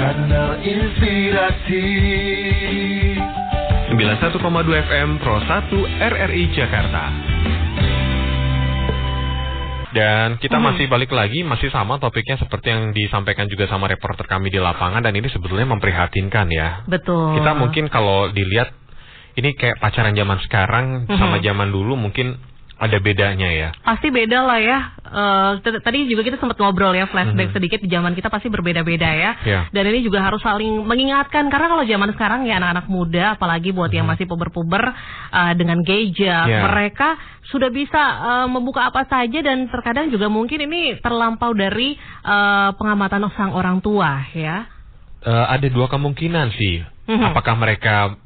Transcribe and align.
Kanal 0.00 0.64
Inspirasi 0.64 1.84
91,2 3.92 4.40
FM 4.88 5.20
Pro 5.20 5.36
1 5.44 5.76
RRI 6.00 6.44
Jakarta. 6.56 7.04
Dan 9.92 10.40
kita 10.40 10.56
Hmm. 10.56 10.72
masih 10.72 10.88
balik 10.88 11.12
lagi, 11.12 11.44
masih 11.44 11.68
sama 11.68 12.00
topiknya 12.00 12.40
seperti 12.40 12.72
yang 12.72 12.96
disampaikan 12.96 13.44
juga 13.44 13.68
sama 13.68 13.92
reporter 13.92 14.24
kami 14.24 14.48
di 14.48 14.56
lapangan 14.56 15.04
dan 15.04 15.12
ini 15.12 15.28
sebetulnya 15.28 15.68
memprihatinkan 15.68 16.48
ya. 16.48 16.80
Betul. 16.88 17.36
Kita 17.36 17.52
mungkin 17.52 17.92
kalau 17.92 18.32
dilihat 18.32 18.72
ini 19.36 19.52
kayak 19.52 19.84
pacaran 19.84 20.16
zaman 20.16 20.40
sekarang 20.40 21.04
sama 21.12 21.36
Mhm. 21.36 21.44
zaman 21.44 21.68
dulu 21.68 21.92
mungkin 22.00 22.40
ada 22.80 22.96
bedanya 22.96 23.48
ya. 23.52 23.68
pasti 23.84 24.08
beda 24.08 24.40
lah 24.40 24.56
ya. 24.56 24.78
T- 25.60 25.84
tadi 25.84 26.08
juga 26.08 26.24
kita 26.24 26.40
sempat 26.40 26.56
ngobrol 26.56 26.96
ya 26.96 27.04
flashback 27.04 27.52
Mhm. 27.52 27.56
sedikit 27.60 27.78
di 27.78 27.88
zaman 27.88 28.16
kita 28.16 28.32
pasti 28.32 28.48
berbeda-beda 28.48 29.10
ya. 29.12 29.30
Ya. 29.44 29.60
Dan 29.68 29.84
ini 29.86 30.00
juga 30.00 30.24
harus 30.24 30.40
saling 30.40 30.88
mengingatkan 30.88 31.46
karena 31.46 31.68
kalau 31.68 31.84
zaman 31.84 32.16
sekarang 32.16 32.48
ya 32.48 32.56
anak-anak 32.56 32.86
muda 32.88 33.36
apalagi 33.36 33.70
buat 33.70 33.92
yang 33.92 34.08
masih 34.08 34.24
puber-puber 34.24 34.96
eh, 35.30 35.52
dengan 35.54 35.84
gadget. 35.84 36.48
Ya. 36.48 36.64
mereka 36.64 37.20
sudah 37.46 37.68
bisa 37.68 38.00
eh, 38.00 38.46
membuka 38.48 38.88
apa 38.88 39.04
saja 39.04 39.44
dan 39.44 39.68
terkadang 39.68 40.08
juga 40.08 40.32
mungkin 40.32 40.64
ini 40.64 40.96
terlampau 40.98 41.52
dari 41.52 42.00
eh, 42.24 42.70
pengamatan 42.74 43.28
sang 43.36 43.52
orang 43.52 43.84
tua 43.84 44.24
ya. 44.32 44.64
Eh, 45.20 45.46
ada 45.52 45.68
dua 45.68 45.84
kemungkinan 45.84 46.48
sih. 46.56 46.80
Mhm. 47.04 47.28
Apakah 47.28 47.60
mereka 47.60 48.16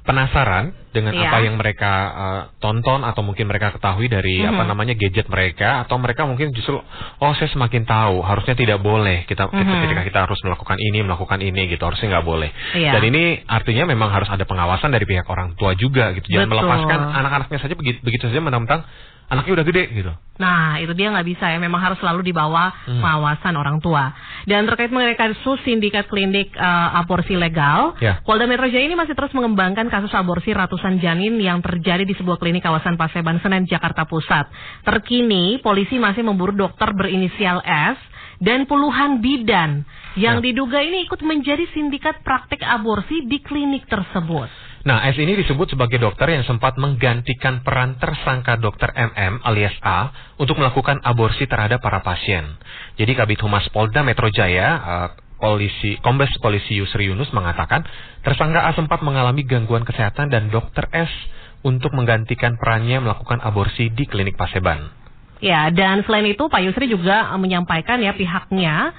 penasaran 0.00 0.72
dengan 0.90 1.14
Iya. 1.14 1.28
apa 1.30 1.36
yang 1.44 1.54
mereka 1.54 1.92
eh, 2.10 2.42
tonton 2.58 3.06
atau 3.06 3.22
mungkin 3.22 3.46
mereka 3.46 3.70
ketahui 3.70 4.10
dari 4.10 4.42
Mhm. 4.42 4.50
apa 4.50 4.62
namanya 4.66 4.94
gadget 4.98 5.30
mereka 5.30 5.86
atau 5.86 6.00
mereka 6.02 6.26
mungkin 6.26 6.50
justru 6.50 6.80
oh 7.20 7.32
saya 7.38 7.46
semakin 7.52 7.86
tahu 7.86 8.18
harusnya 8.24 8.58
tidak 8.58 8.82
boleh 8.82 9.22
kita 9.28 9.46
kita- 9.46 9.54
Mhm. 9.54 9.82
ketika 9.86 10.02
kita 10.02 10.18
harus 10.26 10.40
melakukan 10.42 10.76
ini 10.82 10.98
melakukan 11.06 11.38
ini 11.38 11.62
gitu 11.70 11.82
harusnya 11.86 12.18
nggak 12.18 12.26
boleh. 12.26 12.50
Iya. 12.74 12.90
Dan 12.98 13.02
ini 13.06 13.22
artinya 13.46 13.84
memang 13.86 14.10
harus 14.10 14.26
ada 14.26 14.42
pengawasan 14.42 14.90
dari 14.90 15.06
pihak 15.06 15.28
orang 15.30 15.54
tua 15.54 15.78
juga 15.78 16.10
gitu. 16.16 16.26
Jangan 16.26 16.48
Betul. 16.48 16.58
melepaskan 16.66 17.00
anak-anaknya 17.14 17.58
saja 17.62 17.74
begitu 17.78 17.98
begitu 18.02 18.24
saja 18.26 18.40
mentang-mentang 18.42 18.82
anaknya 19.30 19.62
udah 19.62 19.66
gede 19.66 19.84
gitu. 19.94 20.12
Nah, 20.36 20.80
itu 20.80 20.90
dia 20.96 21.12
nggak 21.12 21.28
bisa 21.28 21.52
ya. 21.52 21.60
Memang 21.60 21.78
harus 21.78 22.00
selalu 22.00 22.24
di 22.24 22.32
bawah 22.32 22.72
Hmm. 22.88 22.98
pengawasan 22.98 23.54
orang 23.54 23.78
tua. 23.78 24.08
Dan 24.42 24.64
terkait 24.64 24.88
mengenai 24.88 25.14
kasus 25.14 25.60
sindikat 25.62 26.08
klinik 26.08 26.50
eh, 26.50 26.98
aborsi 26.98 27.36
legal, 27.36 27.94
Ya. 28.00 28.24
Polda 28.24 28.48
Metro 28.48 28.66
Jaya 28.66 28.82
ini 28.82 28.96
masih 28.96 29.12
terus 29.12 29.30
mengembangkan 29.30 29.86
kasus 29.86 30.10
aborsi 30.10 30.50
ratusan 30.50 30.98
janin 30.98 31.36
yang 31.38 31.60
terjadi 31.60 32.02
di 32.02 32.16
sebuah 32.16 32.40
klinik 32.40 32.60
kawasan 32.60 32.96
Paseban 32.96 33.38
Senen, 33.38 33.68
Jakarta 33.68 34.08
Pusat. 34.08 34.48
Terkini, 34.82 35.60
polisi 35.60 36.00
masih 36.00 36.24
memburu 36.24 36.56
dokter 36.56 36.90
berinisial 36.90 37.60
S 37.62 38.00
dan 38.40 38.64
puluhan 38.64 39.20
bidan 39.20 39.84
yang 40.16 40.40
Ya. 40.40 40.44
diduga 40.50 40.80
ini 40.80 41.04
ikut 41.04 41.20
menjadi 41.20 41.68
sindikat 41.70 42.24
praktik 42.24 42.64
aborsi 42.64 43.28
di 43.28 43.38
klinik 43.38 43.84
tersebut. 43.86 44.48
Nah, 44.80 45.04
S 45.04 45.20
ini 45.20 45.36
disebut 45.36 45.76
sebagai 45.76 46.00
dokter 46.00 46.32
yang 46.32 46.44
sempat 46.48 46.80
menggantikan 46.80 47.60
peran 47.60 48.00
tersangka 48.00 48.56
dokter 48.56 48.88
MM 48.96 49.44
alias 49.44 49.76
A 49.84 50.08
untuk 50.40 50.56
melakukan 50.56 51.04
aborsi 51.04 51.44
terhadap 51.44 51.84
para 51.84 52.00
pasien. 52.00 52.56
Jadi 52.96 53.12
Kabit 53.12 53.44
Humas 53.44 53.68
Polda 53.68 54.00
Metro 54.00 54.32
Jaya, 54.32 54.68
eh, 54.80 55.08
polisi 55.36 56.00
Kombes 56.00 56.32
Polisi 56.40 56.80
Yusri 56.80 57.12
Yunus 57.12 57.28
mengatakan 57.36 57.84
tersangka 58.24 58.68
A 58.68 58.72
sempat 58.72 59.04
mengalami 59.04 59.44
gangguan 59.44 59.84
kesehatan 59.84 60.32
dan 60.32 60.48
dokter 60.48 60.88
S 60.96 61.12
untuk 61.60 61.92
menggantikan 61.92 62.56
perannya 62.56 63.04
melakukan 63.04 63.40
aborsi 63.44 63.92
di 63.92 64.08
klinik 64.08 64.40
Paseban. 64.40 64.96
Ya, 65.40 65.72
dan 65.72 66.04
selain 66.04 66.28
itu 66.28 66.48
Pak 66.48 66.60
Yusri 66.60 66.88
juga 66.88 67.32
menyampaikan 67.36 68.00
ya 68.00 68.12
pihaknya 68.12 68.92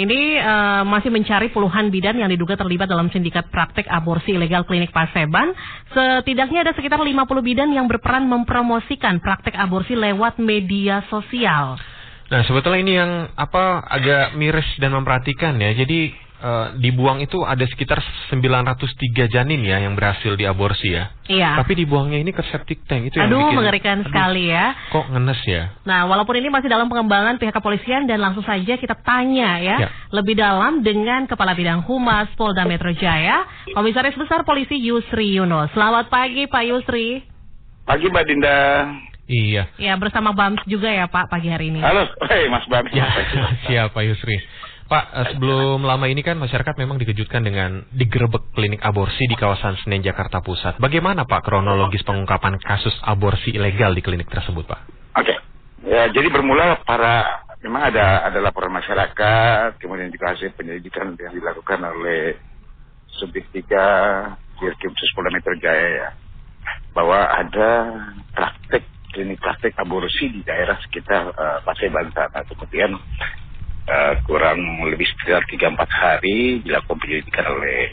ini 0.00 0.40
eh, 0.40 0.82
masih 0.88 1.12
mencari 1.12 1.52
puluhan 1.52 1.92
bidan 1.92 2.16
yang 2.16 2.32
diduga 2.32 2.56
terlibat 2.56 2.88
dalam 2.88 3.12
sindikat 3.12 3.52
praktek 3.52 3.84
aborsi 3.84 4.32
ilegal 4.32 4.64
klinik 4.64 4.88
Paseban. 4.96 5.52
Setidaknya 5.92 6.64
ada 6.64 6.72
sekitar 6.72 6.96
50 6.96 7.20
bidan 7.44 7.68
yang 7.76 7.84
berperan 7.84 8.24
mempromosikan 8.24 9.20
praktek 9.20 9.52
aborsi 9.52 9.92
lewat 9.92 10.40
media 10.40 11.04
sosial. 11.12 11.76
Nah, 12.30 12.40
sebetulnya 12.46 12.80
ini 12.80 12.92
yang 12.94 13.12
apa 13.34 13.84
agak 13.84 14.38
miris 14.38 14.66
dan 14.78 14.94
memperhatikan 14.96 15.58
ya. 15.58 15.74
Jadi 15.74 16.29
eh, 16.40 16.66
dibuang 16.80 17.20
itu 17.20 17.44
ada 17.44 17.62
sekitar 17.62 18.00
903 18.32 19.28
janin 19.28 19.60
ya 19.60 19.78
yang 19.78 19.92
berhasil 19.92 20.34
diaborsi 20.34 20.96
ya. 20.96 21.12
Iya. 21.28 21.60
Tapi 21.60 21.78
dibuangnya 21.78 22.18
ini 22.18 22.32
ke 22.32 22.42
septic 22.48 22.82
tank 22.88 23.12
itu 23.12 23.20
yang 23.20 23.28
Aduh, 23.30 23.38
bikin 23.52 23.56
mengerikan 23.60 23.96
aduh, 24.00 24.06
sekali 24.08 24.50
ya. 24.50 24.74
Kok 24.90 25.06
ngenes 25.12 25.40
ya? 25.46 25.62
Nah, 25.86 26.08
walaupun 26.08 26.34
ini 26.40 26.48
masih 26.50 26.66
dalam 26.66 26.88
pengembangan 26.88 27.38
pihak 27.38 27.54
kepolisian 27.54 28.08
dan 28.08 28.18
langsung 28.18 28.42
saja 28.42 28.74
kita 28.74 28.96
tanya 29.04 29.60
ya, 29.62 29.76
Ya. 29.84 29.88
lebih 30.10 30.34
dalam 30.34 30.82
dengan 30.82 31.28
Kepala 31.28 31.54
Bidang 31.54 31.84
Humas 31.84 32.26
Polda 32.34 32.66
Metro 32.66 32.90
Jaya, 32.90 33.46
Komisaris 33.70 34.16
Besar 34.18 34.42
Polisi 34.42 34.74
Yusri 34.80 35.38
Yunus. 35.38 35.70
Selamat 35.76 36.10
pagi 36.10 36.48
Pak 36.48 36.64
Yusri. 36.66 37.22
Pagi 37.84 38.06
Mbak 38.08 38.24
Dinda. 38.26 38.58
Iya. 39.30 39.70
Ya, 39.78 39.94
bersama 39.94 40.34
Bams 40.34 40.58
juga 40.66 40.90
ya 40.90 41.06
Pak 41.06 41.30
pagi 41.30 41.46
hari 41.46 41.70
ini. 41.70 41.78
Halo, 41.78 42.02
hei 42.26 42.50
Mas 42.50 42.66
Bam. 42.66 42.82
Ya, 42.90 43.06
siapa 43.70 44.02
Yusri? 44.02 44.42
Pak, 44.90 45.04
eh, 45.14 45.26
sebelum 45.38 45.86
lama 45.86 46.10
ini 46.10 46.18
kan 46.26 46.34
masyarakat 46.34 46.74
memang 46.74 46.98
dikejutkan 46.98 47.46
dengan 47.46 47.86
digerebek 47.94 48.50
klinik 48.58 48.82
aborsi 48.82 49.22
di 49.30 49.38
kawasan 49.38 49.78
Senen, 49.78 50.02
Jakarta 50.02 50.42
Pusat. 50.42 50.82
Bagaimana 50.82 51.30
Pak 51.30 51.46
kronologis 51.46 52.02
pengungkapan 52.02 52.58
kasus 52.58 52.90
aborsi 53.06 53.54
ilegal 53.54 53.94
di 53.94 54.02
klinik 54.02 54.26
tersebut 54.26 54.66
Pak? 54.66 54.80
Oke. 55.14 55.34
Ya, 55.86 56.10
jadi 56.10 56.26
bermula 56.34 56.82
para 56.82 57.46
memang 57.62 57.86
ada 57.86 58.26
ada 58.26 58.42
laporan 58.42 58.74
masyarakat, 58.74 59.78
kemudian 59.78 60.10
juga 60.10 60.34
hasil 60.34 60.58
penyelidikan 60.58 61.14
yang 61.22 61.38
dilakukan 61.38 61.86
oleh 61.86 62.34
Subdit 63.14 63.46
3 63.54 64.58
Dirkrim 64.58 64.92
Sus 64.98 65.14
Polda 65.14 65.30
Metro 65.30 65.54
Jaya 65.54 65.88
ya, 66.02 66.08
bahwa 66.98 67.30
ada 67.30 67.94
praktek 68.34 68.82
klinik 69.14 69.38
praktek 69.38 69.78
aborsi 69.78 70.34
di 70.34 70.42
daerah 70.42 70.82
sekitar 70.82 71.30
uh, 71.30 71.58
Paseban 71.62 72.10
sana. 72.10 72.42
Kemudian 72.42 72.98
eh, 73.88 74.14
kurang 74.26 74.60
lebih 74.88 75.06
sekitar 75.06 75.44
3-4 75.46 75.76
hari 75.88 76.60
dilakukan 76.64 76.98
penyelidikan 77.00 77.46
oleh 77.48 77.92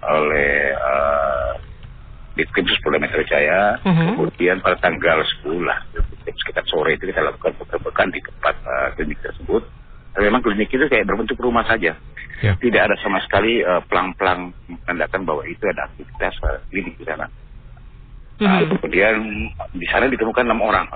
oleh 0.00 0.72
uh, 0.80 1.52
Ditkrim 2.32 2.64
Polda 2.80 2.98
Metro 3.02 3.20
Jaya. 3.26 3.76
Mhm. 3.84 4.16
Kemudian 4.16 4.56
pada 4.64 4.80
tanggal 4.80 5.20
10 5.44 5.60
lah, 5.60 5.84
sekitar 6.24 6.64
sore 6.64 6.96
itu 6.96 7.10
kita 7.10 7.20
lakukan 7.20 7.52
penggerbekan 7.60 8.08
di 8.08 8.20
tempat 8.24 8.54
uh, 8.64 8.88
klinik 8.96 9.20
tersebut. 9.20 9.62
Dan 10.16 10.20
memang 10.26 10.40
klinik 10.40 10.72
itu 10.72 10.88
kayak 10.88 11.04
berbentuk 11.04 11.36
rumah 11.36 11.62
saja. 11.68 11.94
Ya. 12.40 12.52
Tidak 12.56 12.80
ada 12.80 12.96
sama 13.04 13.20
sekali 13.20 13.60
uh, 13.60 13.84
pelang-pelang 13.84 14.56
menandakan 14.64 15.28
bahwa 15.28 15.44
itu 15.44 15.60
ada 15.68 15.92
aktivitas 15.92 16.34
uh, 16.40 16.58
klinik 16.72 16.96
di 16.96 17.04
sana. 17.04 17.28
Nah, 18.40 18.64
Mhm. 18.64 18.80
kemudian 18.80 19.14
di 19.76 19.86
sana 19.92 20.08
ditemukan 20.08 20.48
enam 20.48 20.64
orang. 20.64 20.88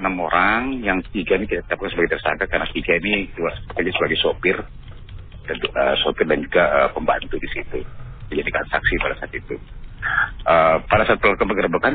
Enam 0.00 0.16
orang, 0.24 0.80
yang 0.80 1.04
tiga 1.12 1.36
ini 1.36 1.44
kita 1.44 1.60
tetapkan 1.68 1.92
sebagai 1.92 2.16
tersangka 2.16 2.48
karena 2.48 2.66
tiga 2.72 2.92
ini 2.96 3.28
juga 3.36 3.52
bekerja 3.68 3.92
sebagai 3.92 4.18
sopir, 4.18 4.56
dan, 5.44 5.56
uh, 5.60 5.96
sopir 6.00 6.24
dan 6.24 6.40
juga 6.40 6.64
uh, 6.72 6.88
pembantu 6.96 7.36
di 7.36 7.48
situ, 7.52 7.84
dijadikan 8.32 8.64
saksi 8.72 8.94
pada 8.96 9.14
saat 9.20 9.32
itu. 9.36 9.60
Uh, 10.48 10.80
pada 10.88 11.04
saat 11.04 11.20
pelakukan 11.20 11.44
penggerbekan, 11.52 11.94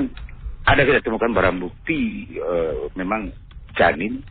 ada 0.69 0.81
kita 0.85 1.01
temukan 1.01 1.33
barang 1.33 1.57
bukti 1.61 2.29
uh, 2.38 2.94
memang 2.94 3.33
janin 3.73 4.21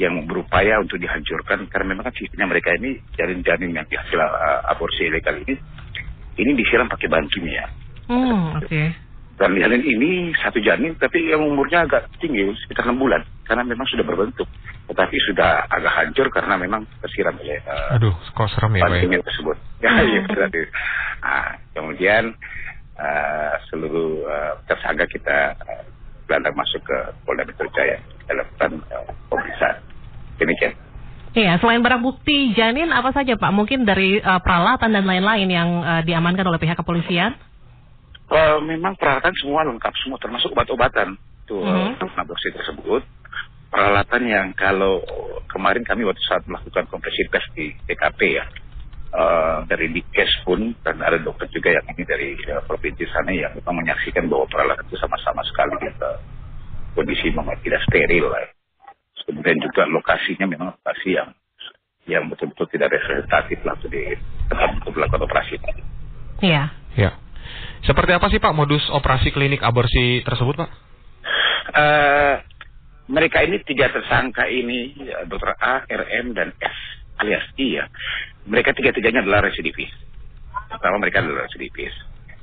yang 0.00 0.24
berupaya 0.24 0.80
untuk 0.80 0.96
dihancurkan 0.96 1.68
karena 1.68 1.86
memang 1.92 2.08
kan 2.08 2.14
sistemnya 2.16 2.48
mereka 2.48 2.72
ini 2.72 3.04
janin-janin 3.20 3.76
yang 3.76 3.84
dihasil 3.84 4.16
uh, 4.16 4.64
aborsi 4.72 5.12
ilegal 5.12 5.36
ini 5.44 5.60
ini 6.40 6.50
disiram 6.56 6.88
pakai 6.88 7.10
bahan 7.10 7.28
kimia. 7.28 7.66
Hmm, 8.08 8.56
oke. 8.56 9.09
Dan 9.40 9.56
janin 9.56 9.80
ini 9.80 10.36
satu 10.36 10.60
janin 10.60 10.92
tapi 11.00 11.32
yang 11.32 11.40
umurnya 11.40 11.88
agak 11.88 12.12
tinggi 12.20 12.52
sekitar 12.60 12.84
enam 12.84 13.00
bulan 13.00 13.24
karena 13.48 13.64
memang 13.64 13.88
sudah 13.88 14.04
berbentuk 14.04 14.44
tetapi 14.84 15.16
sudah 15.32 15.64
agak 15.64 15.92
hancur 15.96 16.28
karena 16.28 16.60
memang 16.60 16.84
tersiram 17.00 17.32
oleh 17.40 17.56
uh, 17.64 17.96
Aduh, 17.96 18.12
kok 18.36 18.52
serem 18.52 18.76
ya 18.76 18.84
Pak? 18.84 19.00
ya? 19.00 19.24
tersebut. 19.24 19.56
Ya, 19.80 19.96
Hmm. 19.96 20.04
iya 20.04 20.20
berarti. 20.28 20.60
Nah, 21.24 21.48
kemudian 21.72 22.22
uh, 23.00 23.52
seluruh 23.72 24.28
uh, 24.28 24.52
tersangka 24.68 25.08
kita 25.08 25.56
uh, 25.56 25.84
gelandang 26.28 26.52
masuk 26.52 26.84
ke 26.84 26.98
Polda 27.24 27.48
Metro 27.48 27.64
Jaya 27.72 27.96
kita 27.96 28.32
lakukan 28.36 28.84
uh, 28.92 29.08
pemeriksaan. 29.32 29.80
Demikian. 30.36 30.76
Iya, 31.30 31.62
selain 31.62 31.78
barang 31.78 32.02
bukti 32.02 32.58
janin 32.58 32.90
apa 32.90 33.14
saja 33.14 33.38
Pak? 33.38 33.54
Mungkin 33.54 33.86
dari 33.86 34.18
eh, 34.18 34.40
peralatan 34.42 34.90
dan 34.90 35.06
lain-lain 35.06 35.46
yang 35.46 35.68
eh, 35.78 36.02
diamankan 36.02 36.42
oleh 36.42 36.58
pihak 36.58 36.74
kepolisian? 36.74 37.38
Uh, 38.30 38.62
memang 38.62 38.94
peralatan 38.94 39.34
semua 39.42 39.66
lengkap 39.66 39.90
semua 40.06 40.14
termasuk 40.22 40.54
obat-obatan 40.54 41.18
tuh 41.50 41.66
untuk 41.66 42.14
aborsi 42.14 42.54
tersebut. 42.54 43.02
Peralatan 43.70 44.22
yang 44.26 44.46
kalau 44.54 45.02
kemarin 45.50 45.82
kami 45.82 46.06
waktu 46.06 46.22
saat 46.26 46.46
melakukan 46.46 46.86
kompresi 46.86 47.26
tes 47.26 47.42
di 47.58 47.74
TKP 47.90 48.20
ya, 48.38 48.46
uh, 49.14 49.66
dari 49.66 49.90
Dikes 49.90 50.46
pun 50.46 50.74
dan 50.86 51.02
ada 51.02 51.18
dokter 51.18 51.50
juga 51.50 51.74
yang 51.74 51.86
ini 51.90 52.02
dari 52.06 52.30
uh, 52.50 52.62
provinsi 52.66 53.02
sana 53.10 53.34
yang 53.34 53.50
memang 53.58 53.82
menyaksikan 53.82 54.30
bahwa 54.30 54.46
peralatan 54.46 54.86
itu 54.86 54.98
sama-sama 54.98 55.42
sekali 55.46 55.74
uh, 55.98 56.18
kondisi 56.94 57.34
memang 57.34 57.58
tidak 57.62 57.82
steril 57.90 58.30
lah. 58.30 58.46
Kemudian 59.26 59.58
juga 59.62 59.86
lokasinya 59.86 60.46
memang 60.46 60.74
lokasi 60.74 61.18
yang 61.18 61.30
yang 62.08 62.26
betul-betul 62.26 62.66
tidak 62.74 62.90
representatif 62.90 63.58
lah 63.62 63.74
untuk 63.78 63.90
di 63.94 64.02
tetap 64.50 64.70
untuk 64.74 64.92
melakukan 64.98 65.22
operasi. 65.26 65.54
Iya. 66.42 66.74
Ya. 66.98 67.10
Seperti 67.80 68.12
apa 68.12 68.28
sih 68.28 68.40
Pak 68.40 68.52
modus 68.52 68.84
operasi 68.92 69.32
klinik 69.32 69.64
aborsi 69.64 70.20
tersebut 70.24 70.54
Pak? 70.60 70.70
Eh, 71.70 72.34
mereka 73.10 73.42
ini 73.42 73.58
tiga 73.66 73.90
tersangka 73.90 74.46
ini, 74.46 74.94
ya, 75.02 75.26
Dr. 75.26 75.54
A, 75.58 75.82
RM, 75.86 76.36
dan 76.36 76.54
F 76.60 76.76
alias 77.20 77.44
I 77.60 77.82
ya. 77.82 77.84
Mereka 78.48 78.72
tiga-tiganya 78.72 79.20
adalah 79.20 79.44
residivis. 79.44 79.92
Pertama 80.70 81.02
mereka 81.02 81.20
adalah 81.20 81.44
residivis. 81.44 81.92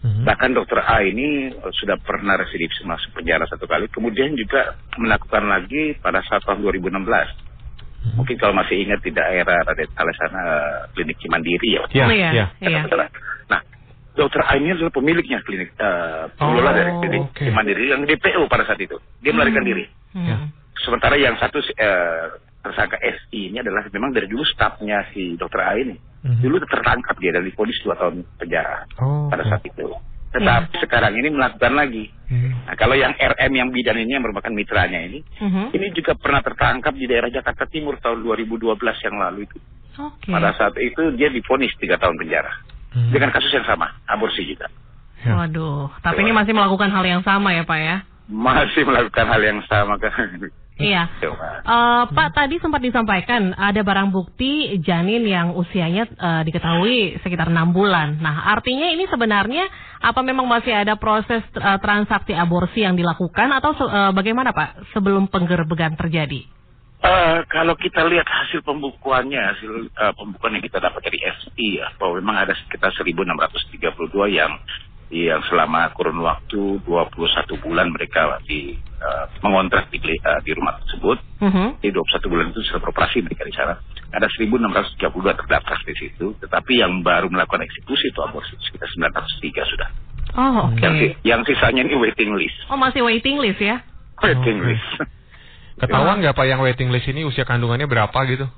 Mhm. 0.06 0.24
Bahkan 0.30 0.50
dokter 0.54 0.78
A 0.86 1.02
ini 1.02 1.50
eh, 1.50 1.74
sudah 1.74 1.98
pernah 2.02 2.38
residivis 2.38 2.78
masuk 2.86 3.18
penjara 3.18 3.46
satu 3.50 3.66
kali, 3.66 3.90
kemudian 3.90 4.38
juga 4.38 4.78
melakukan 4.98 5.50
lagi 5.50 5.98
pada 5.98 6.22
saat 6.26 6.46
tahun 6.46 6.62
2016. 6.62 7.48
Mungkin 8.16 8.40
kalau 8.40 8.56
masih 8.56 8.88
ingat 8.88 9.04
di 9.04 9.12
daerah 9.12 9.68
Raden 9.68 9.90
sana 9.92 10.42
eh, 10.42 10.80
klinik 10.96 11.18
Cimandiri 11.20 11.70
ya. 11.76 11.84
Ya, 11.92 12.06
Oh, 12.08 12.14
iya. 12.14 12.30
ya. 12.32 12.46
Iya. 12.62 12.82
Dokter 14.18 14.42
A 14.42 14.58
ini 14.58 14.74
adalah 14.74 14.90
pemiliknya 14.90 15.40
klinik 15.46 15.78
uh, 15.78 16.26
pengelola 16.34 16.70
Oh, 16.70 16.76
dari 16.76 16.92
klinik 17.00 17.22
oke. 17.30 17.38
Cimandiri 17.38 17.84
yang 17.88 18.02
DPO 18.04 18.50
pada 18.50 18.66
saat 18.66 18.82
itu. 18.82 18.98
Dia 19.22 19.30
melarikan 19.32 19.62
diri. 19.62 19.86
Hmm. 20.18 20.50
Sementara 20.78 21.14
yang 21.18 21.38
satu 21.38 21.58
eh, 21.62 22.26
tersangka 22.62 22.98
SI 22.98 23.50
ini 23.50 23.62
adalah 23.62 23.86
memang 23.90 24.10
dari 24.12 24.26
dulu 24.26 24.42
stafnya 24.44 25.06
si 25.14 25.38
dokter 25.38 25.62
A 25.62 25.78
ini. 25.78 25.94
Mhm. 26.26 26.42
Dulu 26.42 26.58
tertangkap 26.66 27.16
dia 27.18 27.32
dan 27.32 27.46
diponis 27.46 27.78
dua 27.82 27.94
tahun 27.94 28.26
penjara 28.36 28.84
Oh, 28.98 29.30
pada 29.30 29.46
saat 29.46 29.62
itu. 29.64 29.86
Tetapi 30.28 30.82
sekarang 30.82 31.14
ini 31.16 31.30
melakukan 31.32 31.74
lagi. 31.74 32.10
Mhm. 32.28 32.68
Nah, 32.68 32.76
kalau 32.76 32.94
yang 32.94 33.14
RM 33.14 33.54
yang 33.54 33.70
bidan 33.72 33.98
ini 33.98 34.12
yang 34.12 34.24
merupakan 34.26 34.52
mitranya 34.52 35.00
ini, 35.00 35.24
Mhm. 35.40 35.72
ini 35.72 35.88
juga 35.96 36.14
pernah 36.14 36.42
tertangkap 36.42 36.94
di 36.94 37.06
daerah 37.06 37.32
Jakarta 37.32 37.64
Timur 37.66 37.96
tahun 37.98 38.22
2012 38.22 38.98
yang 39.02 39.16
lalu 39.18 39.48
itu. 39.48 39.58
Oke. 39.98 40.30
Pada 40.30 40.54
saat 40.54 40.78
itu 40.78 41.16
dia 41.16 41.30
diponis 41.30 41.74
tiga 41.78 41.98
tahun 41.98 42.18
penjara 42.18 42.54
Mhm. 42.96 43.12
dengan 43.12 43.30
kasus 43.32 43.52
yang 43.52 43.66
sama, 43.66 43.92
aborsi 44.08 44.44
juga. 44.46 44.68
Ya. 45.26 45.34
Waduh, 45.34 45.90
tapi 46.06 46.22
ini 46.22 46.32
masih 46.32 46.54
melakukan 46.54 46.94
hal 46.94 47.04
yang 47.04 47.22
sama 47.26 47.50
ya 47.52 47.66
Pak 47.66 47.80
ya? 47.82 47.98
Masih 48.30 48.86
melakukan 48.86 49.26
hal 49.28 49.42
yang 49.42 49.60
sama 49.66 49.98
kan. 49.98 50.14
Iya. 50.78 51.10
Coba. 51.26 51.66
Eh, 51.66 52.04
Pak 52.14 52.30
tadi 52.38 52.62
sempat 52.62 52.86
disampaikan 52.86 53.50
ada 53.58 53.82
barang 53.82 54.14
bukti 54.14 54.78
janin 54.86 55.26
yang 55.26 55.58
usianya 55.58 56.06
eh, 56.06 56.42
diketahui 56.46 57.18
sekitar 57.26 57.50
enam 57.50 57.74
bulan. 57.74 58.22
Nah 58.22 58.54
artinya 58.54 58.86
ini 58.94 59.10
sebenarnya 59.10 59.66
apa 59.98 60.22
memang 60.22 60.46
masih 60.46 60.70
ada 60.86 60.94
proses 61.02 61.42
eh, 61.42 61.80
transaksi 61.82 62.38
aborsi 62.38 62.86
yang 62.86 62.94
dilakukan 62.94 63.50
atau 63.58 63.74
se- 63.74 63.90
eh, 63.90 64.12
bagaimana 64.14 64.54
Pak 64.54 64.94
sebelum 64.94 65.26
penggerbegan 65.28 65.98
terjadi? 65.98 66.46
Eh, 66.98 67.38
kalau 67.54 67.78
kita 67.78 68.10
lihat 68.10 68.26
hasil 68.26 68.66
pembukuannya, 68.66 69.38
hasil 69.38 69.72
eh, 69.86 70.14
pembukuan 70.18 70.58
yang 70.58 70.66
kita 70.66 70.82
dapat 70.82 70.98
dari 71.06 71.22
SI 71.22 71.78
ya, 71.78 71.94
bahwa 72.02 72.18
memang 72.18 72.36
ada 72.42 72.54
sekitar 72.58 72.90
1632 72.90 73.86
yang 74.34 74.58
yang 75.08 75.40
selama 75.48 75.94
kurun 75.96 76.20
waktu 76.20 76.82
21 76.84 77.64
bulan 77.64 77.94
mereka 77.94 78.42
di 78.50 78.82
eh, 78.82 79.26
mengontrak 79.46 79.94
di, 79.94 80.02
eh, 80.02 80.40
di 80.42 80.52
rumah 80.58 80.74
tersebut. 80.82 81.22
Mhm. 81.38 81.86
Di 81.86 81.94
21 81.94 82.34
bulan 82.34 82.50
itu 82.50 82.66
sudah 82.66 82.82
beroperasi 82.82 83.22
mereka 83.22 83.46
di 83.46 83.54
sana. 83.54 83.78
Ada 84.10 84.26
1632 84.34 85.38
terdaftar 85.38 85.78
di 85.86 85.94
situ, 86.02 86.34
tetapi 86.42 86.82
yang 86.82 87.06
baru 87.06 87.30
melakukan 87.30 87.62
eksekusi 87.62 88.10
itu 88.10 88.20
aborsi 88.26 88.58
sekitar 88.58 88.90
903 88.90 89.70
sudah. 89.70 89.90
Oh 90.34 90.74
oke. 90.74 90.82
Yang, 90.82 90.96
si- 90.98 91.16
yang 91.30 91.42
sisanya 91.46 91.82
ini 91.86 91.94
waiting 91.94 92.34
list. 92.34 92.58
Oh 92.74 92.76
masih 92.76 93.06
waiting 93.06 93.38
list 93.38 93.62
ya? 93.62 93.86
Waiting 94.18 94.66
Oke. 94.66 94.70
list. 94.74 94.90
Ketahuan 95.78 96.20
nggak 96.20 96.34
Pak 96.34 96.46
yang 96.50 96.60
waiting 96.66 96.90
list 96.90 97.06
ini 97.06 97.22
usia 97.22 97.46
kandungannya 97.46 97.86
berapa 97.86 98.18
gitu? 98.26 98.50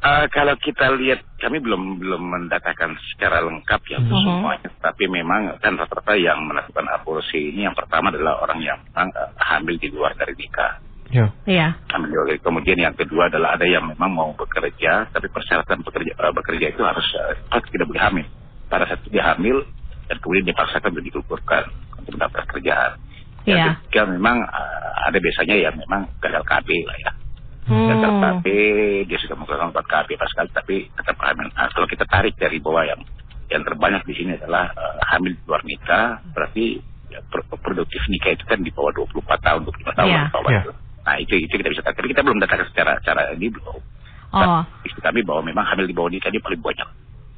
Eh, 0.00 0.24
kalau 0.32 0.56
kita 0.56 0.88
lihat, 0.96 1.20
kami 1.36 1.60
belum 1.60 2.00
belum 2.00 2.22
mendatakan 2.24 2.96
secara 3.12 3.44
lengkap 3.44 3.80
ya 3.84 4.00
untuk 4.00 4.16
Mhm. 4.16 4.24
semuanya. 4.24 4.68
Tapi 4.80 5.04
memang 5.12 5.60
kan 5.60 5.76
rata-rata 5.76 6.16
yang 6.16 6.40
melakukan 6.48 6.88
aborsi 6.88 7.52
ini 7.52 7.68
yang 7.68 7.76
pertama 7.76 8.08
adalah 8.08 8.40
orang 8.40 8.64
yang 8.64 8.80
memang 8.80 9.12
eh, 9.12 9.28
hamil 9.36 9.76
di 9.76 9.92
luar 9.92 10.16
dari 10.16 10.32
nikah. 10.40 10.80
Ya. 11.12 11.28
Iya. 11.44 11.76
Hamil 11.92 12.08
di 12.08 12.16
luar 12.16 12.26
dari- 12.32 12.40
Kemudian 12.40 12.78
yang 12.80 12.96
kedua 12.96 13.28
adalah 13.28 13.60
ada 13.60 13.68
yang 13.68 13.84
memang 13.92 14.08
mau 14.08 14.32
bekerja, 14.32 15.12
tapi 15.12 15.28
persyaratan 15.28 15.84
bekerja 15.84 16.16
eh, 16.16 16.32
bekerja 16.32 16.66
itu 16.72 16.80
harus 16.80 17.04
harus 17.52 17.68
tidak 17.68 17.92
boleh 17.92 18.00
hamil. 18.00 18.26
Pada 18.72 18.88
saat 18.88 19.04
dia 19.04 19.36
hamil 19.36 19.68
dan 20.08 20.16
kemudian 20.16 20.48
dipaksakan 20.48 20.96
untuk 20.96 21.04
digugurkan 21.04 21.68
untuk 22.00 22.16
mendapat 22.16 22.48
kerjaan. 22.48 22.96
Yang 23.48 23.58
Iya. 23.58 23.72
ketiga 23.84 24.02
memang 24.10 24.36
eh, 24.44 24.88
ada 25.08 25.18
biasanya 25.18 25.56
yang 25.56 25.74
memang 25.76 26.08
gagal 26.20 26.42
KB 26.44 26.68
lah 26.84 26.98
ya 27.00 27.12
gagal 27.70 28.10
Hmm. 28.10 28.22
KB, 28.42 28.46
dia 29.06 29.18
sudah 29.22 29.36
melakukan 29.38 29.70
obat 29.70 29.86
KB 29.86 30.18
pas 30.18 30.26
sekali, 30.26 30.50
tapi 30.50 30.76
tetap 30.90 31.14
hamil. 31.22 31.46
Nah, 31.54 31.70
kalau 31.70 31.86
kita 31.86 32.02
tarik 32.02 32.34
dari 32.34 32.58
bawah 32.58 32.82
yang 32.82 32.98
yang 33.46 33.62
terbanyak 33.62 34.02
di 34.06 34.14
sini 34.16 34.34
adalah 34.34 34.74
eh, 34.74 34.98
hamil 35.14 35.38
di 35.38 35.42
luar 35.46 35.62
nikah, 35.62 36.18
berarti 36.34 36.82
ya, 37.08 37.22
pro- 37.30 37.46
produktif 37.62 38.02
nikah 38.10 38.34
itu 38.34 38.42
kan 38.42 38.58
di 38.58 38.74
bawah 38.74 38.90
24 38.90 39.38
tahun, 39.38 39.60
25 39.62 39.94
tahun 39.94 40.08
Iya. 40.10 40.22
di 40.26 40.32
bawah 40.34 40.50
Iya. 40.50 40.60
itu. 40.66 40.72
Nah 41.06 41.14
itu 41.16 41.34
itu 41.38 41.54
kita 41.54 41.68
bisa 41.70 41.82
tarik. 41.82 41.96
Tapi 42.02 42.08
kita 42.10 42.22
belum 42.26 42.38
datakan 42.42 42.66
secara 42.74 42.92
secara 42.98 43.20
ini 43.38 43.46
belum. 43.54 43.78
Oh. 44.30 44.62
Istri 44.82 45.00
kami 45.02 45.20
bahwa 45.22 45.42
memang 45.46 45.62
hamil 45.66 45.86
di 45.86 45.94
bawah 45.94 46.10
nikah 46.10 46.30
ini 46.30 46.42
paling 46.42 46.62
banyak. 46.62 46.88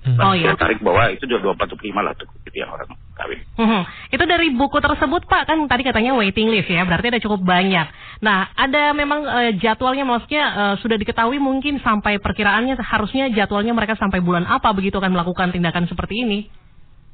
Oh, 0.02 0.16
Nah, 0.16 0.32
iya. 0.32 0.50
Kita 0.56 0.64
tarik 0.64 0.80
bawah 0.80 1.12
itu 1.12 1.24
24 1.28 1.68
lah 2.00 2.12
tuh 2.16 2.26
itu 2.48 2.56
yang 2.56 2.72
orang 2.72 2.88
kawin. 3.22 3.38
Mhm. 3.54 3.82
Itu 4.10 4.24
dari 4.26 4.50
buku 4.50 4.82
tersebut 4.82 5.22
Pak 5.30 5.46
kan 5.46 5.58
tadi 5.70 5.86
katanya 5.86 6.18
waiting 6.18 6.50
list 6.50 6.66
ya, 6.66 6.82
berarti 6.82 7.14
ada 7.14 7.22
cukup 7.22 7.46
banyak. 7.46 7.86
Nah, 8.18 8.50
ada 8.58 8.90
memang 8.90 9.22
eh, 9.22 9.52
jadwalnya 9.62 10.02
maksudnya 10.02 10.44
eh, 10.50 10.74
sudah 10.82 10.98
diketahui 10.98 11.38
mungkin 11.38 11.78
sampai 11.78 12.18
perkiraannya 12.18 12.74
harusnya 12.82 13.30
jadwalnya 13.30 13.72
mereka 13.72 13.94
sampai 13.94 14.18
bulan 14.18 14.42
apa 14.50 14.74
begitu 14.74 14.98
akan 14.98 15.14
melakukan 15.14 15.54
tindakan 15.54 15.86
seperti 15.86 16.26
ini. 16.26 16.40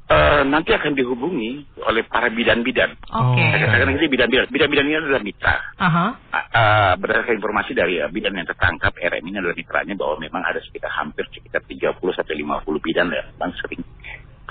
Eh, 0.09 0.41
nanti 0.41 0.73
akan 0.73 0.97
dihubungi 0.97 1.77
oleh 1.85 2.01
para 2.09 2.33
bidan-bidan. 2.33 2.97
Oke. 3.13 3.45
Saya 3.45 3.69
katakan 3.69 3.93
ini 3.93 4.09
bidan-bidan. 4.09 4.49
Bidan-bidan 4.49 4.85
ini 4.89 4.97
adalah 4.97 5.21
mitra. 5.21 5.53
Aha. 5.77 6.07
Uh, 6.49 6.93
berdasarkan 6.97 7.37
informasi 7.37 7.77
dari 7.77 8.01
uh, 8.01 8.09
bidan 8.09 8.33
yang 8.33 8.49
tertangkap 8.49 8.89
RM 8.97 9.21
ini 9.21 9.37
adalah 9.37 9.53
mitranya 9.53 9.93
bahwa 9.93 10.17
memang 10.17 10.41
ada 10.41 10.57
sekitar 10.65 10.89
hampir 10.97 11.29
sekitar 11.29 11.61
30 11.61 11.93
sampai 12.01 12.35
50 12.41 12.65
bidan 12.81 13.05
yang 13.13 13.29
memang 13.37 13.53
sering 13.61 13.85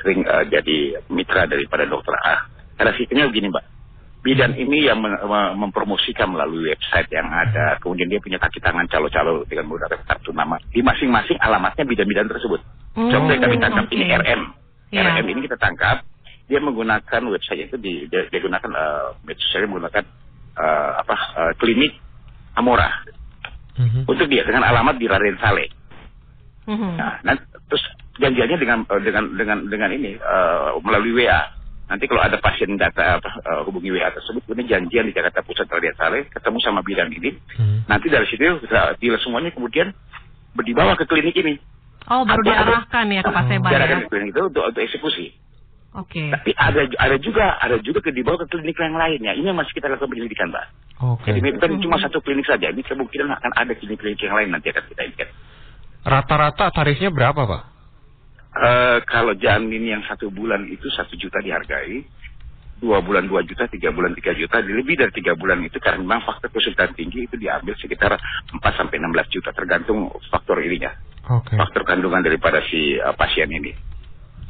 sering 0.03 0.25
uh, 0.25 0.45
jadi 0.47 1.03
mitra 1.11 1.47
daripada 1.47 1.85
dokter 1.87 2.15
A. 2.19 2.47
Karena 2.79 2.93
sistemnya 2.95 3.27
begini, 3.31 3.51
Mbak. 3.51 3.65
Bidan 4.19 4.53
ini 4.59 4.91
yang 4.91 4.99
mempromosikan 5.57 6.35
melalui 6.35 6.75
website 6.75 7.07
yang 7.15 7.31
ada, 7.31 7.79
kemudian 7.79 8.11
dia 8.11 8.19
punya 8.19 8.37
kaki 8.43 8.59
tangan 8.59 8.85
calo-calo 8.91 9.47
dengan 9.47 9.71
menggunakan 9.71 10.03
kartu 10.05 10.35
nama. 10.35 10.59
Di 10.75 10.83
masing-masing 10.83 11.39
alamatnya 11.39 11.87
bidan-bidan 11.87 12.27
tersebut. 12.27 12.61
Hmm, 12.99 13.15
Contoh 13.15 13.31
yang 13.31 13.43
kami 13.47 13.57
tangkap 13.63 13.87
ini 13.95 14.05
RM. 14.11 14.43
Iya. 14.91 15.23
RM 15.23 15.27
ini 15.33 15.41
kita 15.47 15.57
tangkap, 15.57 16.03
dia 16.51 16.59
menggunakan 16.59 17.23
website 17.31 17.71
itu 17.71 17.77
di, 17.79 18.11
dia, 18.11 18.27
dia 18.27 18.41
gunakan 18.43 18.71
uh, 18.75 19.17
website 19.23 19.71
menggunakan 19.71 20.05
uh, 20.59 20.91
apa 20.99 21.17
uh, 21.39 21.53
klinik 21.63 21.95
Amora 22.59 22.91
Mhm. 23.79 24.11
untuk 24.11 24.27
dia 24.27 24.43
dengan 24.43 24.67
alamat 24.67 24.99
di 24.99 25.07
Raden 25.07 25.39
Saleh. 25.39 25.71
Mhm. 26.67 26.91
Nah, 26.99 27.23
nanti, 27.23 27.47
terus 27.69 27.85
janjiannya 28.19 28.59
dengan 28.59 28.79
uh, 28.89 29.01
dengan 29.01 29.25
dengan 29.37 29.59
dengan 29.69 29.91
ini 29.95 30.19
uh, 30.19 30.77
melalui 30.83 31.25
WA. 31.25 31.55
Nanti 31.89 32.05
kalau 32.05 32.21
ada 32.21 32.37
pasien 32.37 32.77
data 32.77 33.17
apa, 33.17 33.31
uh, 33.49 33.65
hubungi 33.65 33.89
WA 33.89 34.13
tersebut, 34.13 34.45
kemudian 34.45 34.69
janjian 34.69 35.09
di 35.09 35.17
Jakarta 35.17 35.41
Pusat 35.41 35.73
Raden 35.73 35.97
Saleh 35.97 36.23
ketemu 36.29 36.59
sama 36.61 36.85
bidan 36.85 37.09
ini. 37.09 37.33
Mhm. 37.57 37.89
Nanti 37.89 38.13
dari 38.13 38.29
situ 38.29 38.45
uh, 38.45 38.93
deal 39.01 39.17
semuanya 39.25 39.49
kemudian 39.57 39.97
dibawa 40.59 40.99
ke 41.01 41.09
klinik 41.09 41.33
ini. 41.39 41.57
Oh, 42.09 42.25
baru 42.25 42.41
Atau- 42.41 42.49
diarahkan 42.53 43.07
ya 43.13 43.21
ke 43.21 43.31
Paseban 43.33 43.69
Diarahkan 43.69 43.99
ya. 44.01 44.05
ke 44.05 44.11
klinik 44.13 44.31
itu 44.33 44.43
untuk, 44.49 44.65
untuk 44.69 44.81
eksekusi. 44.85 45.27
Oke. 45.97 46.29
Tapi 46.29 46.53
ada 46.53 46.85
ada 47.01 47.17
juga 47.17 47.57
ada 47.57 47.77
juga 47.81 48.05
ke 48.05 48.13
dibawa 48.13 48.37
ke 48.45 48.53
klinik 48.53 48.77
yang 48.77 48.97
lainnya. 48.97 49.33
Ini 49.33 49.51
yang 49.53 49.59
masih 49.59 49.73
kita 49.73 49.89
lakukan 49.89 50.13
penyelidikan, 50.13 50.53
Mbak. 50.53 50.67
Oke. 51.01 51.33
Jadi 51.33 51.49
bukan 51.57 51.71
cuma 51.81 51.97
satu 51.97 52.21
klinik 52.21 52.45
saja. 52.45 52.69
Ini 52.69 52.85
kemungkinan 52.85 53.33
akan 53.41 53.53
ada 53.57 53.73
klinik-klinik 53.73 54.21
yang 54.21 54.37
lain 54.37 54.53
nanti 54.53 54.69
akan 54.69 54.85
kita 54.85 55.03
ikat. 55.17 55.29
Rata-rata 56.07 56.71
tarifnya 56.71 57.11
berapa 57.11 57.43
Pak? 57.47 57.63
Eh, 58.59 58.99
kalau 59.07 59.39
janin 59.39 59.85
yang 59.87 60.03
satu 60.09 60.33
bulan 60.35 60.67
itu 60.67 60.89
satu 60.91 61.15
juta 61.15 61.39
dihargai, 61.39 62.03
dua 62.83 62.99
bulan 63.05 63.27
dua 63.31 63.47
juta, 63.47 63.71
tiga 63.71 63.95
bulan 63.95 64.15
tiga 64.19 64.35
juta, 64.35 64.59
lebih 64.63 64.99
dari 64.99 65.13
tiga 65.15 65.39
bulan 65.39 65.63
itu 65.63 65.79
karena 65.79 66.03
memang 66.03 66.27
faktor 66.27 66.51
kesulitan 66.51 66.91
tinggi 66.95 67.27
itu 67.31 67.39
diambil 67.39 67.75
sekitar 67.79 68.19
4 68.19 68.59
sampai 68.79 68.97
16 68.99 69.35
juta 69.35 69.51
tergantung 69.55 70.11
faktor 70.31 70.59
ininya, 70.63 70.91
Oke. 71.39 71.55
faktor 71.55 71.87
kandungan 71.87 72.23
daripada 72.25 72.59
si 72.67 72.99
eh, 72.99 73.15
pasien 73.15 73.51
ini. 73.51 73.71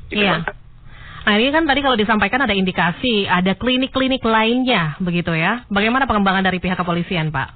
Gitu, 0.09 0.25
Iya. 0.25 0.41
Mbak. 0.47 0.57
Nah 1.29 1.35
ini 1.37 1.53
kan 1.53 1.65
tadi 1.69 1.81
kalau 1.85 1.97
disampaikan 2.01 2.41
ada 2.41 2.57
indikasi, 2.57 3.29
ada 3.29 3.53
klinik-klinik 3.59 4.25
lainnya 4.25 4.97
begitu 5.05 5.37
ya. 5.37 5.69
Bagaimana 5.69 6.09
pengembangan 6.09 6.49
dari 6.49 6.57
pihak 6.63 6.81
kepolisian 6.81 7.29
Pak? 7.29 7.49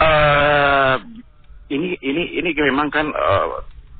Eh, 0.00 0.94
ini 1.72 1.96
ini 2.04 2.22
ini 2.36 2.50
memang 2.52 2.92
kan 2.92 3.08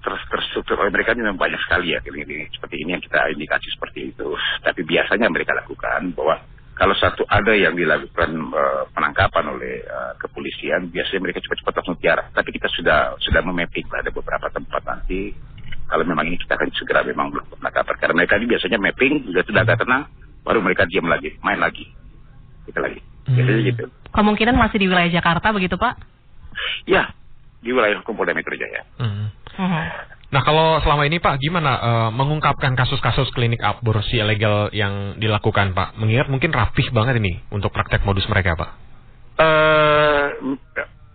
ter- 0.02 0.26
terstruktur 0.28 0.76
oleh 0.82 0.92
mereka 0.92 1.14
ini 1.14 1.24
memang 1.24 1.40
banyak 1.40 1.60
sekali 1.64 1.94
ya 1.94 2.00
ini, 2.04 2.26
ini 2.26 2.36
seperti 2.52 2.76
ini 2.82 2.90
yang 2.98 3.02
kita 3.02 3.18
indikasi 3.32 3.68
seperti 3.72 4.12
itu. 4.12 4.28
Tapi 4.60 4.80
biasanya 4.84 5.30
mereka 5.30 5.56
lakukan 5.56 6.12
bahwa 6.12 6.42
kalau 6.72 6.96
satu 6.98 7.22
ada 7.30 7.54
yang 7.54 7.78
dilakukan 7.78 8.30
eh, 8.34 8.82
penangkapan 8.90 9.44
oleh 9.54 9.80
eh, 9.86 10.12
kepolisian, 10.18 10.90
biasanya 10.90 11.20
mereka 11.22 11.38
cepat-cepat 11.40 11.74
langsung 11.80 11.98
tiara. 12.02 12.24
Tapi 12.34 12.50
kita 12.50 12.68
sudah 12.74 13.14
sudah 13.22 13.40
memapping 13.46 13.86
ada 13.94 14.10
beberapa 14.10 14.50
tempat 14.50 14.82
nanti 14.84 15.32
kalau 15.86 16.08
memang 16.08 16.24
ini 16.24 16.40
kita 16.40 16.56
akan 16.56 16.68
segera 16.72 17.04
memang 17.04 17.30
melakukan 17.30 17.60
penangkapan. 17.60 17.94
Karena 18.00 18.14
mereka 18.24 18.34
ini 18.40 18.46
biasanya 18.48 18.78
mapping, 18.80 19.14
sudah 19.28 19.42
sudah 19.44 19.62
data 19.62 19.84
tenang, 19.84 20.02
baru 20.42 20.58
mereka 20.64 20.88
diam 20.88 21.06
lagi, 21.06 21.36
main 21.44 21.60
lagi. 21.60 21.84
Kita 22.64 22.80
lagi. 22.80 23.00
Jadi 23.28 23.52
Hmm. 23.52 23.66
gitu. 23.70 23.84
Kemungkinan 24.12 24.56
masih 24.58 24.82
di 24.82 24.86
wilayah 24.90 25.12
Jakarta 25.12 25.54
begitu 25.54 25.78
Pak? 25.78 25.94
Ya, 26.84 27.14
di 27.62 27.70
wilayah 27.70 28.02
hukum 28.02 28.18
Polda 28.18 28.34
Metro 28.34 28.52
Jaya. 28.58 28.82
Hmm. 28.98 29.30
Mhm. 29.56 29.82
Nah 30.32 30.40
kalau 30.40 30.80
selama 30.80 31.04
ini 31.04 31.20
Pak 31.20 31.38
gimana 31.38 31.72
eh, 31.78 32.10
mengungkapkan 32.10 32.72
kasus-kasus 32.72 33.30
klinik 33.36 33.60
aborsi 33.60 34.18
ilegal 34.18 34.72
yang 34.74 35.20
dilakukan 35.20 35.76
Pak? 35.76 36.00
Mengingat 36.00 36.26
mungkin 36.32 36.50
rapih 36.50 36.88
banget 36.90 37.20
ini 37.20 37.38
untuk 37.52 37.70
praktek 37.70 38.02
modus 38.02 38.24
mereka 38.32 38.56
Pak. 38.56 38.70
Eh, 39.38 40.24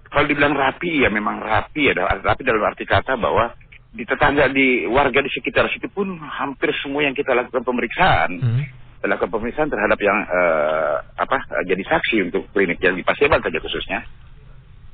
kalau 0.08 0.26
dibilang 0.30 0.54
rapi 0.56 1.04
ya 1.04 1.10
memang 1.10 1.42
rapi 1.42 1.92
ya, 1.92 1.94
rapi 1.98 2.42
dalam 2.46 2.64
arti 2.64 2.86
kata 2.88 3.18
bahwa 3.18 3.54
di 3.90 4.06
tetangga 4.06 4.46
di 4.54 4.86
warga 4.86 5.26
di 5.26 5.32
sekitar 5.34 5.66
situ 5.74 5.90
pun 5.90 6.14
hampir 6.22 6.70
semua 6.86 7.02
yang 7.02 7.18
kita 7.18 7.34
lakukan 7.34 7.66
pemeriksaan, 7.66 8.30
Hmm. 8.38 8.64
lakukan 9.02 9.34
pemeriksaan 9.34 9.70
terhadap 9.74 9.98
yang 9.98 10.18
eh, 10.30 10.96
apa 11.18 11.38
jadi 11.66 11.84
saksi 11.90 12.30
untuk 12.30 12.46
klinik 12.54 12.78
yang 12.86 12.94
di 12.94 13.02
Paseban 13.02 13.42
saja 13.42 13.58
khususnya. 13.58 14.06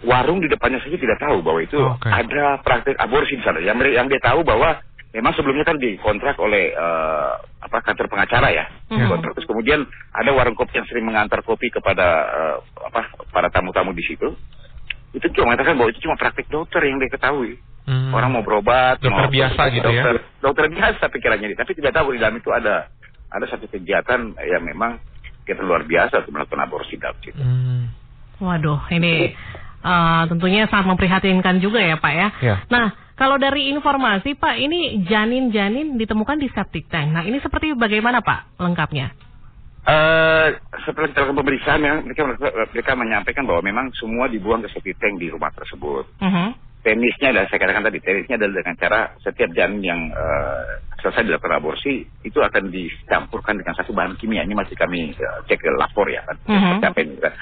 Warung 0.04 0.44
di 0.44 0.52
depannya 0.52 0.84
saja 0.84 1.00
tidak 1.00 1.18
tahu 1.20 1.40
bahwa 1.40 1.60
itu 1.64 1.80
Oke. 1.80 2.12
ada 2.12 2.60
praktek 2.60 3.00
aborsi 3.00 3.40
di 3.40 3.44
sana. 3.44 3.64
Yang 3.64 3.96
yang 3.96 4.08
dia 4.12 4.20
tahu 4.20 4.44
bahwa 4.44 4.84
memang 5.14 5.32
sebelumnya 5.38 5.64
kan 5.64 5.78
dikontrak 5.80 6.36
oleh 6.42 6.74
eh, 6.76 7.32
apa 7.64 7.78
kantor 7.86 8.12
pengacara 8.12 8.52
ya. 8.52 8.66
Mhm. 8.92 9.00
Dikontrak. 9.00 9.32
Terus 9.40 9.48
kemudian 9.48 9.80
ada 10.12 10.32
warung 10.36 10.58
kopi 10.58 10.82
yang 10.82 10.88
sering 10.90 11.08
mengantar 11.08 11.40
kopi 11.46 11.72
kepada 11.72 12.08
eh, 12.28 12.58
apa 12.84 13.02
para 13.32 13.48
tamu-tamu 13.48 13.96
di 13.96 14.04
situ. 14.04 14.36
Itu 15.14 15.30
cuma 15.38 15.54
mengatakan 15.54 15.78
bahwa 15.78 15.94
itu 15.94 16.02
cuma 16.04 16.18
praktek 16.18 16.50
dokter 16.50 16.84
yang 16.84 16.98
dia 16.98 17.14
ketahui. 17.14 17.62
Hmm. 17.84 18.16
Orang 18.16 18.32
mau 18.32 18.44
berobat, 18.48 19.04
Dokter 19.04 19.28
mau 19.28 19.28
biasa 19.28 19.62
gitu 19.76 19.84
ya? 19.92 20.04
dokter, 20.08 20.16
Dokter 20.40 20.66
biasa 20.72 21.04
pikirannya 21.12 21.52
ini, 21.52 21.56
tapi 21.60 21.76
tidak 21.76 21.92
tahu 21.92 22.16
di 22.16 22.20
dalam 22.24 22.40
itu 22.40 22.48
ada 22.48 22.88
ada 23.28 23.46
satu 23.52 23.68
kegiatan 23.68 24.40
yang 24.40 24.64
memang 24.64 25.04
kita 25.44 25.60
luar 25.60 25.84
biasa 25.84 26.24
untuk 26.24 26.32
melakukan 26.32 26.64
aborsi 26.64 26.96
dalam 26.96 27.20
situ. 27.20 27.44
Hmm. 27.44 27.92
Waduh, 28.40 28.88
ini 28.96 29.36
eh, 29.84 30.24
tentunya 30.32 30.66
sangat 30.72 30.96
memprihatinkan 30.96 31.60
juga 31.60 31.84
ya 31.84 32.00
Pak 32.00 32.14
ya. 32.16 32.28
Ya. 32.40 32.56
Nah, 32.72 32.96
kalau 33.14 33.38
dari 33.38 33.70
informasi 33.70 34.34
Pak, 34.34 34.58
ini 34.58 35.06
janin-janin 35.06 36.02
ditemukan 36.02 36.42
di 36.42 36.50
septic 36.50 36.90
tank. 36.90 37.14
Nah, 37.14 37.22
ini 37.22 37.38
seperti 37.44 37.78
bagaimana 37.78 38.26
Pak 38.26 38.58
lengkapnya? 38.58 39.14
Eh, 39.84 40.48
setelah 40.88 41.12
kita 41.12 41.28
lakukan 41.28 41.44
pemeriksaan, 41.44 41.80
memang 41.84 42.08
mereka, 42.08 42.24
mereka 42.72 42.92
menyampaikan 42.96 43.44
bahwa 43.44 43.62
memang 43.62 43.92
semua 44.00 44.32
dibuang 44.32 44.64
ke 44.64 44.72
septic 44.72 44.96
tank 44.96 45.20
di 45.20 45.28
rumah 45.28 45.52
tersebut. 45.52 46.08
Mhm. 46.24 46.48
Teknisnya 46.84 47.32
adalah 47.32 47.48
saya 47.48 47.60
katakan 47.64 47.84
tadi, 47.88 48.00
teknisnya 48.00 48.36
adalah 48.40 48.60
dengan 48.64 48.76
cara 48.80 49.00
setiap 49.20 49.50
janin 49.52 49.84
yang 49.84 50.02
eh, 50.08 50.80
selesai 51.04 51.28
dilakukan 51.28 51.60
aborsi 51.60 52.08
itu 52.24 52.40
akan 52.40 52.72
dicampurkan 52.72 53.60
dengan 53.60 53.76
satu 53.76 53.92
bahan 53.92 54.16
kimia. 54.16 54.48
Ini 54.48 54.56
masih 54.56 54.76
kami 54.80 55.12
eh, 55.12 55.38
cek 55.52 55.60
ke 55.60 55.70
lapor 55.76 56.08
ya 56.08 56.24
kan. 56.32 56.36
Seperti 56.48 56.88
apa 56.88 57.00
ini 57.04 57.16
kan. 57.20 57.34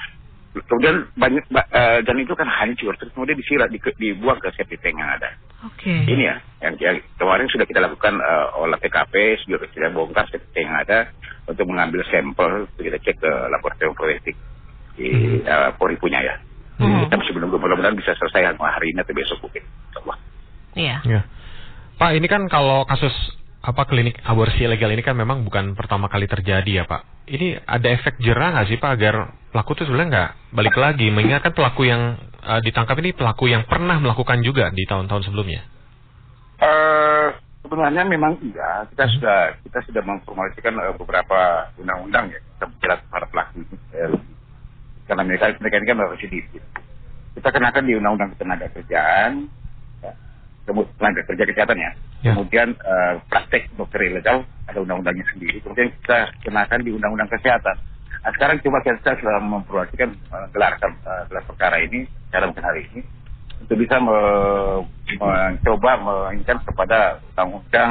Kemudian 0.52 1.08
banyak 1.16 1.48
ba- 1.48 1.68
eh, 1.72 1.98
janin 2.04 2.28
itu 2.28 2.36
kan 2.36 2.44
hancur, 2.44 2.92
terus 3.00 3.08
kemudian 3.16 3.40
disirat, 3.40 3.72
di, 3.72 3.80
dibuang 3.80 4.36
ke 4.36 4.52
septic 4.52 4.84
tank 4.84 5.00
yang 5.00 5.08
ada. 5.08 5.32
Oke. 5.64 5.88
Ini 5.88 6.22
ya, 6.28 6.36
yang, 6.60 6.74
yang 6.76 6.96
kemarin 7.16 7.48
sudah 7.48 7.64
kita 7.64 7.80
lakukan 7.80 8.20
eh, 8.20 8.60
olah 8.60 8.76
TKP, 8.76 9.40
sudah 9.48 9.64
kita 9.72 9.88
bongkar 9.96 10.28
septic 10.28 10.52
tank 10.52 10.68
yang 10.68 10.76
ada 10.76 10.98
untuk 11.48 11.64
mengambil 11.64 12.04
sampel, 12.12 12.68
kita 12.76 13.00
cek 13.00 13.16
ke 13.16 13.32
laboratorium 13.48 13.96
forensik 13.96 14.36
di 15.00 15.40
eh, 15.40 15.70
Polri 15.80 15.96
punya 15.96 16.20
ya. 16.20 16.36
Mhm. 16.76 17.08
Kita 17.08 17.14
masih 17.16 17.32
belum 17.32 17.48
mudah-mudahan 17.56 17.96
bisa 17.96 18.12
selesai 18.16 18.52
hari 18.52 18.92
ini 18.92 19.00
atau 19.00 19.14
besok 19.16 19.38
mungkin. 19.40 19.64
Insyaallah. 19.64 20.18
Iya. 20.76 20.96
Ya. 21.08 21.20
Pak, 21.96 22.12
ini 22.16 22.26
kan 22.28 22.44
kalau 22.52 22.84
kasus 22.84 23.12
apa 23.62 23.86
klinik 23.86 24.18
aborsi 24.26 24.66
ilegal 24.66 24.90
ini 24.90 25.06
kan 25.06 25.14
memang 25.14 25.46
bukan 25.46 25.78
pertama 25.78 26.10
kali 26.10 26.26
terjadi 26.26 26.82
ya 26.82 26.84
Pak. 26.84 27.30
Ini 27.30 27.62
ada 27.62 27.88
efek 27.94 28.18
jerah 28.18 28.58
nggak 28.58 28.66
sih 28.66 28.78
Pak 28.82 28.90
agar 28.98 29.14
pelaku 29.54 29.78
itu 29.78 29.86
sebenarnya 29.86 30.10
nggak 30.10 30.30
balik 30.50 30.74
lagi? 30.74 31.06
Mengingat 31.14 31.46
kan 31.46 31.54
pelaku 31.54 31.86
yang 31.86 32.18
eh, 32.42 32.60
ditangkap 32.66 32.98
ini 32.98 33.14
pelaku 33.14 33.46
yang 33.46 33.62
pernah 33.70 34.02
melakukan 34.02 34.42
juga 34.42 34.74
di 34.74 34.82
tahun-tahun 34.82 35.30
sebelumnya. 35.30 35.62
Eh, 36.58 37.28
sebenarnya 37.62 38.02
memang 38.02 38.34
iya, 38.42 38.82
kita 38.90 39.04
Hmm. 39.06 39.14
sudah 39.14 39.38
kita 39.62 39.78
sudah 39.86 40.02
memformulasikan 40.10 40.74
eh, 40.82 40.94
beberapa 40.98 41.70
undang-undang 41.78 42.34
ya 42.34 42.42
kita 42.42 42.64
menjerat 42.66 43.00
para 43.06 43.26
pelaku. 43.30 43.62
Eh, 43.94 44.10
karena 45.06 45.22
mereka 45.22 45.54
mereka 45.62 45.76
ini 45.78 45.86
kan 45.86 45.98
residivis. 46.10 46.64
Kita 47.38 47.48
kenakan 47.48 47.84
di 47.86 47.94
undang-undang 47.94 48.34
ketenaga 48.34 48.66
kerjaan, 48.74 49.46
kemudian 50.62 50.94
tenaga 50.98 51.20
kerja 51.26 51.44
kesehatan 51.46 51.78
ya. 51.78 51.90
Kemudian 52.22 52.68
eh, 52.78 53.14
praktek 53.26 53.74
dokter 53.74 54.00
ilegal 54.06 54.46
ada 54.70 54.78
undang-undangnya 54.78 55.26
sendiri. 55.34 55.58
Kemudian 55.58 55.90
kita 56.02 56.30
kenakan 56.46 56.80
di 56.86 56.90
undang-undang 56.94 57.30
kesehatan. 57.30 57.76
Nah, 58.22 58.30
sekarang 58.38 58.62
coba 58.62 58.78
kita 58.86 59.18
sedang 59.18 59.46
memproyeksikan 59.50 60.10
eh, 60.14 60.46
gelar 60.54 60.78
eh, 60.78 61.22
gelar 61.26 61.44
perkara 61.50 61.76
ini, 61.82 62.06
mungkin 62.30 62.62
hari 62.62 62.86
ini 62.94 63.00
untuk 63.62 63.78
bisa 63.78 63.98
me- 63.98 64.86
mencoba 65.18 65.90
menginginkan 65.98 66.58
kepada 66.66 67.18
undang-undang 67.34 67.90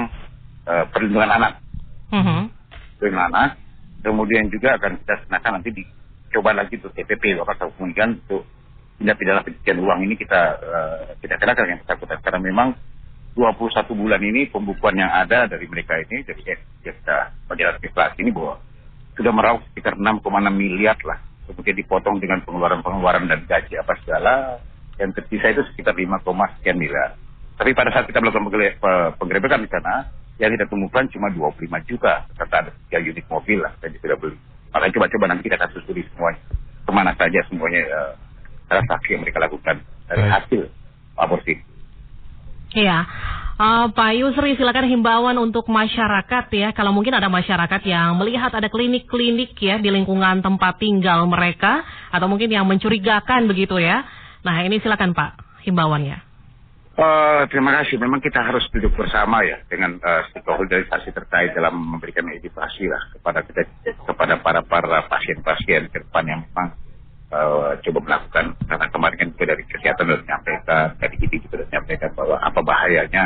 eh, 0.68 0.86
perlindungan 0.96 1.32
anak, 1.32 1.54
Mhm. 2.16 2.40
perlindungan 3.00 3.30
anak. 3.36 3.52
Kemudian 4.02 4.50
juga 4.50 4.80
akan 4.82 4.98
kita 5.04 5.16
kenakan 5.30 5.52
nanti 5.62 5.70
dicoba 5.78 6.58
lagi 6.58 6.80
untuk 6.80 6.96
TPP, 6.96 7.38
Bapak 7.38 7.70
kemudian 7.78 8.18
untuk 8.26 8.48
tindak 9.02 9.18
pidana 9.18 9.42
pencucian 9.42 9.82
uang 9.82 10.00
ini 10.06 10.14
kita 10.14 10.42
eh, 10.62 11.02
kita 11.26 11.42
kenakan 11.42 11.74
yang 11.74 11.80
bersangkutan 11.82 12.22
karena 12.22 12.40
memang 12.40 12.70
21 13.34 13.90
bulan 13.98 14.22
ini 14.22 14.46
pembukuan 14.54 14.94
yang 14.94 15.10
ada 15.10 15.50
dari 15.50 15.66
mereka 15.66 15.98
ini 15.98 16.22
dari 16.22 16.42
kita 16.86 17.18
bagian 17.50 17.74
administrasi 17.74 18.22
ini 18.22 18.30
bahwa 18.30 18.62
sudah 19.16 19.32
meraup 19.32 19.62
sekitar 19.72 19.96
6,6 20.00 20.24
miliar 20.52 20.98
lah. 21.04 21.20
Kemudian 21.48 21.76
dipotong 21.84 22.22
dengan 22.24 22.40
pengeluaran-pengeluaran 22.48 23.28
dan 23.28 23.44
gaji 23.44 23.76
apa 23.76 23.94
segala. 24.04 24.34
Yang 25.00 25.18
tersisa 25.24 25.58
itu 25.58 25.64
sekitar 25.74 25.98
5, 25.98 26.22
sekian 26.60 26.78
miliar. 26.78 27.18
Tapi 27.58 27.74
pada 27.74 27.90
saat 27.90 28.06
kita 28.06 28.22
melakukan 28.22 28.50
penggerebekan 29.18 29.66
di 29.66 29.70
sana 29.72 30.08
yang 30.38 30.54
kita 30.54 30.70
temukan 30.70 31.06
cuma 31.12 31.28
25 31.34 31.90
juta. 31.90 32.24
Serta 32.38 32.56
ada 32.68 32.72
3 32.90 33.10
unit 33.10 33.26
mobil 33.28 33.60
lah 33.60 33.74
yang 33.82 33.98
sudah 34.00 34.18
beli. 34.20 34.38
Makanya 34.72 34.94
coba-coba 34.96 35.26
nanti 35.28 35.44
kita 35.50 35.58
akan 35.60 35.70
susuri 35.76 36.02
semuanya. 36.14 36.42
Ke 36.82 36.92
mana 36.94 37.12
saja 37.18 37.40
semuanya 37.50 37.82
eh, 37.84 38.12
transaksi 38.72 39.20
yang 39.20 39.28
mereka 39.28 39.44
lakukan 39.44 39.84
dari 40.08 40.24
hasil 40.24 40.72
aborsi 41.20 41.60
Iya. 42.72 43.04
Eh, 43.62 43.86
Pak 43.94 44.12
Yusri 44.18 44.58
silakan 44.58 44.88
himbauan 44.88 45.38
untuk 45.38 45.68
masyarakat 45.68 46.46
ya. 46.50 46.72
Kalau 46.74 46.96
mungkin 46.96 47.14
ada 47.14 47.28
masyarakat 47.28 47.82
yang 47.86 48.18
melihat 48.18 48.50
ada 48.56 48.72
klinik-klinik 48.72 49.54
ya 49.60 49.78
di 49.78 49.92
lingkungan 49.92 50.42
tempat 50.42 50.82
tinggal 50.82 51.28
mereka 51.28 51.84
atau 52.10 52.26
mungkin 52.26 52.50
yang 52.50 52.66
mencurigakan 52.66 53.46
begitu 53.46 53.78
ya. 53.78 54.08
Nah, 54.42 54.56
ini 54.66 54.82
silakan 54.82 55.14
Pak 55.14 55.62
himbauannya. 55.68 56.32
Eh, 56.92 57.42
terima 57.54 57.78
kasih. 57.82 58.02
Memang 58.02 58.24
kita 58.24 58.42
harus 58.42 58.66
duduk 58.74 58.98
bersama 58.98 59.46
ya 59.46 59.62
dengan 59.70 60.00
eh, 60.00 60.22
stakeholderisasi 60.34 61.14
terkait 61.14 61.54
dalam 61.54 61.78
memberikan 61.78 62.26
edukasi 62.34 62.90
lah 62.90 63.14
kepada 63.14 63.46
kita 63.46 63.62
kepada 64.10 64.42
para 64.42 64.66
para 64.66 65.06
pasien-pasien 65.06 65.92
ke 65.92 66.02
depan 66.02 66.24
yang 66.26 66.42
memang 66.50 66.74
eh, 67.32 67.72
coba 67.88 68.00
melakukan 68.04 68.46
karena 68.68 68.88
kemarin 68.92 69.18
kan 69.18 69.28
juga 69.34 69.46
dari 69.56 69.64
kesehatan 69.66 70.04
sudah 70.06 70.22
menyampaikan 70.28 70.86
dari 71.00 71.16
ID 71.18 71.34
juga 71.48 71.56
sudah 71.56 71.68
menyampaikan 71.72 72.10
bahwa 72.14 72.36
apa 72.44 72.60
bahayanya 72.60 73.26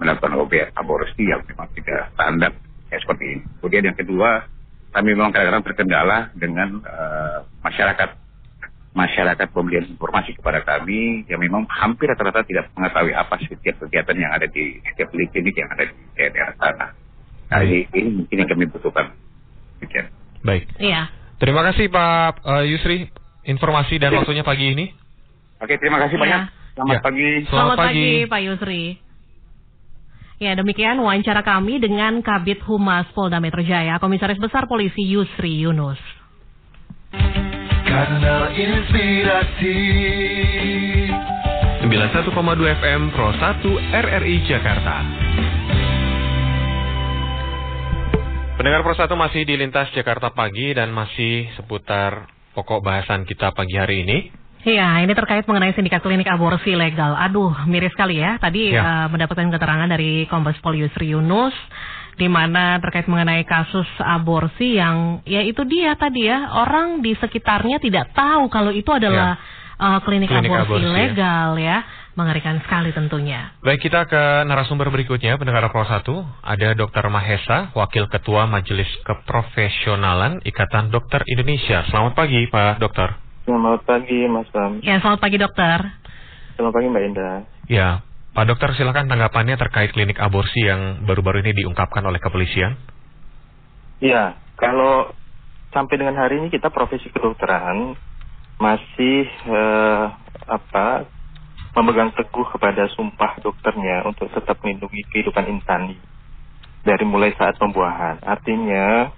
melakukan 0.00 0.32
obat 0.40 0.68
aborsi 0.78 1.22
yang 1.28 1.42
memang 1.44 1.68
tidak 1.76 2.08
standar 2.16 2.52
ya 2.88 2.96
seperti 3.02 3.24
ini. 3.36 3.42
Kemudian 3.60 3.84
yang 3.90 3.98
kedua 3.98 4.30
kami 4.90 5.14
memang 5.14 5.30
kadang-kadang 5.30 5.64
terkendala 5.66 6.18
dengan 6.34 6.68
eh, 6.82 7.38
masyarakat 7.66 8.10
masyarakat 8.90 9.54
pemberian 9.54 9.86
informasi 9.86 10.34
kepada 10.34 10.66
kami 10.66 11.22
yang 11.30 11.38
memang 11.38 11.62
hampir 11.70 12.10
rata-rata 12.10 12.42
tidak 12.42 12.74
mengetahui 12.74 13.14
apa 13.14 13.38
setiap 13.46 13.78
kegiatan 13.86 14.18
yang 14.18 14.32
ada 14.34 14.50
di 14.50 14.82
setiap 14.82 15.14
klinik 15.14 15.54
yang 15.54 15.70
ada 15.70 15.86
di 15.86 15.94
daerah 16.18 16.54
sana. 16.58 16.86
Nah, 17.50 17.66
ini, 17.66 17.86
ini 17.94 18.08
mungkin 18.22 18.36
yang 18.46 18.50
kami 18.50 18.66
butuhkan. 18.70 19.14
Demikian. 19.78 20.06
Baik. 20.42 20.64
Iya. 20.78 21.10
Terima 21.38 21.62
kasih 21.70 21.86
Pak 21.88 22.44
eh, 22.44 22.64
Yusri 22.74 22.98
informasi 23.44 23.96
dan 23.96 24.12
Ya. 24.12 24.16
waktunya 24.22 24.44
pagi 24.44 24.72
ini. 24.72 24.86
Oke, 25.60 25.76
terima 25.76 26.00
kasih 26.00 26.16
Ya. 26.16 26.22
banyak. 26.22 26.42
Selamat 26.74 26.96
Ya. 26.96 27.00
pagi. 27.00 27.28
Selamat 27.28 27.50
Selamat 27.50 27.76
pagi. 27.76 28.04
pagi. 28.04 28.30
Pak 28.30 28.40
Yusri. 28.46 28.84
Ya, 30.40 30.56
demikian 30.56 30.96
wawancara 31.04 31.44
kami 31.44 31.76
dengan 31.84 32.24
Kabit 32.24 32.64
Humas 32.64 33.04
Polda 33.12 33.44
Metro 33.44 33.60
Jaya, 33.60 34.00
Komisaris 34.00 34.40
Besar 34.40 34.64
Polisi 34.64 35.04
Yusri 35.04 35.60
Yunus. 35.60 36.00
Kanal 37.84 38.48
Inspirasi 38.56 39.76
91,2 41.84 42.64
FM 42.72 43.12
Pro 43.12 43.36
1 43.36 43.76
RRI 43.92 44.36
Jakarta. 44.48 45.04
Pendengar 48.56 48.80
Pro 48.80 48.96
1 48.96 49.16
masih 49.16 49.44
di 49.44 49.60
lintas 49.60 49.92
Jakarta 49.92 50.32
pagi 50.32 50.72
dan 50.72 50.88
masih 50.92 51.52
seputar 51.56 52.28
pokok 52.52 52.82
bahasan 52.82 53.24
kita 53.24 53.52
pagi 53.52 53.76
hari 53.76 54.02
ini. 54.04 54.18
Iya, 54.60 55.00
ini 55.00 55.16
terkait 55.16 55.48
mengenai 55.48 55.72
sindikat 55.72 56.04
klinik 56.04 56.28
aborsi 56.28 56.76
legal. 56.76 57.16
Aduh, 57.16 57.48
miris 57.64 57.96
sekali 57.96 58.20
ya. 58.20 58.36
Tadi 58.36 58.76
Ya. 58.76 58.84
eh, 58.84 59.06
mendapatkan 59.08 59.48
keterangan 59.48 59.88
dari 59.88 60.28
Kombes 60.28 60.60
Pol 60.60 60.76
Yusri 60.76 61.16
Yunus 61.16 61.56
di 62.20 62.28
mana 62.28 62.76
terkait 62.76 63.08
mengenai 63.08 63.48
kasus 63.48 63.88
aborsi 63.96 64.76
yang 64.76 65.24
ya 65.24 65.40
itu 65.40 65.64
dia 65.64 65.96
tadi 65.96 66.28
ya, 66.28 66.52
orang 66.52 67.00
di 67.00 67.16
sekitarnya 67.16 67.80
tidak 67.80 68.12
tahu 68.12 68.52
kalau 68.52 68.68
itu 68.68 68.92
adalah 68.92 69.40
eh, 69.80 69.98
klinik, 70.04 70.28
Ya. 70.28 70.44
Klinik 70.44 70.52
aborsi, 70.52 70.68
aborsi, 70.76 70.84
ya. 70.84 70.92
legal 70.92 71.48
ya. 71.56 71.78
Mengerikan 72.20 72.60
sekali 72.60 72.92
tentunya. 72.92 73.56
Baik, 73.64 73.80
kita 73.80 74.04
ke 74.04 74.44
narasumber 74.44 74.92
berikutnya, 74.92 75.40
pendengar 75.40 75.72
Pro 75.72 75.88
1. 75.88 76.04
Ada 76.44 76.76
Dr. 76.76 77.08
Mahesa, 77.08 77.72
Wakil 77.72 78.12
Ketua 78.12 78.44
Majelis 78.44 78.92
Keprofesionalan 79.08 80.44
Ikatan 80.44 80.92
Dokter 80.92 81.24
Indonesia. 81.24 81.80
Selamat 81.88 82.12
pagi, 82.12 82.44
Pak 82.52 82.76
Dokter. 82.76 83.16
Selamat 83.48 83.80
pagi 83.88 84.28
Mas 84.28 84.44
Bam. 84.52 84.84
Ya, 84.84 85.00
selamat 85.00 85.20
pagi 85.24 85.40
dokter. 85.40 85.80
Selamat 86.60 86.72
pagi 86.76 86.86
Mbak 86.92 87.04
Indah. 87.08 87.36
Ya, 87.72 87.88
Pak 88.36 88.44
Dokter 88.46 88.76
silakan 88.76 89.08
tanggapannya 89.08 89.56
terkait 89.56 89.96
klinik 89.96 90.20
aborsi 90.20 90.60
yang 90.60 91.08
baru-baru 91.08 91.40
ini 91.40 91.64
diungkapkan 91.64 92.04
oleh 92.04 92.20
kepolisian. 92.20 92.76
Iya, 94.04 94.36
kalau 94.60 95.08
sampai 95.72 95.96
dengan 95.96 96.20
hari 96.20 96.36
ini 96.36 96.52
kita 96.52 96.68
profesi 96.68 97.08
kedokteran 97.08 97.96
masih 98.60 99.24
eh, 99.24 100.04
apa 100.46 101.08
memegang 101.80 102.12
teguh 102.12 102.44
kepada 102.52 102.92
sumpah 102.92 103.40
dokternya 103.40 104.04
untuk 104.04 104.28
tetap 104.28 104.60
melindungi 104.60 105.00
kehidupan 105.08 105.48
insani 105.48 105.96
dari 106.84 107.08
mulai 107.08 107.32
saat 107.40 107.56
pembuahan. 107.56 108.20
Artinya 108.20 109.08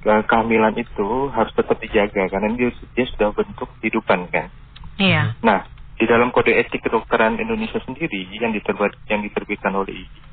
ke- 0.00 0.24
kehamilan 0.24 0.72
itu 0.80 1.28
harus 1.36 1.52
tetap 1.52 1.76
dijaga 1.76 2.32
karena 2.32 2.48
dia, 2.56 2.72
dia 2.96 3.06
sudah 3.12 3.36
bentuk 3.36 3.68
kehidupan 3.84 4.32
kan. 4.32 4.48
Iya. 4.96 5.36
Nah, 5.44 5.68
di 6.00 6.08
dalam 6.08 6.32
kode 6.32 6.56
etik 6.56 6.80
kedokteran 6.88 7.36
Indonesia 7.36 7.76
sendiri 7.84 8.24
yang 8.32 8.56
diterbit 8.56 8.96
yang 9.12 9.20
diterbitkan 9.20 9.76
oleh 9.76 10.00
IGI 10.00 10.30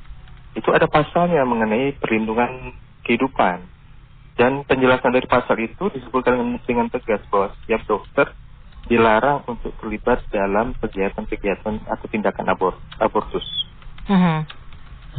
itu 0.56 0.68
ada 0.72 0.88
pasalnya 0.88 1.44
mengenai 1.44 1.92
perlindungan 2.00 2.72
kehidupan 3.04 3.68
dan 4.40 4.64
penjelasan 4.64 5.12
dari 5.12 5.28
pasal 5.28 5.60
itu 5.60 5.92
disebutkan 5.92 6.40
dengan, 6.40 6.56
dengan 6.64 6.86
tegas 6.88 7.20
bahwa 7.28 7.52
setiap 7.60 7.84
dokter 7.84 8.32
dilarang 8.88 9.44
untuk 9.44 9.76
terlibat 9.78 10.24
dalam 10.32 10.72
kegiatan-kegiatan 10.80 11.86
atau 11.86 12.06
tindakan 12.08 12.46
abor 12.48 12.74
abortus. 12.98 13.44
Mhm. 14.08 14.38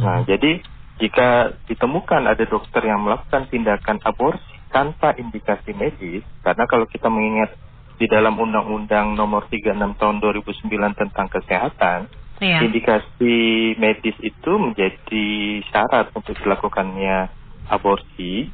Nah, 0.02 0.18
jadi 0.26 0.60
jika 1.00 1.54
ditemukan 1.70 2.28
ada 2.28 2.44
dokter 2.44 2.82
yang 2.84 3.06
melakukan 3.06 3.48
tindakan 3.48 4.02
aborsi 4.04 4.58
tanpa 4.68 5.14
indikasi 5.16 5.72
medis, 5.72 6.26
karena 6.44 6.66
kalau 6.66 6.86
kita 6.86 7.08
mengingat 7.08 7.54
di 8.00 8.08
dalam 8.08 8.36
Undang-Undang 8.36 9.12
Nomor 9.12 9.48
36 9.52 9.96
Tahun 9.96 10.16
2009 10.20 10.96
tentang 10.96 11.28
kesehatan, 11.28 12.08
Iya. 12.40 12.64
indikasi 12.64 13.36
medis 13.76 14.16
itu 14.24 14.52
menjadi 14.56 15.26
syarat 15.68 16.08
untuk 16.16 16.32
dilakukannya 16.40 17.28
aborsi, 17.68 18.48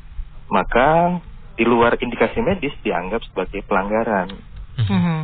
maka 0.51 1.23
di 1.55 1.63
luar 1.63 1.95
indikasi 2.03 2.43
medis 2.43 2.75
dianggap 2.83 3.23
sebagai 3.31 3.63
pelanggaran. 3.63 4.35
Mhm. 4.77 5.19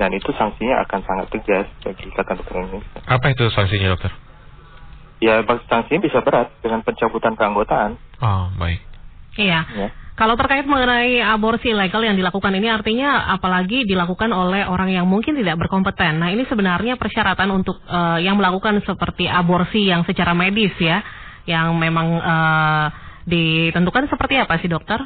Dan 0.00 0.10
itu 0.16 0.32
sanksinya 0.32 0.80
akan 0.88 1.00
sangat 1.04 1.26
tegas 1.28 1.66
bagi 1.84 2.08
Ikatan 2.08 2.40
Dokter 2.40 2.56
Indonesia. 2.56 3.00
Apa 3.04 3.26
itu 3.36 3.44
sanksinya, 3.52 3.88
Dokter? 3.92 4.12
Ya, 5.20 5.44
sanksinya 5.44 6.00
bisa 6.00 6.24
berat 6.24 6.48
dengan 6.64 6.80
pencabutan 6.80 7.36
keanggotaan. 7.36 8.00
Oh, 8.24 8.48
baik. 8.56 8.80
Iya. 9.36 9.60
Ya. 9.76 9.88
Kalau 10.16 10.36
terkait 10.36 10.68
mengenai 10.68 11.24
aborsi 11.24 11.72
ilegal 11.72 12.04
yang 12.04 12.12
dilakukan 12.12 12.52
ini 12.52 12.68
artinya 12.68 13.32
apalagi 13.32 13.88
dilakukan 13.88 14.28
oleh 14.36 14.68
orang 14.68 14.92
yang 14.92 15.08
mungkin 15.08 15.32
tidak 15.32 15.56
berkompeten. 15.56 16.20
Nah 16.20 16.28
ini 16.28 16.44
sebenarnya 16.44 17.00
persyaratan 17.00 17.48
untuk 17.48 17.80
eh, 17.88 18.28
yang 18.28 18.36
melakukan 18.36 18.84
seperti 18.84 19.24
aborsi 19.24 19.88
yang 19.88 20.04
secara 20.04 20.36
medis 20.36 20.76
ya, 20.76 21.00
yang 21.48 21.72
memang 21.72 22.20
eh, 22.20 22.86
ditentukan 23.24 24.12
seperti 24.12 24.36
apa 24.36 24.60
sih 24.60 24.68
dokter? 24.68 25.00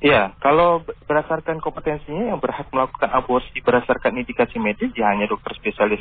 Iya, 0.00 0.32
kalau 0.40 0.80
berdasarkan 1.04 1.60
kompetensinya 1.60 2.32
yang 2.32 2.40
berhak 2.40 2.72
melakukan 2.72 3.12
aborsi 3.12 3.60
berdasarkan 3.60 4.16
indikasi 4.16 4.56
medis 4.56 4.88
ya 4.96 5.12
hanya 5.12 5.28
dokter 5.28 5.52
spesialis 5.60 6.00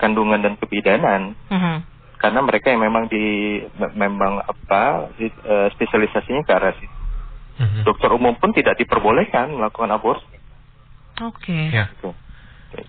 kandungan 0.00 0.40
dan 0.40 0.56
kebidanan. 0.56 1.36
Mhm. 1.52 1.76
Karena 2.16 2.40
mereka 2.40 2.72
yang 2.72 2.80
memang 2.80 3.04
di 3.12 3.60
me- 3.76 3.92
memang 3.92 4.40
apa 4.40 5.12
di- 5.20 5.28
eh, 5.28 5.68
spesialisasinya 5.76 6.40
ke 6.40 6.52
arah 6.56 6.72
situ. 6.80 6.96
Mhm. 7.60 7.80
Dokter 7.84 8.08
umum 8.16 8.32
pun 8.32 8.56
tidak 8.56 8.80
diperbolehkan 8.80 9.52
melakukan 9.52 9.92
aborsi. 9.92 10.34
Oke. 11.20 11.68
Ya. 11.68 11.92
Gitu. 11.92 12.16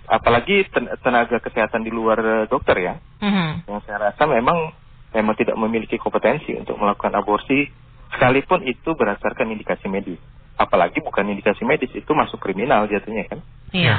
Apalagi 0.08 0.66
ten- 0.72 0.90
tenaga 1.04 1.38
kesehatan 1.44 1.84
di 1.84 1.92
luar 1.92 2.18
eh, 2.24 2.46
dokter 2.48 2.80
ya, 2.80 2.96
Mhm. 3.20 3.68
yang 3.68 3.84
saya 3.84 4.10
rasa 4.10 4.24
memang 4.24 4.72
memang 5.12 5.36
tidak 5.36 5.60
memiliki 5.60 6.00
kompetensi 6.00 6.56
untuk 6.56 6.80
melakukan 6.80 7.12
aborsi 7.12 7.68
sekalipun 8.16 8.64
itu 8.64 8.96
berdasarkan 8.96 9.52
indikasi 9.52 9.92
medis. 9.92 10.20
Apalagi 10.56 11.04
bukan 11.04 11.28
indikasi 11.28 11.68
medis 11.68 11.92
itu 11.92 12.12
masuk 12.16 12.40
kriminal 12.40 12.88
jatuhnya 12.88 13.28
kan. 13.28 13.40
Iya. 13.76 13.98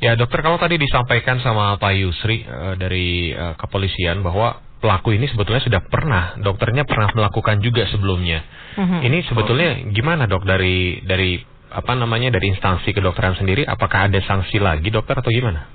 Ya, 0.00 0.16
dokter 0.16 0.40
kalau 0.40 0.56
tadi 0.56 0.80
disampaikan 0.80 1.44
sama 1.44 1.76
Pak 1.76 1.92
Yusri 1.92 2.42
eh, 2.42 2.74
dari 2.80 3.30
eh, 3.36 3.54
kepolisian 3.60 4.24
bahwa 4.24 4.64
pelaku 4.80 5.12
ini 5.12 5.28
sebetulnya 5.28 5.60
sudah 5.60 5.84
pernah, 5.84 6.40
dokternya 6.40 6.88
pernah 6.88 7.12
melakukan 7.12 7.60
juga 7.60 7.84
sebelumnya. 7.92 8.40
Mhm. 8.80 8.98
Ini 9.04 9.18
sebetulnya 9.28 9.70
gimana 9.92 10.24
dok 10.24 10.48
dari 10.48 11.04
dari 11.04 11.36
apa 11.70 11.92
namanya 11.94 12.34
dari 12.34 12.50
instansi 12.50 12.90
kedokteran 12.90 13.36
sendiri? 13.36 13.62
Apakah 13.68 14.08
ada 14.08 14.18
sanksi 14.24 14.58
lagi 14.58 14.88
dokter 14.88 15.14
atau 15.20 15.30
gimana? 15.30 15.68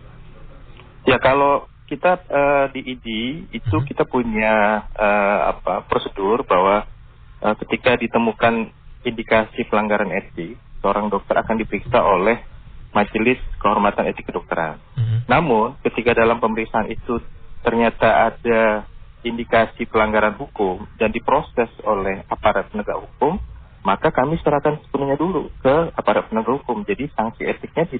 Ya 1.05 1.21
kalau 1.21 1.69
kita 1.85 2.17
eh, 2.25 2.65
di 2.73 2.81
ID 2.97 3.07
itu 3.53 3.77
Mhm. 3.77 3.85
kita 3.85 4.09
punya 4.09 4.89
eh, 4.97 5.39
apa 5.53 5.85
prosedur 5.85 6.41
bahwa 6.49 6.89
eh, 7.45 7.55
ketika 7.61 7.93
ditemukan 7.93 8.73
indikasi 9.05 9.69
pelanggaran 9.69 10.11
etik, 10.11 10.57
seorang 10.81 11.07
dokter 11.13 11.37
akan 11.37 11.61
diperiksa 11.61 12.01
oleh 12.01 12.41
Majelis 12.95 13.37
Kehormatan 13.59 14.07
Etik 14.07 14.31
Kedokteran. 14.31 14.79
Mhm. 14.95 15.17
Namun 15.27 15.75
ketika 15.83 16.15
dalam 16.15 16.39
pemeriksaan 16.39 16.87
itu 16.87 17.19
ternyata 17.59 18.31
ada 18.31 18.87
indikasi 19.25 19.83
pelanggaran 19.89 20.37
hukum 20.39 20.87
dan 20.95 21.11
diproses 21.11 21.67
oleh 21.83 22.23
aparat 22.31 22.71
penegak 22.71 23.01
hukum, 23.01 23.41
maka 23.83 24.13
kami 24.13 24.39
serahkan 24.39 24.79
sepenuhnya 24.85 25.19
dulu 25.19 25.51
ke 25.59 25.91
aparat 25.97 26.31
penegak 26.31 26.61
hukum. 26.61 26.87
Jadi 26.87 27.11
sanksi 27.11 27.43
etiknya 27.43 27.83
di 27.89 27.97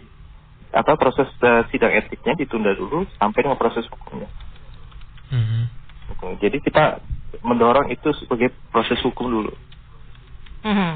apa 0.71 0.95
proses 0.95 1.27
eh, 1.43 1.63
sidang 1.71 1.91
etiknya 1.91 2.33
ditunda 2.39 2.71
dulu 2.71 3.03
sampai 3.19 3.43
dengan 3.43 3.59
proses 3.59 3.83
hukumnya. 3.91 4.31
Mhm. 5.33 5.61
Gitu. 6.13 6.27
Jadi 6.39 6.57
kita 6.63 7.03
mendorong 7.43 7.91
itu 7.91 8.15
sebagai 8.21 8.53
proses 8.71 9.01
hukum 9.03 9.27
dulu. 9.27 9.53
Mhm. 10.65 10.91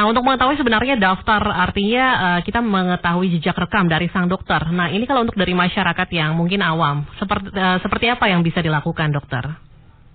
Nah, 0.00 0.04
untuk 0.08 0.24
mengetahui 0.24 0.56
sebenarnya 0.56 0.96
daftar 0.96 1.44
artinya 1.44 2.04
eh, 2.16 2.40
kita 2.48 2.64
mengetahui 2.64 3.28
jejak 3.36 3.52
rekam 3.52 3.84
dari 3.84 4.08
sang 4.08 4.32
dokter. 4.32 4.64
Nah, 4.72 4.88
ini 4.88 5.04
kalau 5.04 5.28
untuk 5.28 5.36
dari 5.36 5.52
masyarakat 5.52 6.08
yang 6.08 6.32
mungkin 6.32 6.64
awam, 6.64 7.04
seperti 7.20 7.52
eh, 7.52 7.78
seperti 7.84 8.06
apa 8.08 8.32
yang 8.32 8.40
bisa 8.40 8.64
dilakukan, 8.64 9.12
dokter? 9.12 9.44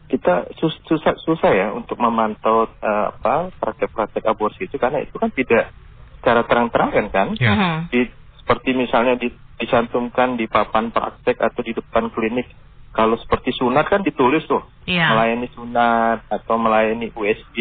Kita 0.09 0.49
sus- 0.57 0.81
susah 0.89 1.17
susah 1.21 1.51
ya 1.53 1.67
untuk 1.77 2.01
memantau 2.01 2.65
eh, 2.65 3.05
apa 3.13 3.53
praktek-praktek 3.61 4.25
aborsi 4.25 4.65
itu 4.65 4.81
karena 4.81 5.05
itu 5.05 5.13
kan 5.21 5.29
tidak 5.29 5.69
secara 6.17 6.41
terang-terangan 6.49 7.05
kan. 7.13 7.27
Ya. 7.37 7.53
Mhm. 7.53 7.75
Di, 7.93 8.01
seperti 8.41 8.73
misalnya 8.73 9.21
di, 9.21 9.29
dicantumkan 9.61 10.33
di 10.33 10.49
papan 10.49 10.89
praktek 10.89 11.37
atau 11.37 11.61
di 11.61 11.77
depan 11.77 12.09
klinik. 12.09 12.49
Kalau 12.89 13.19
seperti 13.19 13.51
sunat 13.51 13.91
kan 13.91 14.01
ditulis 14.01 14.47
tuh 14.47 14.63
Iya. 14.87 15.11
melayani 15.11 15.51
sunat 15.51 16.31
atau 16.31 16.55
melayani 16.55 17.11
USG 17.11 17.57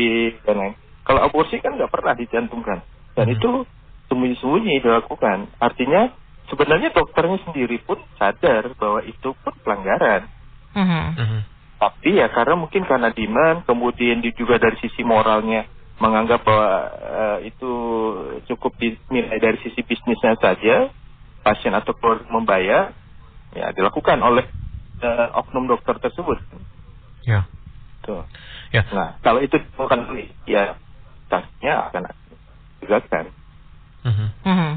dan 0.46 0.56
lain. 0.56 0.74
Kalau 1.04 1.20
aborsi 1.20 1.60
kan 1.60 1.76
nggak 1.76 1.92
pernah 1.92 2.16
dicantumkan 2.16 2.80
dan 3.12 3.26
Mhm. 3.28 3.34
itu 3.36 3.50
sembunyi-sembunyi 4.08 4.80
dilakukan. 4.80 5.52
Artinya 5.60 6.08
sebenarnya 6.48 6.92
dokternya 6.92 7.40
sendiri 7.44 7.76
pun 7.84 8.00
sadar 8.16 8.72
bahwa 8.76 9.04
itu 9.04 9.36
pun 9.44 9.52
pelanggaran. 9.64 10.28
Mhm. 10.72 11.04
Mhm. 11.16 11.40
Tapi 11.78 12.16
ya 12.16 12.32
karena 12.32 12.56
mungkin 12.56 12.88
karena 12.88 13.12
demand, 13.12 13.68
kemudian 13.68 14.24
di- 14.24 14.32
juga 14.32 14.56
dari 14.56 14.80
sisi 14.80 15.04
moralnya 15.04 15.68
menganggap 16.00 16.40
bahwa 16.42 16.72
eh, 17.04 17.38
itu 17.52 17.72
cukup 18.50 18.74
dinilai 18.80 19.38
dari 19.38 19.58
sisi 19.60 19.84
bisnisnya 19.84 20.34
saja, 20.40 20.88
pasien 21.44 21.76
atau 21.76 21.92
keluarga 21.94 22.26
membayar, 22.32 22.84
ya 23.52 23.70
dilakukan 23.76 24.18
oleh 24.24 24.48
eh, 25.04 25.28
oknum 25.36 25.68
dokter 25.68 26.00
tersebut. 26.00 26.40
Ya. 27.28 27.44
Tuh. 28.04 28.24
Ya. 28.72 28.84
Nah, 28.92 29.16
kalau 29.20 29.40
itu 29.44 29.56
bukan 29.76 30.16
ya 30.48 30.76
sanksinya 31.28 31.90
akan 31.90 32.02
ditegakkan. 32.80 33.24
Mhm. 34.04 34.26
Mhm. 34.44 34.72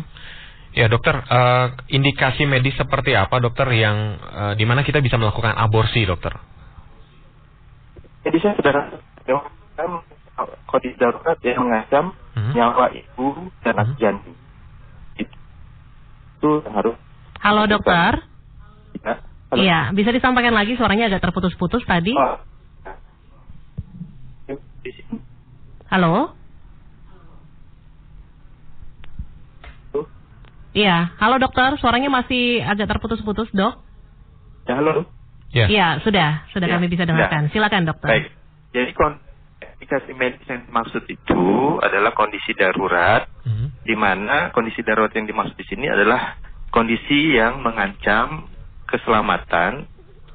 Ya 0.78 0.86
dokter, 0.88 1.16
eh, 1.18 1.68
indikasi 1.90 2.46
medis 2.46 2.78
seperti 2.78 3.18
apa 3.18 3.42
dokter 3.42 3.66
yang 3.74 3.98
eh, 4.22 4.54
di 4.56 4.64
mana 4.64 4.86
kita 4.86 5.02
bisa 5.02 5.18
melakukan 5.18 5.58
aborsi 5.58 6.06
dokter? 6.06 6.38
Jadi 8.28 8.38
saya 8.44 8.54
sudah 8.60 8.74
mengancam 9.26 10.04
kondisi 10.70 10.96
darurat 11.00 11.40
yang 11.42 11.66
mengancam 11.66 12.06
Mhm. 12.38 12.52
nyawa 12.54 12.86
ibu 12.94 13.50
dan 13.66 13.74
anak 13.80 13.98
Mhm. 13.98 14.00
janin. 14.00 14.36
Itu. 15.18 15.38
itu 16.38 16.50
yang 16.70 16.76
harus 16.78 16.96
Halo 17.38 17.64
dokter. 17.70 18.22
Halo. 19.48 19.64
Iya, 19.64 19.96
bisa 19.96 20.12
disampaikan 20.12 20.52
lagi 20.52 20.76
suaranya 20.76 21.08
agak 21.08 21.24
terputus-putus 21.24 21.80
tadi. 21.88 22.12
Oh. 22.12 22.36
Di 24.84 24.92
sini. 24.92 25.27
Halo? 25.88 26.36
Iya, 30.78 31.16
halo 31.18 31.42
dokter, 31.42 31.74
suaranya 31.82 32.12
masih 32.12 32.62
agak 32.62 32.86
terputus-putus, 32.86 33.50
Dok. 33.50 33.82
Ya, 34.70 34.78
halo. 34.78 35.10
Ya. 35.50 35.66
Iya, 35.66 35.88
sudah, 36.06 36.46
sudah 36.54 36.68
Ya, 36.70 36.78
kami 36.78 36.86
bisa 36.92 37.08
dengarkan. 37.08 37.50
Silakan, 37.50 37.88
dokter. 37.88 38.06
Baik. 38.14 38.26
Jadi 38.76 38.92
kon- 38.94 39.18
indikasi 39.58 40.12
medis 40.14 40.44
yang 40.46 40.70
dimaksud 40.70 41.02
itu 41.10 41.44
adalah 41.82 42.14
kondisi 42.14 42.54
darurat 42.54 43.26
Mhm. 43.48 43.68
di 43.90 43.96
mana 43.98 44.54
kondisi 44.54 44.86
darurat 44.86 45.10
yang 45.18 45.26
dimaksud 45.26 45.58
di 45.58 45.66
sini 45.66 45.90
adalah 45.90 46.38
kondisi 46.70 47.34
yang 47.34 47.64
mengancam 47.64 48.46
keselamatan 48.86 49.88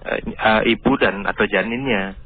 eh, 0.03 0.62
ibu 0.75 0.99
dan 0.99 1.23
atau 1.23 1.47
janinnya. 1.47 2.19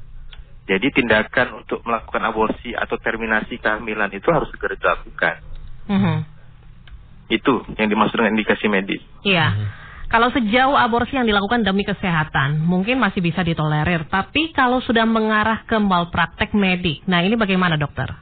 Jadi 0.66 0.90
tindakan 0.90 1.62
untuk 1.62 1.86
melakukan 1.86 2.22
aborsi 2.26 2.74
atau 2.74 2.98
terminasi 2.98 3.62
kehamilan 3.62 4.10
itu 4.10 4.26
harus 4.34 4.50
segera 4.50 4.74
dilakukan. 4.74 5.36
Mhm. 5.86 6.16
Itu 7.30 7.62
yang 7.78 7.86
dimaksud 7.86 8.18
dengan 8.18 8.34
indikasi 8.34 8.66
medis. 8.66 9.02
Iya. 9.22 9.54
Mhm. 9.54 9.66
Kalau 10.06 10.30
sejauh 10.30 10.78
aborsi 10.78 11.18
yang 11.18 11.26
dilakukan 11.26 11.66
demi 11.66 11.82
kesehatan, 11.82 12.62
mungkin 12.62 13.02
masih 13.02 13.18
bisa 13.18 13.42
ditolerir. 13.42 14.06
Tapi 14.06 14.54
kalau 14.54 14.78
sudah 14.78 15.02
mengarah 15.02 15.66
ke 15.66 15.74
malpraktek 15.78 16.54
medik, 16.54 17.02
nah 17.10 17.22
ini 17.26 17.34
bagaimana 17.34 17.74
dokter? 17.74 18.14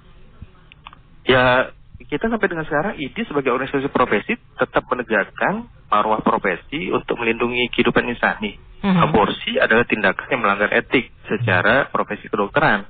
Ya, 1.28 1.72
kita 2.08 2.28
sampai 2.32 2.48
dengan 2.48 2.64
sekarang 2.64 2.96
IDI 2.96 3.28
sebagai 3.28 3.52
organisasi 3.52 3.88
profesi 3.92 4.32
tetap 4.56 4.84
menegakkan 4.88 5.68
marwah 5.92 6.24
profesi 6.24 6.88
untuk 6.88 7.20
melindungi 7.20 7.68
kehidupan 7.72 8.04
insani. 8.08 8.56
Mhm. 8.84 9.00
Aborsi 9.00 9.56
adalah 9.56 9.88
tindakan 9.88 10.28
yang 10.28 10.42
melanggar 10.44 10.68
etik 10.76 11.08
secara 11.24 11.88
profesi 11.88 12.28
kedokteran. 12.28 12.84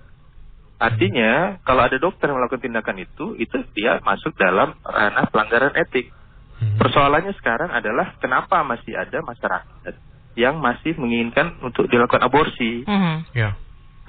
Artinya, 0.75 1.63
kalau 1.63 1.87
ada 1.87 1.95
dokter 2.03 2.27
yang 2.27 2.43
melakukan 2.43 2.67
tindakan 2.67 2.99
itu, 2.99 3.39
itu 3.39 3.63
dia 3.79 4.03
masuk 4.03 4.35
dalam 4.35 4.75
ranah 4.83 5.31
pelanggaran 5.31 5.79
etik. 5.79 6.11
Mhm. 6.59 6.83
Persoalannya 6.83 7.31
sekarang 7.39 7.71
adalah 7.71 8.19
kenapa 8.19 8.67
masih 8.67 8.99
ada 8.99 9.23
masyarakat 9.23 9.95
yang 10.35 10.59
masih 10.59 10.99
menginginkan 10.99 11.63
untuk 11.63 11.87
dilakukan 11.87 12.27
aborsi. 12.27 12.83
Mhm. 12.83 13.31
Ya. 13.39 13.55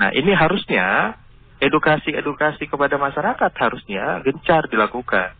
Nah, 0.01 0.09
ini 0.09 0.33
harusnya 0.33 1.15
edukasi-edukasi 1.61 2.65
kepada 2.65 2.97
masyarakat 2.97 3.51
harusnya 3.61 4.25
gencar 4.25 4.65
dilakukan. 4.67 5.37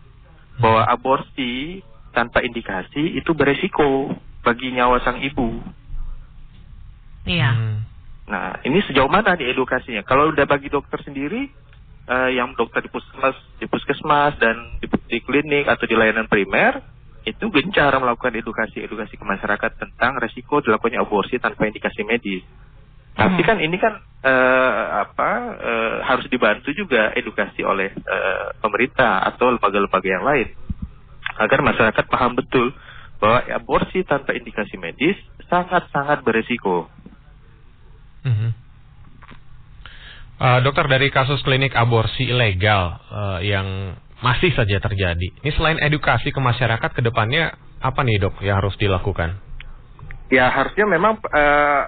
Bahwa 0.62 0.86
aborsi 0.88 1.82
tanpa 2.16 2.40
indikasi 2.40 3.18
itu 3.18 3.34
beresiko 3.36 4.14
bagi 4.40 4.72
nyawa 4.72 5.02
sang 5.04 5.20
ibu. 5.20 5.60
Iya. 7.26 7.50
Mhm. 7.52 7.78
Nah, 8.26 8.58
ini 8.66 8.82
sejauh 8.86 9.10
mana 9.10 9.38
nih 9.38 9.54
edukasinya? 9.54 10.02
Kalau 10.02 10.34
udah 10.34 10.46
bagi 10.50 10.66
dokter 10.66 10.98
sendiri, 11.02 11.46
eh, 12.06 12.30
yang 12.34 12.54
dokter 12.58 12.82
di 12.82 12.90
puskesmas, 12.90 13.36
di 13.58 13.66
puskesmas 13.70 14.34
dan 14.38 14.78
di, 14.82 14.86
di 15.10 15.18
klinik 15.22 15.66
atau 15.70 15.86
di 15.86 15.94
layanan 15.94 16.26
primer, 16.26 16.82
itu 17.26 17.50
gencar 17.50 17.90
melakukan 17.98 18.38
edukasi-edukasi 18.38 19.18
ke 19.18 19.24
masyarakat 19.26 19.70
tentang 19.78 20.14
resiko 20.22 20.62
dilakukannya 20.62 21.02
aborsi 21.02 21.42
tanpa 21.42 21.66
indikasi 21.66 22.06
medis. 22.06 22.46
Tapi 23.16 23.42
Hmm. 23.42 23.48
kan 23.48 23.58
ini 23.58 23.76
kan 23.80 23.94
eh, 24.26 24.84
apa 25.06 25.30
eh, 25.58 25.96
harus 26.02 26.26
dibantu 26.30 26.70
juga 26.74 27.14
edukasi 27.14 27.62
oleh 27.62 27.90
eh, 27.94 28.46
pemerintah 28.58 29.22
atau 29.22 29.54
lembaga-lembaga 29.54 30.08
yang 30.08 30.26
lain 30.26 30.50
agar 31.38 31.62
masyarakat 31.62 32.04
paham 32.10 32.34
betul 32.38 32.74
bahwa 33.16 33.42
aborsi 33.48 34.04
tanpa 34.04 34.36
indikasi 34.36 34.76
medis 34.76 35.16
sangat-sangat 35.48 36.20
beresiko. 36.22 36.90
Mhm. 38.26 38.50
Eh, 40.36 40.60
dokter 40.60 40.84
dari 40.84 41.08
kasus 41.08 41.40
klinik 41.40 41.72
aborsi 41.72 42.28
ilegal 42.28 43.00
eh, 43.08 43.38
yang 43.48 43.96
masih 44.20 44.52
saja 44.52 44.76
terjadi. 44.84 45.32
Ini 45.40 45.50
selain 45.56 45.80
edukasi 45.80 46.28
ke 46.28 46.40
masyarakat 46.40 46.90
ke 46.92 47.00
depannya 47.00 47.56
apa 47.80 48.04
nih 48.04 48.20
dok 48.20 48.44
yang 48.44 48.60
harus 48.60 48.76
dilakukan? 48.76 49.40
Ya 50.28 50.52
harusnya 50.52 50.84
memang 50.84 51.16
eh, 51.24 51.82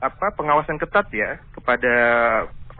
apa 0.00 0.26
pengawasan 0.32 0.80
ketat 0.80 1.12
ya 1.12 1.44
kepada 1.52 1.94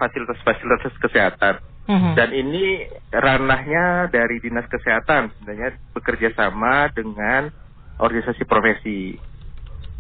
fasilitas-fasilitas 0.01 0.96
kesehatan. 1.05 1.61
Mhm. 1.85 2.12
Dan 2.16 2.31
ini 2.33 2.88
ranahnya 3.12 4.09
dari 4.09 4.40
dinas 4.40 4.64
kesehatan 4.73 5.37
sebenarnya 5.37 5.77
bekerja 5.92 6.33
sama 6.33 6.88
dengan 6.96 7.53
organisasi 8.01 8.49
profesi. 8.49 9.20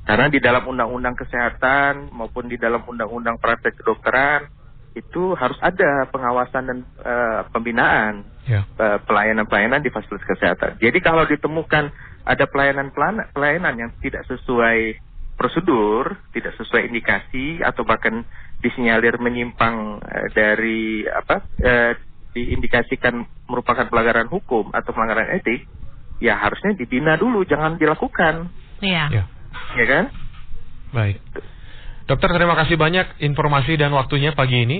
Karena 0.04 0.26
di 0.26 0.40
dalam 0.42 0.66
undang-undang 0.66 1.14
kesehatan 1.14 2.10
maupun 2.10 2.50
di 2.50 2.56
dalam 2.56 2.82
undang-undang 2.82 3.38
praktek 3.38 3.78
kedokteran 3.78 4.48
itu 4.90 5.38
harus 5.38 5.54
ada 5.62 6.10
pengawasan 6.10 6.62
dan 6.66 6.78
eh, 7.04 7.40
pembinaan 7.54 8.26
Ya. 8.50 8.66
eh, 8.66 8.98
pelayanan-pelayanan 9.06 9.84
di 9.84 9.92
fasilitas 9.94 10.26
kesehatan. 10.26 10.80
Jadi 10.82 10.98
kalau 10.98 11.22
ditemukan 11.28 11.92
ada 12.26 12.44
pelayanan 12.50 12.90
pelayanan 13.30 13.74
yang 13.78 13.90
tidak 14.02 14.26
sesuai 14.26 14.98
prosedur, 15.38 16.18
tidak 16.34 16.58
sesuai 16.58 16.90
indikasi 16.90 17.62
atau 17.62 17.86
bahkan 17.86 18.26
disinyalir 18.58 19.16
menyimpang 19.22 20.02
eh, 20.02 20.26
dari 20.34 21.06
apa 21.06 21.46
eh, 21.62 21.92
diindikasikan 22.34 23.22
merupakan 23.46 23.86
pelanggaran 23.86 24.26
hukum 24.26 24.70
atau 24.74 24.90
pelanggaran 24.94 25.34
etik, 25.38 25.66
ya 26.22 26.38
harusnya 26.38 26.74
dibina 26.74 27.14
dulu, 27.18 27.42
jangan 27.42 27.74
dilakukan, 27.78 28.50
Iya. 28.80 29.04
Ya. 29.12 29.24
Ya 29.78 29.84
kan? 29.86 30.04
Baik. 30.90 31.18
Dokter 32.10 32.30
terima 32.34 32.58
kasih 32.58 32.74
banyak 32.74 33.22
informasi 33.22 33.78
dan 33.78 33.94
waktunya 33.94 34.34
pagi 34.34 34.66
ini. 34.66 34.78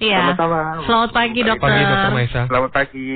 Iya. 0.00 0.34
Sama-sama. 0.34 0.82
Selamat 0.88 1.10
pagi, 1.12 1.40
Baik. 1.44 1.48
dokter. 1.52 1.68
Pagi 1.68 1.84
Dokter 1.84 2.10
Maisa. 2.16 2.40
Selamat 2.48 2.70
pagi. 2.72 3.10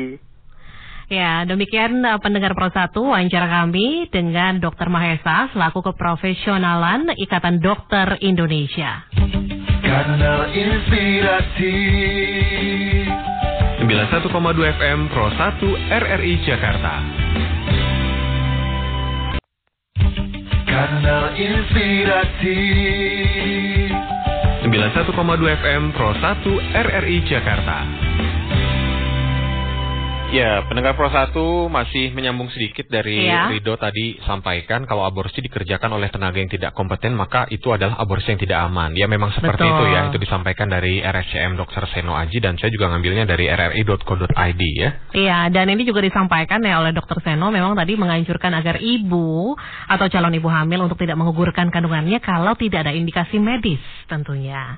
Ya, 1.06 1.46
demikian 1.46 2.02
uh, 2.02 2.18
pendengar 2.18 2.58
Pro 2.58 2.66
1 2.66 2.90
wawancara 2.90 3.46
kami 3.46 4.10
dengan 4.10 4.58
Dr. 4.58 4.90
Mahesa 4.90 5.54
selaku 5.54 5.78
keprofesionalan 5.86 7.14
Ikatan 7.14 7.62
Dokter 7.62 8.18
Indonesia. 8.26 9.06
Kanal 9.86 10.50
Inspirasi 10.50 11.78
91,2 13.86 14.74
FM 14.82 14.98
Pro 15.14 15.30
1 15.30 15.94
RRI 15.94 16.34
Jakarta. 16.42 16.94
Kanal 20.76 21.32
Inspirasi 21.40 22.60
91,2 24.60 25.56
FM 25.64 25.82
Pro 25.96 26.12
1 26.12 26.20
RRI 26.76 27.24
Jakarta. 27.24 28.05
Ya, 30.26 30.58
pendengar 30.66 30.98
Pro 30.98 31.06
1 31.06 31.70
masih 31.70 32.10
menyambung 32.10 32.50
sedikit 32.50 32.90
dari 32.90 33.30
Iya. 33.30 33.46
Rido 33.46 33.78
tadi 33.78 34.18
sampaikan 34.26 34.82
kalau 34.82 35.06
aborsi 35.06 35.38
dikerjakan 35.38 35.94
oleh 35.94 36.10
tenaga 36.10 36.42
yang 36.42 36.50
tidak 36.50 36.74
kompeten 36.74 37.14
maka 37.14 37.46
itu 37.54 37.70
adalah 37.70 37.94
aborsi 38.02 38.34
yang 38.34 38.40
tidak 38.42 38.58
aman. 38.66 38.90
Ya 38.98 39.06
memang 39.06 39.30
seperti 39.30 39.62
Betul. 39.62 39.70
itu 39.70 39.84
ya, 39.94 40.00
itu 40.10 40.18
disampaikan 40.18 40.66
dari 40.66 40.98
RSCM 40.98 41.54
Dr. 41.54 41.86
Seno 41.94 42.18
Aji 42.18 42.42
dan 42.42 42.58
saya 42.58 42.74
juga 42.74 42.90
ngambilnya 42.90 43.22
dari 43.22 43.46
rri.co.id 43.46 44.62
ya. 44.74 44.90
Iya, 45.14 45.38
dan 45.54 45.70
ini 45.70 45.86
juga 45.86 46.02
disampaikan 46.02 46.58
ya 46.58 46.82
oleh 46.82 46.90
Dr. 46.90 47.22
Seno 47.22 47.54
memang 47.54 47.78
tadi 47.78 47.94
menganjurkan 47.94 48.50
agar 48.50 48.82
ibu 48.82 49.54
atau 49.86 50.06
calon 50.10 50.34
ibu 50.34 50.50
hamil 50.50 50.90
untuk 50.90 50.98
tidak 50.98 51.22
menggugurkan 51.22 51.70
kandungannya 51.70 52.18
kalau 52.18 52.58
tidak 52.58 52.82
ada 52.82 52.90
indikasi 52.90 53.38
medis 53.38 53.78
tentunya. 54.10 54.74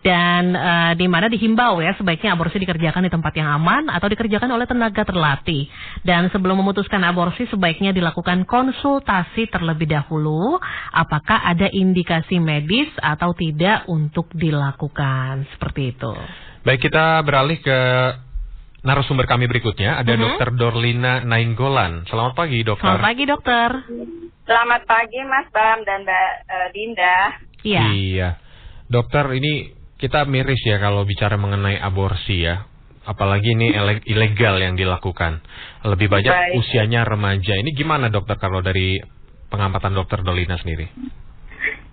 Dan 0.00 0.56
eh, 0.56 0.92
di 0.96 1.08
mana 1.08 1.28
dihimbau 1.32 1.80
ya 1.80 1.92
sebaiknya 1.96 2.36
aborsi 2.36 2.56
dikerjakan 2.60 3.04
di 3.04 3.12
tempat 3.12 3.32
yang 3.36 3.48
aman 3.60 3.88
atau 3.88 4.08
dikerjakan 4.08 4.48
oleh 4.48 4.64
tenaga 4.64 4.89
terlatih. 4.92 5.70
Dan 6.02 6.28
sebelum 6.30 6.60
memutuskan 6.60 7.00
aborsi 7.06 7.46
sebaiknya 7.48 7.94
dilakukan 7.94 8.44
konsultasi 8.44 9.48
terlebih 9.48 9.88
dahulu 9.88 10.58
apakah 10.92 11.46
ada 11.46 11.70
indikasi 11.70 12.42
medis 12.42 12.90
atau 13.00 13.32
tidak 13.32 13.86
untuk 13.86 14.28
dilakukan. 14.34 15.46
Seperti 15.54 15.94
itu. 15.96 16.12
Baik, 16.60 16.90
kita 16.90 17.24
beralih 17.24 17.56
ke 17.64 17.78
narasumber 18.84 19.28
kami 19.28 19.48
berikutnya. 19.48 20.00
Ada 20.00 20.12
Mhm. 20.16 20.20
Dr. 20.20 20.48
Dorlina 20.56 21.24
Nainggolan. 21.24 22.08
Selamat 22.08 22.36
pagi, 22.36 22.60
dokter. 22.64 22.84
Selamat 22.84 23.04
pagi 23.04 23.24
dokter. 23.28 23.70
Selamat 24.48 24.82
pagi 24.88 25.20
Mas 25.28 25.48
Bam 25.52 25.78
dan 25.84 26.02
Mbak 26.02 26.30
eh, 26.48 26.68
Dinda. 26.74 27.16
Iya. 27.60 27.82
Iya. 27.92 28.28
Dokter, 28.90 29.30
ini 29.36 29.70
kita 30.00 30.24
miris 30.26 30.58
ya 30.64 30.80
kalau 30.80 31.04
bicara 31.04 31.36
mengenai 31.36 31.76
aborsi 31.78 32.42
ya. 32.42 32.66
Apalagi 33.10 33.58
ini 33.58 33.74
ilegal 34.06 34.62
yang 34.62 34.78
dilakukan. 34.78 35.42
Lebih 35.82 36.06
banyak 36.06 36.30
Baik. 36.30 36.62
usianya 36.62 37.02
remaja. 37.02 37.58
Ini 37.58 37.74
gimana 37.74 38.06
dokter 38.06 38.38
kalau 38.38 38.62
dari 38.62 39.02
pengamatan 39.50 39.98
dokter 39.98 40.22
Dolina 40.22 40.54
sendiri? 40.62 40.86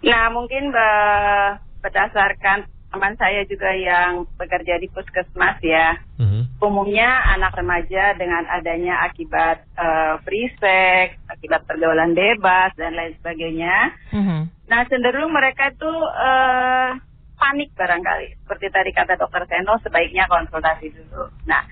Nah 0.06 0.30
mungkin 0.30 0.70
be- 0.70 1.54
berdasarkan 1.82 2.70
teman 2.88 3.18
saya 3.20 3.44
juga 3.50 3.74
yang 3.76 4.24
bekerja 4.40 4.80
di 4.80 4.88
puskesmas 4.94 5.58
ya. 5.66 5.98
Mhm. 6.22 6.62
Umumnya 6.62 7.10
anak 7.36 7.58
remaja 7.58 8.16
dengan 8.16 8.46
adanya 8.48 9.02
akibat 9.10 9.66
eh, 9.74 10.14
free 10.24 10.54
sex, 10.62 11.18
akibat 11.28 11.66
pergaulan 11.66 12.14
bebas 12.14 12.78
dan 12.78 12.94
lain 12.94 13.18
sebagainya. 13.20 13.76
Mhm. 14.14 14.40
Nah, 14.70 14.82
cenderung 14.88 15.34
mereka 15.34 15.74
itu 15.74 15.92
eh, 16.14 16.90
panik 17.38 17.72
barangkali. 17.78 18.44
Seperti 18.44 18.68
tadi 18.74 18.90
kata 18.92 19.14
dokter 19.16 19.46
Seno, 19.46 19.78
sebaiknya 19.80 20.26
konsultasi 20.26 20.90
dulu. 20.92 21.30
Nah, 21.46 21.64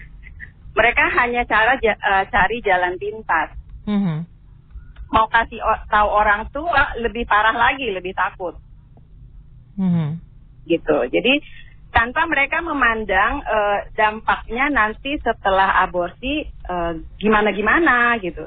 mereka 0.78 1.10
hanya 1.20 1.44
cara 1.50 1.76
ja- 1.82 1.98
eh, 1.98 2.24
cari 2.30 2.62
jalan 2.62 2.96
pintas. 3.02 3.50
Mhm. 3.90 4.18
Mau 5.12 5.28
kasih 5.28 5.62
o- 5.62 5.84
tahu 5.90 6.08
orang 6.10 6.48
tua 6.54 6.96
lebih 7.02 7.26
parah 7.26 7.54
lagi, 7.54 7.90
lebih 7.90 8.14
takut. 8.14 8.56
Mhm. 9.76 10.24
gitu. 10.66 10.98
Jadi 11.14 11.46
tanpa 11.94 12.26
mereka 12.26 12.58
memandang 12.60 13.40
eh, 13.46 13.80
dampaknya 13.94 14.68
nanti 14.74 15.14
setelah 15.22 15.78
aborsi 15.86 16.42
eh, 16.44 16.94
gimana-gimana 17.22 18.18
gitu. 18.20 18.46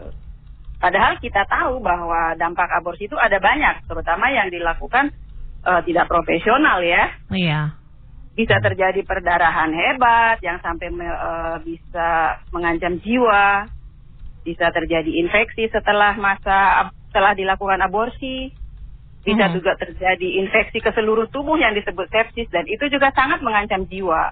Padahal 0.79 1.19
kita 1.19 1.43
tahu 1.47 1.83
bahwa 1.83 2.35
dampak 2.39 2.71
aborsi 2.71 3.11
itu 3.11 3.15
ada 3.19 3.39
banyak, 3.43 3.87
terutama 3.87 4.31
yang 4.31 4.51
dilakukan 4.51 5.11
eh, 5.65 5.81
tidak 5.87 6.07
profesional 6.07 6.79
ya. 6.83 7.05
Iya. 7.31 7.61
Bisa 8.39 8.63
terjadi 8.63 9.03
perdarahan 9.03 9.75
hebat 9.75 10.39
yang 10.43 10.63
sampai 10.63 10.89
me- 10.91 11.11
eh, 11.11 11.57
bisa 11.67 12.39
mengancam 12.55 13.03
jiwa, 13.03 13.67
bisa 14.47 14.71
terjadi 14.71 15.11
infeksi 15.19 15.67
setelah 15.69 16.15
masa 16.15 16.89
setelah 17.11 17.33
dilakukan 17.35 17.81
aborsi, 17.83 18.53
bisa 19.25 19.49
Hmm. 19.51 19.55
juga 19.59 19.75
terjadi 19.75 20.29
infeksi 20.39 20.79
ke 20.79 20.93
seluruh 20.95 21.27
tubuh 21.29 21.59
yang 21.59 21.75
disebut 21.75 22.07
sepsis 22.09 22.47
dan 22.49 22.65
itu 22.69 22.87
juga 22.89 23.11
sangat 23.13 23.43
mengancam 23.43 23.85
jiwa. 23.85 24.31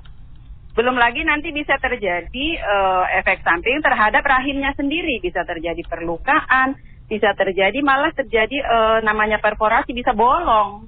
Belum 0.77 0.95
lagi 0.95 1.25
nanti 1.25 1.51
bisa 1.51 1.81
terjadi 1.81 2.47
eh, 2.61 3.05
efek 3.19 3.41
samping 3.43 3.81
terhadap 3.83 4.23
rahimnya 4.23 4.77
sendiri, 4.77 5.19
bisa 5.25 5.43
terjadi 5.43 5.83
perlukaan, 5.89 6.77
bisa 7.09 7.33
terjadi 7.35 7.81
malah 7.83 8.13
terjadi 8.13 8.57
eh, 8.61 8.99
namanya 9.03 9.41
perforasi 9.41 9.91
bisa 9.93 10.13
bolong. 10.13 10.87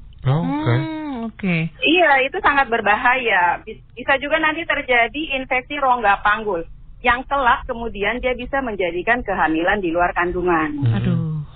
Oke. 1.38 1.70
Oke. 1.70 1.86
Iya, 1.86 2.26
itu 2.26 2.34
sangat 2.42 2.66
berbahaya. 2.66 3.62
Bis- 3.62 3.78
Bisa 3.94 4.18
juga 4.18 4.42
nanti 4.42 4.66
terjadi 4.66 5.38
infeksi 5.38 5.78
rongga 5.78 6.18
panggul 6.18 6.66
yang 6.98 7.22
kelak 7.30 7.62
kemudian 7.62 8.18
dia 8.18 8.34
bisa 8.34 8.58
menjadikan 8.58 9.22
kehamilan 9.22 9.78
di 9.78 9.94
luar 9.94 10.10
kandungan. 10.18 10.82
Hmm. 10.82 10.98
Aduh. 10.98 11.46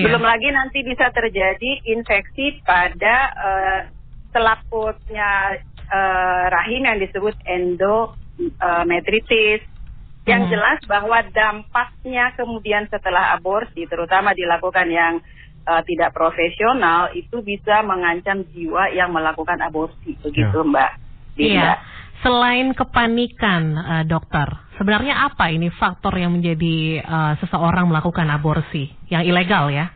Iya. 0.00 0.08
Belum 0.08 0.24
lagi 0.24 0.48
nanti 0.48 0.80
bisa 0.80 1.12
terjadi 1.12 1.92
infeksi 1.92 2.64
pada 2.64 3.16
eh, 3.36 3.92
selaputnya 4.32 5.60
eh, 5.92 6.44
rahim 6.48 6.88
yang 6.88 6.96
disebut 6.96 7.36
endometritis. 7.44 9.60
Yang 10.24 10.42
Hmm. 10.46 10.52
jelas 10.52 10.78
bahwa 10.84 11.22
dampaknya 11.32 12.32
kemudian 12.36 12.86
setelah 12.88 13.32
aborsi, 13.34 13.86
terutama 13.88 14.32
dilakukan 14.36 14.88
yang 14.88 15.20
eh, 15.62 15.82
tidak 15.84 16.10
profesional, 16.12 17.12
itu 17.12 17.40
bisa 17.40 17.80
mengancam 17.82 18.44
jiwa 18.50 18.88
yang 18.90 19.10
melakukan 19.10 19.60
aborsi. 19.60 20.16
Begitu, 20.20 20.58
Ya. 20.60 20.66
Mbak. 20.66 20.90
Iya. 21.36 21.48
Dinda. 21.56 21.72
Selain 22.20 22.76
kepanikan, 22.76 23.62
eh, 23.76 24.04
dokter, 24.04 24.48
sebenarnya 24.76 25.24
apa 25.24 25.48
ini 25.48 25.72
faktor 25.72 26.12
yang 26.14 26.36
menjadi 26.36 27.00
eh, 27.00 27.32
seseorang 27.40 27.88
melakukan 27.88 28.28
aborsi 28.28 28.88
yang 29.08 29.24
ilegal 29.24 29.68
ya? 29.68 29.92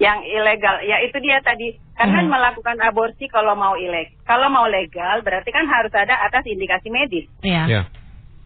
yang 0.00 0.24
ilegal 0.24 0.80
ya 0.80 0.96
itu 1.04 1.12
dia 1.20 1.44
tadi 1.44 1.76
karena 1.92 2.24
Hmm. 2.24 2.32
melakukan 2.32 2.72
aborsi 2.80 3.28
kalau 3.28 3.52
mau 3.52 3.76
ilegal 3.76 4.16
kalau 4.24 4.48
mau 4.48 4.64
legal 4.64 5.20
berarti 5.20 5.52
kan 5.52 5.68
harus 5.68 5.92
ada 5.92 6.16
atas 6.24 6.40
indikasi 6.48 6.88
medis 6.88 7.28
Iya. 7.44 7.68
Ya. 7.68 7.82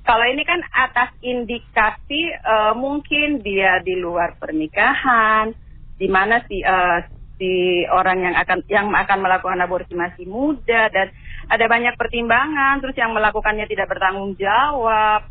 kalau 0.02 0.26
ini 0.26 0.42
kan 0.42 0.58
atas 0.74 1.14
indikasi 1.22 2.34
eh, 2.34 2.74
mungkin 2.74 3.38
dia 3.46 3.78
di 3.86 3.94
luar 3.94 4.34
pernikahan 4.34 5.54
di 5.94 6.08
mana 6.10 6.42
si 6.46 6.60
eh, 6.60 6.98
si 7.34 7.50
orang 7.90 8.22
yang 8.22 8.34
akan 8.38 8.58
yang 8.70 8.86
akan 8.94 9.18
melakukan 9.18 9.58
aborsi 9.58 9.94
masih 9.94 10.26
muda 10.26 10.86
dan 10.90 11.10
ada 11.50 11.66
banyak 11.66 11.98
pertimbangan 11.98 12.78
terus 12.78 12.94
yang 12.94 13.10
melakukannya 13.10 13.66
tidak 13.66 13.90
bertanggung 13.90 14.38
jawab 14.38 15.26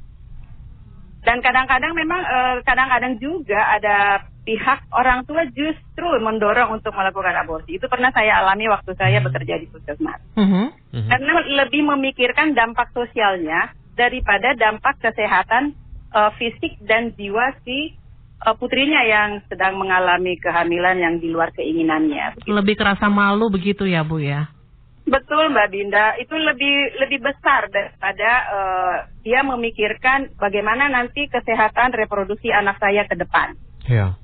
dan 1.23 1.39
kadang-kadang 1.39 1.95
memang 1.95 2.21
eh, 2.21 2.56
kadang-kadang 2.67 3.15
juga 3.23 3.60
ada 3.71 4.28
pihak 4.43 4.91
orang 4.91 5.23
tua 5.23 5.47
justru 5.56 6.08
mendorong 6.19 6.76
untuk 6.76 6.91
melakukan 6.91 7.32
aborsi 7.39 7.80
itu 7.80 7.88
pernah 7.88 8.12
saya 8.12 8.43
alami 8.43 8.67
waktu 8.67 8.91
saya 8.99 9.23
bekerja 9.23 9.56
di 9.56 9.71
puskesmas 9.71 10.19
Mhm. 10.36 10.63
Mhm. 10.91 11.08
karena 11.08 11.32
lebih 11.63 11.88
memikirkan 11.88 12.52
dampak 12.52 12.91
sosialnya 12.91 13.71
daripada 13.95 14.52
dampak 14.60 14.99
kesehatan 14.99 15.71
eh, 16.12 16.32
fisik 16.36 16.76
dan 16.84 17.15
jiwa 17.15 17.56
si 17.63 17.95
eh, 18.43 18.56
putrinya 18.60 19.01
yang 19.08 19.39
sedang 19.47 19.79
mengalami 19.79 20.36
kehamilan 20.38 20.99
yang 20.99 21.15
di 21.17 21.32
luar 21.32 21.49
keinginannya. 21.56 22.39
Begitu. 22.39 22.51
Lebih 22.51 22.75
kerasa 22.75 23.08
malu 23.08 23.47
begitu 23.47 23.88
ya, 23.88 24.03
Bu 24.03 24.19
ya? 24.19 24.51
Betul 25.03 25.51
Mbak 25.51 25.67
Dinda, 25.67 26.15
itu 26.15 26.32
lebih 26.32 26.95
lebih 26.95 27.19
besar 27.19 27.67
daripada 27.67 28.29
eh, 28.47 28.95
dia 29.27 29.43
memikirkan 29.43 30.32
bagaimana 30.39 30.88
nanti 30.88 31.27
kesehatan 31.27 31.91
reproduksi 31.91 32.51
anak 32.56 32.79
saya 32.79 33.03
ke 33.03 33.15
depan. 33.19 33.56
Ya. 33.88 34.15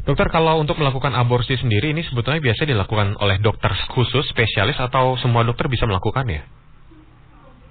Dokter, 0.00 0.32
kalau 0.32 0.56
untuk 0.56 0.80
melakukan 0.80 1.12
aborsi 1.12 1.60
sendiri 1.60 1.92
ini 1.92 2.00
sebetulnya 2.00 2.40
biasa 2.40 2.64
dilakukan 2.64 3.20
oleh 3.20 3.36
dokter 3.44 3.68
khusus, 3.92 4.24
spesialis 4.32 4.80
atau 4.80 5.20
semua 5.20 5.44
dokter 5.44 5.68
bisa 5.68 5.84
melakukan 5.84 6.24
ya? 6.24 6.40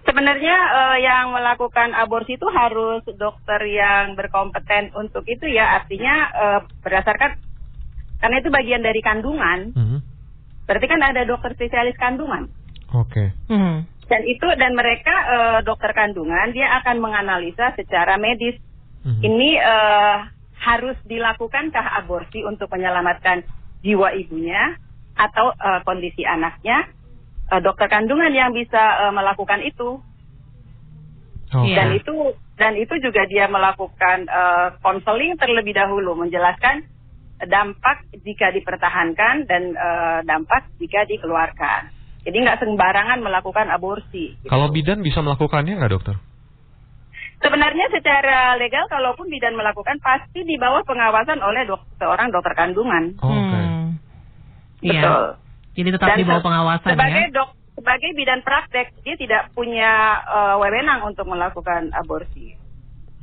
Sebenarnya 0.10 0.58
eh, 0.74 0.98
yang 1.06 1.38
melakukan 1.38 1.94
aborsi 1.94 2.34
itu 2.34 2.50
harus 2.50 3.06
dokter 3.14 3.62
yang 3.70 4.18
berkompeten 4.18 4.90
untuk 4.98 5.22
itu 5.30 5.46
ya, 5.46 5.78
artinya 5.78 6.16
eh, 6.34 6.60
berdasarkan 6.82 7.38
karena 8.18 8.36
itu 8.42 8.50
bagian 8.50 8.82
dari 8.82 9.06
kandungan, 9.06 9.70
Mhm. 9.78 9.98
berarti 10.66 10.88
kan 10.90 11.02
ada 11.06 11.22
dokter 11.30 11.54
spesialis 11.54 11.94
kandungan. 12.02 12.50
Oke. 12.98 13.38
Mhm. 13.54 13.86
Dan 14.10 14.22
itu 14.26 14.50
dan 14.58 14.74
mereka 14.74 15.14
eh, 15.14 15.60
dokter 15.62 15.94
kandungan 15.94 16.58
dia 16.58 16.74
akan 16.82 16.98
menganalisa 17.06 17.78
secara 17.78 18.18
medis 18.18 18.58
Mhm. 19.06 19.22
ini 19.22 19.62
eh, 19.62 20.18
harus 20.58 20.98
dilakukankah 21.06 22.02
aborsi 22.02 22.42
untuk 22.50 22.74
menyelamatkan 22.74 23.46
jiwa 23.86 24.18
ibunya 24.18 24.74
atau 25.14 25.54
eh, 25.54 25.86
kondisi 25.86 26.26
anaknya. 26.26 26.98
Eh, 27.50 27.62
dokter 27.66 27.90
kandungan 27.90 28.30
yang 28.30 28.54
bisa 28.54 29.10
eh, 29.10 29.14
melakukan 29.14 29.66
itu 29.66 29.98
Oke. 31.50 31.66
Iya. 31.66 31.82
dan 31.82 31.90
itu 31.98 32.16
dan 32.62 32.74
itu 32.78 32.94
juga 33.02 33.26
dia 33.26 33.50
melakukan 33.50 34.30
eh, 34.30 34.68
konseling 34.86 35.34
terlebih 35.42 35.74
dahulu 35.74 36.14
menjelaskan 36.14 36.86
dampak 37.42 38.06
jika 38.22 38.54
dipertahankan 38.54 39.50
dan 39.50 39.74
eh, 39.74 40.20
dampak 40.30 40.70
jika 40.78 41.10
dikeluarkan. 41.10 41.90
Jadi 42.22 42.38
nggak 42.38 42.62
sembarangan 42.62 43.18
melakukan 43.18 43.74
aborsi. 43.74 44.38
Kalau 44.46 44.70
bidan 44.70 45.02
bisa 45.02 45.26
melakukannya 45.26 45.82
nggak 45.82 45.94
dokter? 45.98 46.16
Sebenarnya 47.42 47.90
secara 47.90 48.60
legal 48.62 48.86
kalaupun 48.92 49.26
bidan 49.32 49.58
melakukan 49.58 49.98
pasti 50.04 50.46
di 50.46 50.60
bawah 50.60 50.86
pengawasan 50.86 51.42
oleh 51.42 51.66
dok 51.66 51.82
seorang 51.98 52.30
dokter 52.30 52.54
kandungan. 52.54 53.18
Oh, 53.26 53.32
Oke. 53.32 53.58
Hmm. 53.58 53.88
Iya. 54.86 55.02
Betul. 55.02 55.49
Jadi 55.78 55.90
tetap 55.96 56.18
di 56.18 56.26
bawah 56.26 56.44
pengawasan 56.44 56.98
sebagai 56.98 57.26
ya. 57.30 57.36
dok 57.36 57.50
sebagai 57.80 58.12
bidan 58.12 58.42
praktek 58.44 58.92
dia 59.08 59.16
tidak 59.16 59.44
punya 59.56 60.20
eh, 60.28 60.56
wewenang 60.60 61.02
untuk 61.08 61.26
melakukan 61.30 61.94
aborsi. 61.96 62.60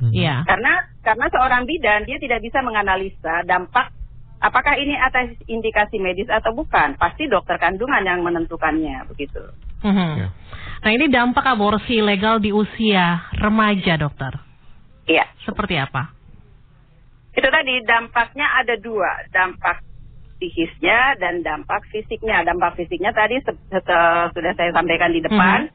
Mhm. 0.01 0.13
Iya. 0.13 0.45
Karena 0.45 0.73
karena 1.01 1.25
seorang 1.29 1.63
bidan 1.65 2.05
dia 2.05 2.17
tidak 2.21 2.41
bisa 2.41 2.61
menganalisa 2.61 3.45
dampak 3.45 3.93
apakah 4.41 4.77
ini 4.77 4.93
atas 4.97 5.33
indikasi 5.49 5.97
medis 5.97 6.29
atau 6.29 6.53
bukan. 6.53 6.97
Pasti 6.97 7.29
dokter 7.29 7.57
kandungan 7.57 8.05
yang 8.05 8.21
menentukannya 8.21 9.05
begitu. 9.09 9.41
Mhm. 9.85 10.11
Ya. 10.17 10.27
Nah 10.77 10.91
ini 10.93 11.05
dampak 11.09 11.45
aborsi 11.45 12.01
legal 12.01 12.37
di 12.37 12.53
usia 12.53 13.29
remaja, 13.37 13.97
dokter. 13.97 14.37
Iya. 15.09 15.25
Seperti 15.45 15.79
apa? 15.79 16.13
Itu 17.37 17.47
tadi 17.53 17.85
dampaknya 17.85 18.49
ada 18.61 18.75
dua, 18.81 19.29
dampak 19.29 19.86
psikisnya 20.37 21.17
dan 21.17 21.41
dampak 21.41 21.83
fisiknya. 21.89 22.45
Dampak 22.45 22.77
fisiknya 22.77 23.11
tadi 23.11 23.41
sudah 23.43 24.53
saya 24.53 24.71
sampaikan 24.71 25.11
di 25.11 25.21
depan, 25.21 25.67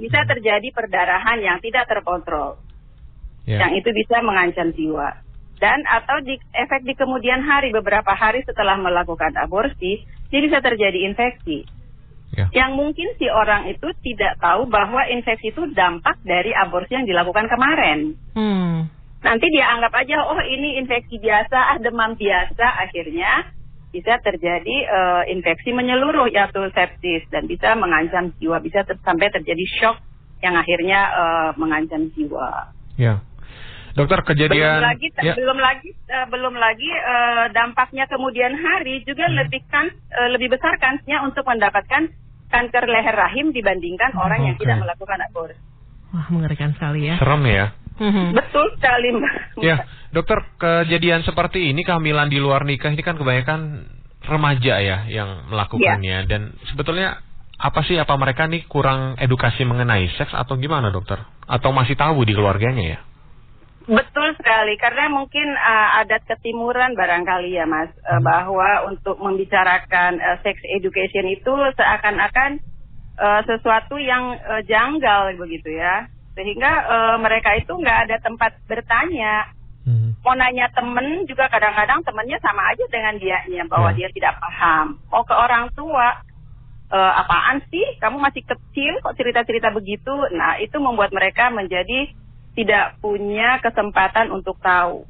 bisa 0.00 0.24
terjadi 0.28 0.68
perdarahan 0.72 1.40
yang 1.40 1.58
tidak 1.60 1.88
terkontrol. 1.88 2.60
Ya. 3.48 3.66
Yang 3.66 3.84
itu 3.84 3.90
bisa 4.04 4.20
mengancam 4.20 4.72
jiwa. 4.76 5.16
Dan 5.60 5.84
atau 5.84 6.24
di, 6.24 6.40
efek 6.56 6.88
di 6.88 6.96
kemudian 6.96 7.44
hari 7.44 7.68
beberapa 7.68 8.16
hari 8.16 8.40
setelah 8.48 8.80
melakukan 8.80 9.36
aborsi, 9.36 10.00
dia 10.32 10.40
bisa 10.40 10.64
terjadi 10.64 11.04
infeksi. 11.04 11.68
Ya. 12.32 12.46
Yang 12.64 12.70
mungkin 12.80 13.08
si 13.20 13.26
orang 13.28 13.68
itu 13.68 13.90
tidak 14.00 14.40
tahu 14.40 14.70
bahwa 14.70 15.04
infeksi 15.10 15.52
itu 15.52 15.68
dampak 15.76 16.16
dari 16.24 16.54
aborsi 16.56 16.96
yang 16.96 17.04
dilakukan 17.04 17.50
kemarin. 17.50 18.16
Hmm. 18.32 18.88
Nanti 19.20 19.46
dia 19.52 19.68
anggap 19.76 19.92
aja, 20.00 20.24
oh 20.24 20.40
ini 20.40 20.80
infeksi 20.80 21.20
biasa, 21.20 21.76
ah 21.76 21.78
demam 21.82 22.16
biasa, 22.16 22.64
akhirnya 22.88 23.52
bisa 23.90 24.22
terjadi 24.22 24.76
eh, 24.86 25.22
infeksi 25.34 25.74
menyeluruh 25.74 26.30
yaitu 26.30 26.62
sepsis 26.70 27.26
dan 27.28 27.44
bisa 27.44 27.74
mengancam 27.74 28.30
jiwa, 28.38 28.62
bisa 28.62 28.86
ter- 28.86 28.98
sampai 29.02 29.28
terjadi 29.30 29.64
shock 29.78 29.98
yang 30.40 30.54
akhirnya 30.54 31.00
eh, 31.10 31.50
mengancam 31.58 32.08
jiwa. 32.14 32.70
Ya. 32.94 33.22
Dokter 33.90 34.22
kejadian 34.22 34.78
belum 34.78 34.86
lagi 34.86 35.08
ya. 35.18 35.34
belum 35.34 35.58
lagi 35.58 35.90
eh, 35.90 36.26
belum 36.30 36.54
lagi 36.54 36.90
eh, 36.94 37.44
dampaknya 37.50 38.06
kemudian 38.06 38.54
hari 38.54 39.02
juga 39.02 39.26
Hmm. 39.26 39.36
lebih 39.42 39.60
kan 39.66 39.90
eh, 39.90 40.28
lebih 40.30 40.54
besar 40.54 40.78
kansnya 40.78 41.26
untuk 41.26 41.42
mendapatkan 41.42 42.06
kanker 42.50 42.84
leher 42.86 43.14
rahim 43.14 43.50
dibandingkan 43.50 44.14
orang 44.14 44.46
yang 44.46 44.54
Oke. 44.54 44.62
tidak 44.62 44.78
melakukan 44.82 45.18
aborsi. 45.26 45.58
Wah, 46.10 46.26
mengerikan 46.30 46.74
sekali 46.74 47.06
ya. 47.06 47.18
serem 47.18 47.42
ya. 47.46 47.66
Mhm. 48.00 48.32
Betul 48.32 48.66
sekali 48.80 49.08
Mbak. 49.12 49.34
Ya, 49.60 49.84
dokter 50.16 50.40
kejadian 50.56 51.20
seperti 51.20 51.68
ini 51.68 51.84
kehamilan 51.84 52.32
di 52.32 52.40
luar 52.40 52.64
nikah 52.64 52.88
ini 52.88 53.04
kan 53.04 53.20
kebanyakan 53.20 53.84
remaja 54.24 54.74
ya 54.80 54.98
yang 55.08 55.48
melakukannya 55.52 56.24
dan 56.28 56.56
sebetulnya 56.72 57.20
apa 57.60 57.84
sih 57.84 58.00
apa 58.00 58.16
mereka 58.16 58.48
nih 58.48 58.64
kurang 58.64 59.20
edukasi 59.20 59.68
mengenai 59.68 60.08
seks 60.16 60.32
atau 60.32 60.56
gimana 60.56 60.88
dokter? 60.88 61.20
Atau 61.44 61.76
masih 61.76 61.92
tahu 61.92 62.24
di 62.24 62.32
keluarganya 62.32 62.96
ya? 62.96 62.98
Betul 63.90 64.32
sekali, 64.38 64.78
karena 64.78 65.10
mungkin 65.10 65.50
uh, 65.56 66.00
adat 66.04 66.22
ketimuran 66.28 66.94
barangkali 66.94 67.58
ya 67.58 67.66
Mas, 67.66 67.90
uh, 68.06 68.22
bahwa 68.22 68.86
untuk 68.86 69.18
membicarakan 69.18 70.20
uh, 70.20 70.38
sex 70.46 70.62
education 70.78 71.26
itu 71.26 71.50
seakan-akan 71.74 72.60
uh, 73.18 73.42
sesuatu 73.44 73.98
yang 73.98 74.36
uh, 74.36 74.62
janggal 74.62 75.34
begitu 75.34 75.74
ya, 75.74 76.06
sehingga 76.34 76.72
uh, 76.86 77.16
mereka 77.18 77.56
itu 77.58 77.72
nggak 77.74 77.98
ada 78.08 78.16
tempat 78.22 78.56
bertanya. 78.70 79.50
Hmm. 79.82 80.12
Mau 80.20 80.36
nanya 80.36 80.68
temen 80.76 81.24
juga 81.24 81.48
kadang-kadang 81.48 82.04
temennya 82.04 82.36
sama 82.44 82.68
aja 82.68 82.84
dengan 82.92 83.16
dianya 83.16 83.64
bahwa 83.64 83.90
Ya. 83.96 84.04
dia 84.04 84.08
tidak 84.12 84.36
paham. 84.36 85.00
Mau 85.08 85.24
ke 85.24 85.32
orang 85.32 85.72
tua, 85.72 86.20
"Eh, 86.92 87.12
apaan 87.16 87.64
sih? 87.72 87.96
Kamu 87.96 88.20
masih 88.20 88.44
kecil 88.44 88.92
kok 89.00 89.16
cerita-cerita 89.16 89.72
begitu? 89.72 90.12
Nah 90.36 90.60
itu 90.60 90.76
membuat 90.76 91.16
mereka 91.16 91.48
menjadi 91.48 92.12
tidak 92.52 93.00
punya 93.00 93.56
kesempatan 93.64 94.28
untuk 94.28 94.60
tahu. 94.60 95.08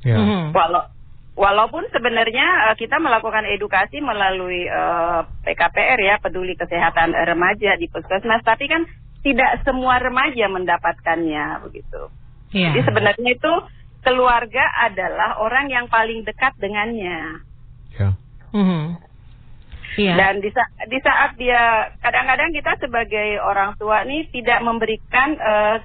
Ya. 0.00 0.16
Mhm. 0.16 0.54
Walau 0.56 0.88
walaupun 1.36 1.84
sebenarnya 1.92 2.72
eh, 2.72 2.76
kita 2.80 2.96
melakukan 2.96 3.44
edukasi 3.44 4.00
melalui 4.00 4.64
eh, 4.64 5.20
PKPR 5.44 6.00
ya, 6.00 6.16
peduli 6.24 6.56
kesehatan 6.56 7.12
remaja 7.12 7.76
di 7.76 7.86
puskesmas, 7.92 8.40
tapi 8.40 8.64
kan 8.64 8.88
tidak 9.26 9.66
semua 9.66 9.98
remaja 9.98 10.46
mendapatkannya 10.46 11.66
begitu. 11.66 12.06
Iya. 12.54 12.70
Jadi 12.70 12.80
sebenarnya 12.86 13.30
itu 13.34 13.52
keluarga 14.00 14.62
adalah 14.80 15.42
orang 15.42 15.66
yang 15.66 15.90
paling 15.90 16.22
dekat 16.22 16.54
dengannya. 16.62 17.42
Ya. 17.98 18.14
Mhm. 18.54 19.02
Iya. 19.96 20.14
Dan 20.14 20.34
di, 20.38 20.50
sa- 20.52 20.70
di 20.86 20.98
saat 21.02 21.34
dia 21.34 21.90
kadang-kadang 21.98 22.54
kita 22.54 22.78
sebagai 22.78 23.42
orang 23.42 23.74
tua 23.74 24.06
nih 24.06 24.30
tidak 24.30 24.62
memberikan 24.62 25.34
eh, 25.34 25.76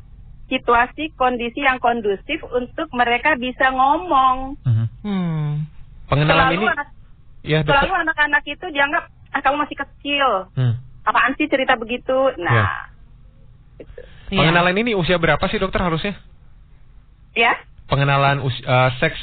situasi 0.46 1.16
kondisi 1.16 1.64
yang 1.64 1.80
kondusif 1.80 2.44
untuk 2.46 2.92
mereka 2.94 3.34
bisa 3.40 3.74
ngomong. 3.74 4.60
Mhm. 4.62 4.86
Hmm. 5.02 5.50
Pengenalan 6.06 6.46
Selalu 6.46 6.56
ini 6.60 6.66
anak, 6.68 6.88
ya 7.42 7.60
dokter. 7.64 7.74
selalu 7.74 7.94
anak-anak 8.06 8.44
itu 8.46 8.66
dianggap 8.70 9.04
ah 9.32 9.42
kamu 9.42 9.58
masih 9.64 9.78
kecil. 9.80 10.30
Hmm. 10.54 10.76
Apaan 11.02 11.34
sih 11.34 11.48
cerita 11.48 11.74
begitu? 11.74 12.36
Nah, 12.38 12.91
gitu. 13.82 14.02
Iya. 14.32 14.40
Pengenalan 14.48 14.76
ini 14.78 14.92
usia 14.94 15.18
berapa 15.18 15.42
sih 15.50 15.60
dokter 15.60 15.82
harusnya? 15.82 16.16
ya. 17.34 17.56
Pengenalan 17.88 18.40
us- 18.44 18.64
eh, 18.64 18.90
seks 19.00 19.20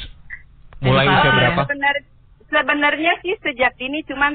mulai 0.79 1.05
Edukasi 1.05 1.19
usia 1.19 1.31
berapa? 1.33 1.61
Sebenar- 1.65 2.05
sebenarnya 2.49 3.13
sih 3.21 3.33
sejak 3.41 3.73
ini 3.81 4.01
cuman 4.05 4.33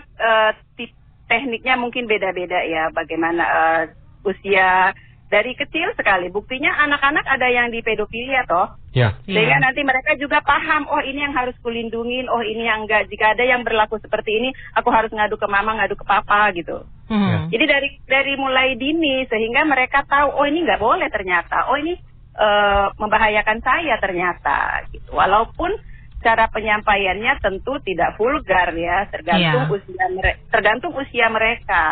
tip- 0.74 0.94
tekniknya 1.26 1.74
mungkin 1.74 2.06
beda-beda 2.06 2.62
ya 2.66 2.90
bagaimana 2.90 3.42
eh, 3.42 3.82
usia 4.24 4.90
dari 5.30 5.56
kecil 5.56 5.90
sekali. 5.96 6.28
Buktinya 6.30 6.70
anak-anak 6.84 7.24
ada 7.26 7.48
yang 7.50 7.72
di 7.72 7.80
pedofilia 7.80 8.44
toh. 8.46 8.76
Ya. 8.94 9.18
Sehingga 9.26 9.58
Iya. 9.58 9.64
nanti 9.64 9.82
mereka 9.82 10.14
juga 10.14 10.38
paham, 10.44 10.86
oh 10.86 11.02
ini 11.02 11.18
yang 11.18 11.34
harus 11.34 11.56
kulindungin, 11.58 12.30
oh 12.30 12.44
ini 12.44 12.62
yang 12.68 12.86
enggak. 12.86 13.10
Jika 13.10 13.34
ada 13.34 13.42
yang 13.42 13.66
berlaku 13.66 13.98
seperti 13.98 14.30
ini, 14.38 14.48
aku 14.78 14.88
harus 14.94 15.10
ngadu 15.10 15.34
ke 15.34 15.48
mama, 15.50 15.74
ngadu 15.74 15.98
ke 15.98 16.06
papa 16.06 16.54
gitu. 16.54 16.86
Mhm. 17.10 17.50
Jadi 17.50 17.64
dari 17.66 17.88
dari 18.06 18.34
mulai 18.38 18.78
dini 18.78 19.26
sehingga 19.26 19.66
mereka 19.66 20.06
tahu, 20.06 20.38
oh 20.38 20.46
ini 20.46 20.62
nggak 20.62 20.80
boleh 20.80 21.08
ternyata, 21.10 21.68
oh 21.72 21.76
ini 21.76 21.94
eh, 22.34 22.86
membahayakan 22.98 23.58
saya 23.62 23.94
ternyata. 24.02 24.82
Gitu. 24.90 25.06
Walaupun 25.14 25.70
cara 26.18 26.48
penyampaiannya 26.50 27.36
tentu 27.38 27.78
tidak 27.84 28.16
vulgar 28.18 28.74
ya, 28.74 29.06
tergantung 29.12 29.70
Iya. 29.70 29.74
usia 29.76 30.04
mereka, 30.10 30.38
tergantung 30.50 30.92
usia 30.98 31.26
mereka. 31.30 31.84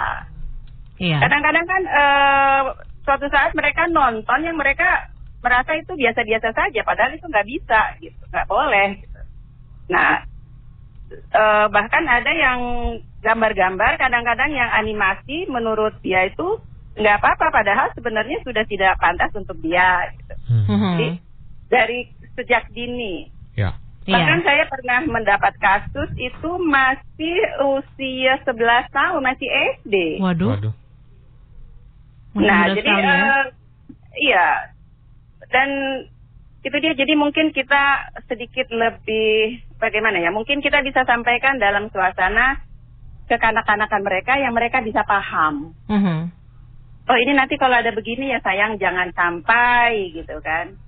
Iya. 0.99 1.19
Kadang-kadang 1.19 1.67
kan 1.67 1.83
eh, 1.87 2.63
suatu 3.03 3.27
saat 3.29 3.53
mereka 3.55 3.87
nonton 3.91 4.41
yang 4.47 4.57
mereka 4.57 5.11
merasa 5.43 5.75
itu 5.75 5.93
biasa-biasa 5.99 6.55
saja, 6.55 6.81
padahal 6.87 7.13
itu 7.19 7.27
nggak 7.27 7.49
bisa, 7.51 7.81
gitu, 7.99 8.23
nggak 8.31 8.47
boleh. 8.47 8.89
Gitu. 9.03 9.21
Nah, 9.91 10.23
eh, 11.11 11.67
bahkan 11.67 12.05
ada 12.07 12.31
yang 12.31 12.61
gambar-gambar, 13.23 13.99
kadang-kadang 13.99 14.55
yang 14.55 14.71
animasi 14.71 15.51
menurut 15.51 15.99
dia 16.03 16.31
itu 16.31 16.63
nggak 16.95 17.19
apa-apa, 17.19 17.51
padahal 17.51 17.91
sebenarnya 17.99 18.39
sudah 18.47 18.63
tidak 18.71 18.99
pantas 19.03 19.35
untuk 19.35 19.59
dia. 19.59 20.15
Gitu. 20.15 20.35
Hmm. 20.47 20.79
Jadi 20.95 21.09
dari 21.73 22.01
sejak 22.39 22.71
dini. 22.71 23.27
Ya. 23.59 23.75
Bahkan 24.03 24.39
Iya. 24.43 24.47
saya 24.47 24.65
pernah 24.67 24.99
mendapat 25.07 25.55
kasus 25.63 26.11
itu 26.19 26.51
masih 26.59 27.39
usia 27.79 28.35
11 28.43 28.91
tahun, 28.91 29.23
masih 29.23 29.47
SD. 29.79 30.19
Waduh. 30.19 30.59
Waduh. 30.59 30.75
Nah, 32.37 32.73
jadi 32.73 32.89
ya. 32.89 33.01
eh, 33.05 33.45
iya. 34.21 34.49
Dan 35.53 35.69
itu 36.63 36.77
dia 36.79 36.95
jadi 36.95 37.13
mungkin 37.19 37.51
kita 37.51 38.15
sedikit 38.31 38.71
lebih 38.73 39.61
bagaimana 39.77 40.23
ya? 40.23 40.31
Mungkin 40.33 40.63
kita 40.65 40.81
bisa 40.81 41.05
sampaikan 41.05 41.59
dalam 41.59 41.91
suasana 41.93 42.63
kekanak-kanakan 43.29 44.03
mereka 44.03 44.33
yang 44.39 44.55
mereka 44.55 44.81
bisa 44.81 45.03
paham. 45.05 45.77
Mhm. 45.91 46.21
Oh, 47.03 47.19
ini 47.19 47.35
nanti 47.35 47.59
kalau 47.59 47.75
ada 47.75 47.91
begini 47.91 48.31
ya 48.31 48.39
sayang 48.41 48.79
jangan 48.79 49.11
sampai 49.11 50.15
gitu 50.15 50.39
kan. 50.39 50.79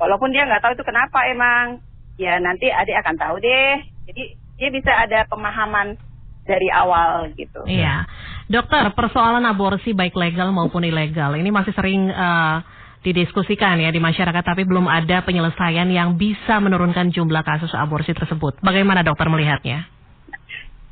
Walaupun 0.00 0.32
dia 0.32 0.48
nggak 0.48 0.64
tahu 0.64 0.72
itu 0.74 0.84
kenapa 0.86 1.28
emang. 1.28 1.84
Ya 2.18 2.40
nanti 2.42 2.66
adik 2.66 2.98
akan 2.98 3.16
tahu 3.20 3.36
deh. 3.38 3.78
Jadi 4.10 4.22
dia 4.58 4.68
bisa 4.74 4.90
ada 4.90 5.22
pemahaman 5.30 5.94
dari 6.48 6.72
awal 6.72 7.30
gitu. 7.36 7.62
Iya. 7.68 8.08
Dokter, 8.48 8.80
persoalan 8.96 9.44
aborsi 9.44 9.92
baik 9.92 10.16
legal 10.16 10.48
maupun 10.56 10.80
ilegal 10.80 11.36
ini 11.36 11.52
masih 11.52 11.76
sering 11.76 12.08
eh, 12.08 12.56
didiskusikan 13.04 13.76
ya 13.76 13.92
di 13.92 14.00
masyarakat 14.00 14.40
tapi 14.40 14.64
belum 14.64 14.88
ada 14.88 15.20
penyelesaian 15.20 15.86
yang 15.92 16.16
bisa 16.16 16.56
menurunkan 16.56 17.12
jumlah 17.12 17.44
kasus 17.44 17.70
aborsi 17.76 18.16
tersebut. 18.16 18.56
Bagaimana 18.64 19.04
dokter 19.04 19.28
melihatnya? 19.28 19.86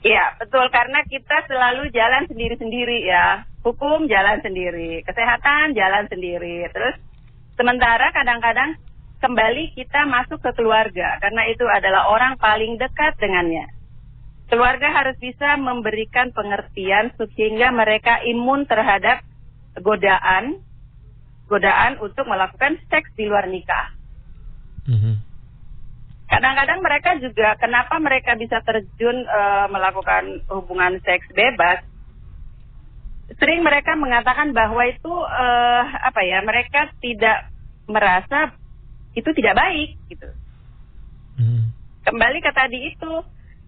Iya, 0.07 0.39
betul 0.39 0.69
karena 0.69 1.03
kita 1.09 1.49
selalu 1.51 1.91
jalan 1.91 2.29
sendiri-sendiri 2.31 3.09
ya. 3.09 3.49
Hukum 3.67 4.07
jalan 4.07 4.39
sendiri, 4.39 5.03
kesehatan 5.03 5.75
jalan 5.75 6.07
sendiri. 6.07 6.63
Terus 6.71 6.95
sementara 7.59 8.15
kadang-kadang 8.15 8.79
kembali 9.19 9.75
kita 9.75 10.07
masuk 10.07 10.39
ke 10.39 10.55
keluarga 10.55 11.19
karena 11.19 11.43
itu 11.51 11.65
adalah 11.67 12.07
orang 12.13 12.39
paling 12.39 12.79
dekat 12.79 13.19
dengannya. 13.19 13.76
Keluarga 14.47 14.95
harus 14.95 15.19
bisa 15.19 15.59
memberikan 15.59 16.31
pengertian 16.31 17.11
sehingga 17.35 17.75
mereka 17.75 18.23
imun 18.23 18.63
terhadap 18.71 19.27
godaan 19.83 20.63
godaan 21.47 21.99
untuk 22.03 22.27
melakukan 22.27 22.79
seks 22.91 23.11
di 23.15 23.27
luar 23.27 23.47
nikah. 23.47 23.95
Mhm. 24.87 25.15
Kadang-kadang 26.27 26.83
mereka 26.83 27.11
juga 27.23 27.55
kenapa 27.55 28.03
mereka 28.03 28.35
bisa 28.35 28.59
terjun 28.67 29.23
eh, 29.23 29.67
melakukan 29.71 30.43
hubungan 30.51 30.99
seks 31.07 31.31
bebas? 31.31 31.87
Sering 33.39 33.63
mereka 33.63 33.95
mengatakan 33.95 34.51
bahwa 34.51 34.83
itu 34.87 35.13
eh, 35.23 35.83
apa 36.03 36.21
ya? 36.27 36.43
Mereka 36.43 36.99
tidak 36.99 37.51
merasa 37.87 38.55
itu 39.15 39.31
tidak 39.39 39.55
baik 39.55 39.91
gitu. 40.11 40.29
Mhm. 41.39 41.63
Kembali 42.11 42.39
ke 42.43 42.51
tadi 42.51 42.91
itu 42.91 43.13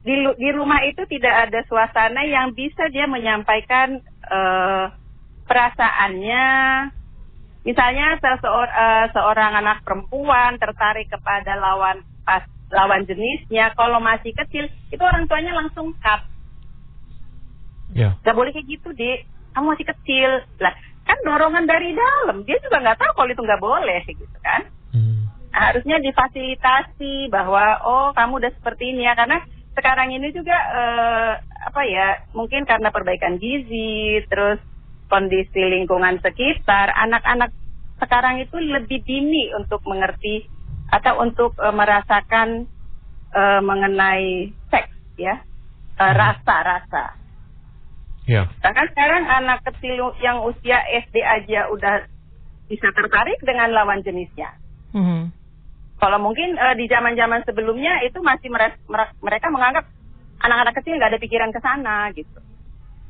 di 0.06 0.14
di 0.38 0.48
rumah 0.54 0.80
itu 0.86 1.02
tidak 1.10 1.48
ada 1.48 1.60
suasana 1.66 2.22
yang 2.24 2.54
bisa 2.54 2.86
dia 2.90 3.06
menyampaikan 3.10 3.98
eh, 4.28 4.84
perasaannya. 5.48 6.46
Misalnya 7.66 8.16
seseor- 8.22 8.72
eh, 8.72 9.06
seorang 9.12 9.52
anak 9.58 9.82
perempuan 9.84 10.56
tertarik 10.56 11.10
kepada 11.10 11.58
lawan 11.58 12.00
pas 12.22 12.46
lawan 12.68 13.04
jenisnya, 13.08 13.72
kalau 13.72 13.96
masih 13.98 14.36
kecil 14.36 14.68
itu 14.92 15.00
orang 15.00 15.24
tuanya 15.24 15.56
langsung 15.56 15.96
cut. 15.98 16.20
Ya. 17.96 18.12
Gak 18.20 18.36
boleh 18.36 18.52
kayak 18.52 18.68
gitu, 18.68 18.92
dek. 18.92 19.24
Kamu 19.56 19.72
masih 19.72 19.88
kecil. 19.88 20.44
Lah, 20.60 20.76
kan 21.08 21.16
dorongan 21.24 21.64
dari 21.64 21.96
dalam. 21.96 22.44
Dia 22.44 22.60
juga 22.60 22.84
nggak 22.84 23.00
tahu 23.00 23.12
kalau 23.16 23.30
itu 23.32 23.40
nggak 23.40 23.64
boleh, 23.64 24.00
gitu 24.04 24.38
kan. 24.44 24.68
Nah, 25.48 25.74
harusnya 25.74 25.96
difasilitasi 25.98 27.32
bahwa 27.32 27.80
oh 27.82 28.12
kamu 28.12 28.44
udah 28.44 28.52
seperti 28.52 28.94
ini 28.94 29.08
ya 29.08 29.16
karena 29.16 29.40
sekarang 29.78 30.10
ini 30.10 30.34
juga 30.34 30.58
eh, 30.58 31.32
apa 31.70 31.82
ya 31.86 32.26
mungkin 32.34 32.66
karena 32.66 32.90
perbaikan 32.90 33.38
gizi 33.38 34.26
terus 34.26 34.58
kondisi 35.06 35.62
lingkungan 35.62 36.18
sekitar 36.18 36.90
anak-anak 36.98 37.54
sekarang 38.02 38.42
itu 38.42 38.58
lebih 38.58 39.06
dini 39.06 39.54
untuk 39.54 39.86
mengerti 39.86 40.50
atau 40.90 41.22
untuk 41.22 41.54
eh, 41.62 41.70
merasakan 41.70 42.66
eh, 43.30 43.60
mengenai 43.62 44.50
seks 44.74 44.90
ya 45.14 45.46
Eh, 45.98 46.12
rasa-rasa. 46.14 47.18
Ya. 48.30 48.46
Bahkan 48.62 48.86
sekarang 48.94 49.24
anak 49.26 49.66
kecil 49.66 50.14
yang 50.22 50.46
usia 50.46 50.78
SD 50.94 51.18
aja 51.18 51.66
udah 51.74 52.06
bisa 52.70 52.86
tertarik 52.94 53.40
dengan 53.42 53.74
lawan 53.74 53.98
jenisnya. 54.06 54.54
Mhm. 54.94 55.34
Kalau 55.98 56.18
mungkin 56.22 56.54
eh, 56.54 56.74
di 56.78 56.86
zaman-zaman 56.86 57.42
sebelumnya 57.42 58.06
itu 58.06 58.22
masih 58.22 58.48
mere- 58.54 58.78
mere- 58.86 59.18
mereka 59.18 59.50
menganggap 59.50 59.84
anak-anak 60.38 60.74
kecil 60.78 60.94
nggak 60.94 61.10
ada 61.10 61.22
pikiran 61.22 61.50
ke 61.50 61.60
sana 61.60 62.08
gitu. 62.14 62.38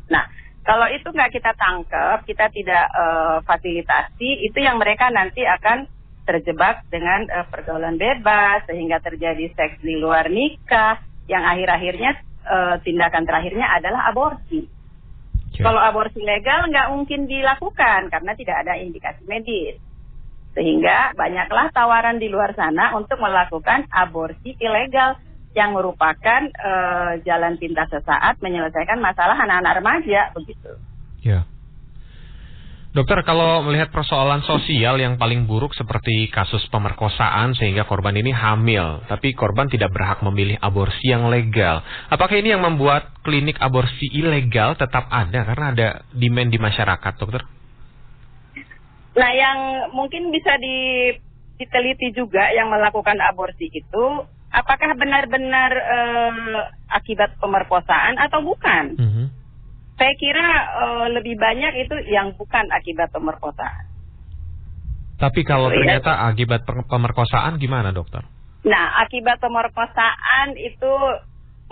Nah, 0.09 0.25
kalau 0.65 0.89
itu 0.89 1.05
nggak 1.05 1.33
kita 1.33 1.53
tangkap, 1.53 2.25
kita 2.25 2.49
tidak 2.49 2.85
eh, 2.89 3.39
fasilitasi, 3.45 4.49
itu 4.49 4.59
yang 4.61 4.81
mereka 4.81 5.13
nanti 5.13 5.45
akan 5.45 5.85
terjebak 6.25 6.85
dengan 6.89 7.29
eh, 7.29 7.47
pergaulan 7.49 8.01
bebas 8.01 8.65
sehingga 8.65 9.01
terjadi 9.05 9.53
seks 9.53 9.85
di 9.85 9.97
luar 10.01 10.33
nikah 10.33 11.01
yang 11.29 11.45
akhir-akhirnya 11.45 12.11
eh, 12.49 12.77
tindakan 12.85 13.25
terakhirnya 13.29 13.69
adalah 13.69 14.09
aborsi. 14.09 14.65
Ya. 15.57 15.65
Kalau 15.65 15.81
aborsi 15.81 16.21
legal 16.21 16.69
nggak 16.69 16.89
mungkin 16.93 17.29
dilakukan 17.29 18.13
karena 18.13 18.33
tidak 18.37 18.57
ada 18.65 18.77
indikasi 18.81 19.25
medis. 19.25 19.77
Sehingga 20.59 21.15
banyaklah 21.15 21.71
tawaran 21.71 22.19
di 22.19 22.27
luar 22.27 22.51
sana 22.59 22.99
untuk 22.99 23.23
melakukan 23.23 23.87
aborsi 23.95 24.59
ilegal 24.59 25.15
yang 25.55 25.71
merupakan 25.71 26.51
eh, 26.51 27.13
jalan 27.23 27.55
pintas 27.63 27.87
sesaat 27.95 28.43
menyelesaikan 28.43 28.99
masalah 28.99 29.39
anak-anak 29.39 29.79
remaja 29.79 30.21
begitu. 30.35 30.75
Ya. 31.23 31.47
Dokter, 32.89 33.21
kalau 33.23 33.63
melihat 33.63 33.93
persoalan 33.95 34.43
sosial 34.43 34.99
yang 34.99 35.21
paling 35.21 35.47
buruk 35.47 35.77
seperti 35.77 36.27
kasus 36.33 36.65
pemerkosaan 36.73 37.55
sehingga 37.55 37.87
korban 37.87 38.17
ini 38.17 38.35
hamil, 38.35 39.05
tapi 39.07 39.37
korban 39.39 39.71
tidak 39.71 39.93
berhak 39.95 40.25
memilih 40.25 40.59
aborsi 40.59 41.13
yang 41.13 41.29
legal. 41.31 41.85
Apakah 42.11 42.41
ini 42.41 42.57
yang 42.57 42.65
membuat 42.65 43.15
klinik 43.23 43.61
aborsi 43.61 44.09
ilegal 44.11 44.75
tetap 44.75 45.07
ada 45.13 45.47
karena 45.47 45.67
ada 45.71 45.89
demand 46.11 46.51
di 46.51 46.59
masyarakat, 46.59 47.13
dokter? 47.21 47.58
Nah, 49.19 49.31
yang 49.35 49.59
mungkin 49.93 50.31
bisa 50.31 50.55
di- 50.63 51.19
diteliti 51.59 52.15
juga 52.15 52.55
yang 52.55 52.71
melakukan 52.71 53.19
aborsi 53.19 53.67
itu, 53.67 54.05
apakah 54.55 54.95
benar-benar 54.95 55.71
eh, 55.75 56.63
akibat 56.95 57.35
pemerkosaan 57.43 58.15
atau 58.17 58.41
bukan? 58.47 58.95
Mhm. 58.95 59.25
Saya 59.99 60.15
kira 60.15 60.47
eh, 60.79 61.07
lebih 61.19 61.35
banyak 61.35 61.73
itu 61.83 61.95
yang 62.15 62.39
bukan 62.39 62.71
akibat 62.71 63.11
pemerkosaan. 63.11 63.91
Tapi 65.19 65.43
kalau 65.43 65.75
iya. 65.75 65.83
ternyata 65.83 66.31
akibat 66.31 66.63
per- 66.63 66.87
pemerkosaan 66.87 67.59
gimana, 67.59 67.91
dokter? 67.91 68.23
Nah, 68.63 69.03
akibat 69.03 69.43
pemerkosaan 69.43 70.55
itu 70.55 70.93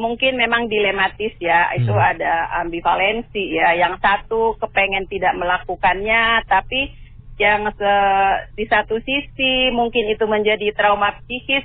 mungkin 0.03 0.35
memang 0.35 0.67
dilematis 0.67 1.39
ya. 1.39 1.71
Itu 1.79 1.95
Hmm. 1.95 2.11
ada 2.11 2.59
ambivalensi 2.67 3.55
ya. 3.55 3.79
Yang 3.79 4.03
satu 4.03 4.59
kepengen 4.59 5.07
tidak 5.07 5.39
melakukannya, 5.39 6.43
tapi 6.51 6.91
yang 7.37 7.69
se- 7.77 8.39
di 8.57 8.65
satu 8.65 8.97
sisi 9.01 9.69
mungkin 9.73 10.09
itu 10.09 10.25
menjadi 10.25 10.73
trauma 10.73 11.17
psikis. 11.25 11.65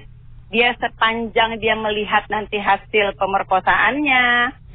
Dia 0.51 0.75
sepanjang 0.75 1.63
dia 1.63 1.79
melihat 1.79 2.27
nanti 2.27 2.59
hasil 2.59 3.15
pemerkosaannya. 3.15 4.25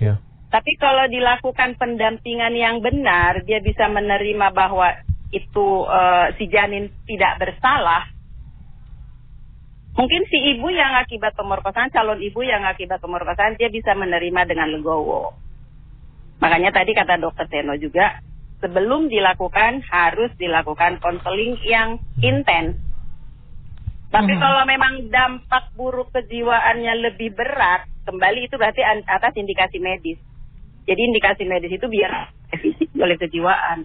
Ya. 0.00 0.16
Tapi 0.48 0.72
kalau 0.80 1.04
dilakukan 1.04 1.76
pendampingan 1.76 2.56
yang 2.56 2.80
benar, 2.80 3.44
dia 3.44 3.60
bisa 3.60 3.84
menerima 3.92 4.56
bahwa 4.56 4.88
itu 5.28 5.66
eh, 5.84 6.26
si 6.40 6.48
janin 6.48 6.88
tidak 7.04 7.36
bersalah. 7.44 8.08
Mungkin 9.96 10.28
si 10.28 10.56
ibu 10.56 10.68
yang 10.68 10.92
akibat 10.96 11.32
pemerkosaan, 11.36 11.88
calon 11.88 12.20
ibu 12.20 12.44
yang 12.44 12.64
akibat 12.68 13.00
pemerkosaan, 13.00 13.56
dia 13.56 13.72
bisa 13.72 13.96
menerima 13.96 14.44
dengan 14.44 14.68
legowo. 14.68 15.32
Makanya 16.36 16.68
tadi 16.68 16.92
kata 16.92 17.16
dokter 17.16 17.48
Seno 17.48 17.72
juga, 17.80 18.20
sebelum 18.60 19.12
dilakukan 19.12 19.84
harus 19.88 20.32
dilakukan 20.40 20.98
konseling 21.00 21.60
yang 21.64 22.00
intens. 22.24 22.80
Tapi 24.06 24.32
Mhm. 24.32 24.40
kalau 24.40 24.62
memang 24.64 24.94
dampak 25.10 25.74
buruk 25.76 26.08
kejiwaannya 26.14 27.10
lebih 27.10 27.34
berat, 27.36 27.84
kembali 28.06 28.46
itu 28.46 28.54
berarti 28.56 28.80
atas 28.86 29.34
indikasi 29.34 29.82
medis. 29.82 30.16
Jadi 30.86 31.00
indikasi 31.02 31.42
medis 31.44 31.74
itu 31.74 31.84
biar 31.90 32.30
fisik 32.62 32.94
oleh 32.96 33.18
kejiwaan. 33.18 33.84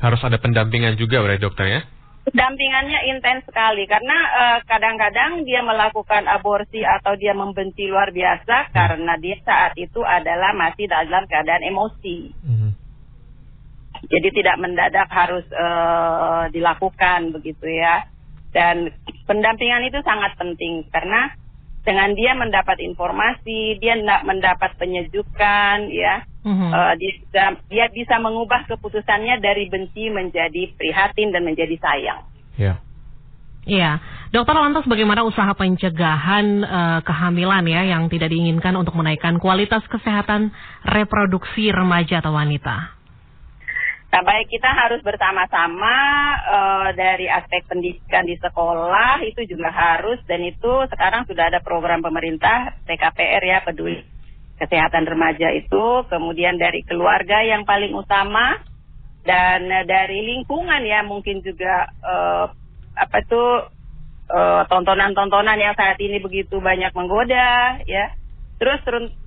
Harus 0.00 0.18
ada 0.24 0.40
pendampingan 0.40 0.96
juga 0.98 1.22
oleh 1.22 1.38
dokter 1.38 1.68
ya? 1.68 1.80
Dampingannya 2.22 3.10
intens 3.10 3.42
sekali 3.44 3.82
karena 3.84 4.14
eh, 4.14 4.58
kadang-kadang 4.66 5.42
dia 5.42 5.58
melakukan 5.58 6.30
aborsi 6.30 6.78
atau 6.86 7.18
dia 7.18 7.34
membenci 7.34 7.90
luar 7.90 8.14
biasa 8.14 8.70
karena 8.70 9.18
dia 9.18 9.36
saat 9.42 9.74
itu 9.74 10.00
adalah 10.06 10.54
masih 10.54 10.86
dalam 10.86 11.26
keadaan 11.26 11.66
emosi. 11.66 12.18
Mhm. 12.46 12.71
Jadi 14.02 14.28
tidak 14.34 14.56
mendadak 14.58 15.08
harus 15.10 15.46
eh, 15.50 16.44
dilakukan 16.50 17.30
begitu 17.34 17.66
ya. 17.70 18.06
Dan 18.52 18.92
pendampingan 19.24 19.88
itu 19.88 19.98
sangat 20.04 20.36
penting 20.36 20.84
karena 20.92 21.32
dengan 21.82 22.14
dia 22.14 22.32
mendapat 22.38 22.78
informasi, 22.78 23.78
dia 23.82 23.98
ndak 23.98 24.22
mendapat 24.22 24.70
penyejukan 24.78 25.90
ya. 25.90 26.22
Mhm. 26.42 26.68
Eh, 26.70 26.94
dia, 26.98 27.12
bisa, 27.18 27.44
dia 27.70 27.86
bisa 27.90 28.16
mengubah 28.18 28.66
keputusannya 28.66 29.38
dari 29.42 29.70
benci 29.70 30.10
menjadi 30.10 30.74
prihatin 30.78 31.30
dan 31.30 31.42
menjadi 31.46 31.74
sayang. 31.78 32.22
Ya. 32.58 32.74
Iya, 33.62 34.02
dokter 34.34 34.58
lantas 34.58 34.82
bagaimana 34.90 35.22
usaha 35.22 35.54
pencegahan 35.54 36.66
eh, 36.66 37.00
kehamilan 37.06 37.62
ya 37.70 37.94
yang 37.94 38.10
tidak 38.10 38.34
diinginkan 38.34 38.74
untuk 38.74 38.98
menaikkan 38.98 39.38
kualitas 39.38 39.86
kesehatan 39.86 40.50
reproduksi 40.82 41.70
remaja 41.70 42.18
atau 42.18 42.34
wanita? 42.34 43.01
Nah, 44.12 44.20
baik 44.20 44.52
kita 44.52 44.68
harus 44.68 45.00
bersama-sama 45.00 45.96
eh, 46.44 46.88
dari 47.00 47.32
aspek 47.32 47.64
pendidikan 47.64 48.28
di 48.28 48.36
sekolah 48.36 49.24
itu 49.24 49.48
juga 49.48 49.72
harus 49.72 50.20
dan 50.28 50.44
itu 50.44 50.84
sekarang 50.92 51.24
sudah 51.24 51.48
ada 51.48 51.64
program 51.64 52.04
pemerintah 52.04 52.76
TKPR 52.84 53.40
ya 53.40 53.64
peduli 53.64 54.04
kesehatan 54.60 55.08
remaja 55.08 55.48
itu, 55.56 56.04
kemudian 56.12 56.60
dari 56.60 56.84
keluarga 56.84 57.40
yang 57.40 57.64
paling 57.64 57.96
utama 57.96 58.60
dan 59.24 59.64
eh, 59.64 59.88
dari 59.88 60.20
lingkungan 60.36 60.84
ya 60.84 61.00
mungkin 61.08 61.40
juga 61.40 61.88
eh, 61.88 62.46
apa 62.92 63.18
tuh 63.24 63.80
tontonan-tontonan 64.72 65.60
yang 65.60 65.76
saat 65.76 66.00
ini 66.00 66.16
begitu 66.16 66.56
banyak 66.56 66.88
menggoda 66.96 67.84
ya. 67.84 68.16
Terus 68.62 68.78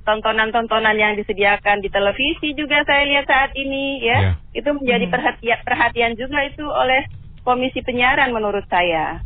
tontonan-tontonan 0.08 0.96
yang 0.96 1.20
disediakan 1.20 1.84
di 1.84 1.92
televisi 1.92 2.56
juga 2.56 2.88
saya 2.88 3.04
lihat 3.04 3.28
saat 3.28 3.52
ini 3.52 4.00
ya. 4.00 4.32
Ya. 4.32 4.34
Itu 4.56 4.72
menjadi 4.72 5.12
Hmm. 5.12 5.14
perhatian 5.20 5.60
perhatian 5.60 6.14
juga 6.16 6.40
itu 6.48 6.64
oleh 6.64 7.04
Komisi 7.44 7.84
Penyiaran 7.84 8.32
menurut 8.32 8.64
saya. 8.72 9.20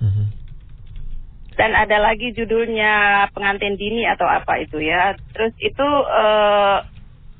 Mhm. 0.00 0.32
Dan 1.60 1.76
ada 1.76 2.00
lagi 2.00 2.32
judulnya 2.32 3.28
pengantin 3.36 3.76
dini 3.76 4.08
atau 4.08 4.24
apa 4.24 4.64
itu 4.64 4.80
ya. 4.80 5.12
Terus 5.36 5.52
itu 5.60 5.88
eh, 6.08 6.78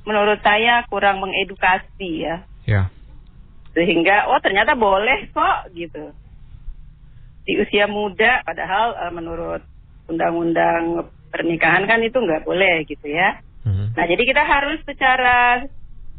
menurut 0.05 0.45
saya 0.45 0.85
kurang 0.93 1.25
mengedukasi 1.25 2.29
ya. 2.29 2.45
Ya. 2.69 2.93
Sehingga 3.73 4.29
oh 4.29 4.37
ternyata 4.45 4.77
boleh 4.77 5.25
kok 5.33 5.73
gitu. 5.73 6.13
Di 7.49 7.65
usia 7.65 7.89
muda 7.89 8.45
padahal 8.45 9.09
eh, 9.09 9.13
menurut 9.17 9.65
undang-undang 10.05 11.09
pernikahan 11.31 11.87
kan 11.87 12.03
itu 12.03 12.19
nggak 12.19 12.45
boleh 12.45 12.85
gitu 12.85 13.07
ya. 13.07 13.39
Mhm. 13.65 13.95
Nah 13.97 14.05
jadi 14.07 14.23
kita 14.23 14.43
harus 14.43 14.79
secara 14.85 15.65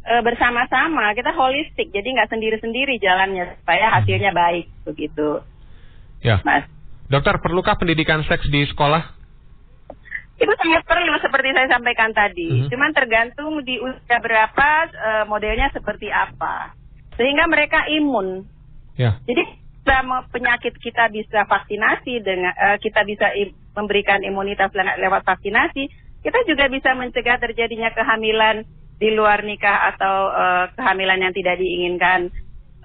eh, 0.02 0.22
bersama-sama 0.24 1.14
kita 1.14 1.30
holistik 1.30 1.94
jadi 1.94 2.04
nggak 2.04 2.30
sendiri-sendiri 2.32 2.98
jalannya 2.98 3.54
supaya 3.62 3.86
hasilnya 4.00 4.34
baik 4.34 4.66
begitu 4.82 5.44
Ya. 6.22 6.38
mas. 6.46 6.64
Dokter, 7.10 7.36
perlukah 7.42 7.76
pendidikan 7.76 8.24
seks 8.24 8.46
di 8.48 8.64
sekolah? 8.72 9.02
Itu 10.40 10.48
sangat 10.58 10.82
perlu 10.88 11.12
seperti 11.20 11.52
saya 11.52 11.68
sampaikan 11.76 12.10
tadi. 12.14 12.66
Mhm. 12.66 12.70
Cuman 12.72 12.90
tergantung 12.96 13.60
di 13.62 13.76
usia 13.76 14.18
berapa 14.22 14.68
eh, 14.88 15.24
modelnya 15.28 15.68
seperti 15.76 16.08
apa. 16.08 16.72
Sehingga 17.20 17.44
mereka 17.50 17.84
imun. 17.90 18.48
Ya. 18.96 19.20
Jadi 19.28 19.44
selama 19.82 20.26
penyakit 20.30 20.78
kita 20.78 21.10
bisa 21.10 21.42
vaksinasi 21.46 22.22
dengan 22.22 22.54
eh, 22.54 22.78
kita 22.78 23.02
bisa 23.02 23.34
im- 23.34 23.54
memberikan 23.74 24.22
imunitas 24.22 24.70
le- 24.74 24.98
lewat 25.02 25.26
vaksinasi, 25.26 25.90
kita 26.22 26.38
juga 26.46 26.70
bisa 26.70 26.94
mencegah 26.94 27.38
terjadinya 27.42 27.90
kehamilan 27.90 28.62
di 29.02 29.10
luar 29.10 29.42
nikah 29.42 29.90
atau 29.94 30.16
eh, 30.30 30.64
kehamilan 30.78 31.18
yang 31.18 31.34
tidak 31.34 31.58
diinginkan 31.58 32.30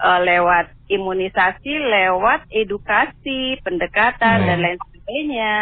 eh, 0.02 0.20
lewat 0.26 0.74
imunisasi, 0.89 1.74
lewat 1.78 2.50
edukasi, 2.50 3.62
pendekatan 3.62 4.41
Baik. 4.41 4.48
dan 4.50 4.58
lain 4.66 4.80
sebagainya. 4.82 5.56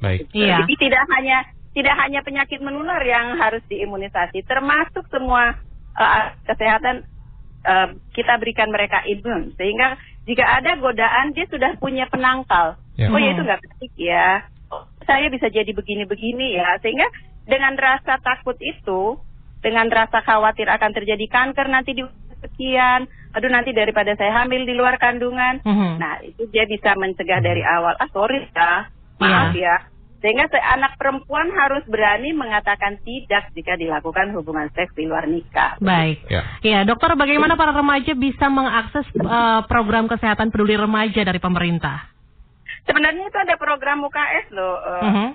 Baik. 0.00 0.20
Iya. 0.32 0.56
Jadi 0.64 0.74
tidak 0.86 1.04
hanya 1.18 1.38
tidak 1.70 1.94
hanya 1.98 2.20
penyakit 2.22 2.58
menular 2.62 2.98
yang 3.02 3.38
harus 3.38 3.62
diimunisasi, 3.66 4.46
termasuk 4.46 5.02
semua 5.10 5.58
eh, 5.98 6.24
kesehatan 6.46 7.02
eh, 7.66 7.88
kita 8.14 8.38
berikan 8.38 8.70
mereka 8.70 9.02
imun 9.02 9.50
sehingga 9.58 9.98
jika 10.30 10.46
ada 10.46 10.78
godaan 10.78 11.34
dia 11.34 11.50
sudah 11.50 11.74
punya 11.76 12.06
penangkal. 12.06 12.78
Ya. 12.94 13.10
Oh 13.10 13.18
ya 13.18 13.34
Hmm. 13.34 13.34
itu 13.34 13.42
nggak 13.42 13.60
baik 13.60 13.94
ya. 13.98 14.28
Oh, 14.70 14.86
saya 15.02 15.26
bisa 15.26 15.50
jadi 15.50 15.74
begini-begini 15.74 16.54
ya. 16.54 16.78
Sehingga 16.78 17.10
dengan 17.44 17.74
rasa 17.74 18.22
takut 18.22 18.54
itu, 18.62 19.18
dengan 19.58 19.90
rasa 19.90 20.22
khawatir 20.22 20.70
akan 20.70 20.94
terjadi 20.94 21.26
kanker 21.26 21.66
nanti 21.66 21.92
di 21.92 22.06
sekian, 22.40 23.04
aduh 23.32 23.50
nanti 23.50 23.74
daripada 23.74 24.14
saya 24.14 24.40
hamil 24.40 24.64
di 24.64 24.72
luar 24.72 24.96
kandungan. 24.96 25.60
Mhm. 25.60 25.98
Nah 25.98 26.22
itu 26.22 26.46
dia 26.48 26.64
bisa 26.64 26.94
mencegah 26.94 27.42
dari 27.42 27.60
awal. 27.60 27.98
Ah 27.98 28.08
sorry 28.08 28.46
ya, 28.48 28.86
maaf 29.18 29.50
Iya. 29.52 29.66
ya. 29.66 29.76
Sehingga 30.20 30.46
se- 30.46 30.60
anak 30.60 30.94
perempuan 30.94 31.48
harus 31.50 31.80
berani 31.84 32.30
mengatakan 32.30 33.00
tidak 33.00 33.48
jika 33.50 33.72
dilakukan 33.74 34.30
hubungan 34.30 34.68
seks 34.70 34.92
di 34.92 35.08
luar 35.08 35.24
nikah. 35.24 35.80
Baik. 35.80 36.20
Ya. 36.28 36.42
Ya, 36.60 36.78
dokter, 36.84 37.16
bagaimana 37.16 37.56
para 37.56 37.72
remaja 37.72 38.12
bisa 38.12 38.46
mengakses 38.46 39.08
eh, 39.10 39.60
program 39.64 40.06
kesehatan 40.06 40.52
peduli 40.52 40.76
remaja 40.76 41.24
dari 41.24 41.40
pemerintah? 41.40 42.04
Sebenarnya 42.84 43.26
itu 43.26 43.38
ada 43.38 43.56
program 43.56 44.00
UKS 44.02 44.46
loh, 44.52 44.76
eh, 44.76 45.04
Mhm. 45.04 45.28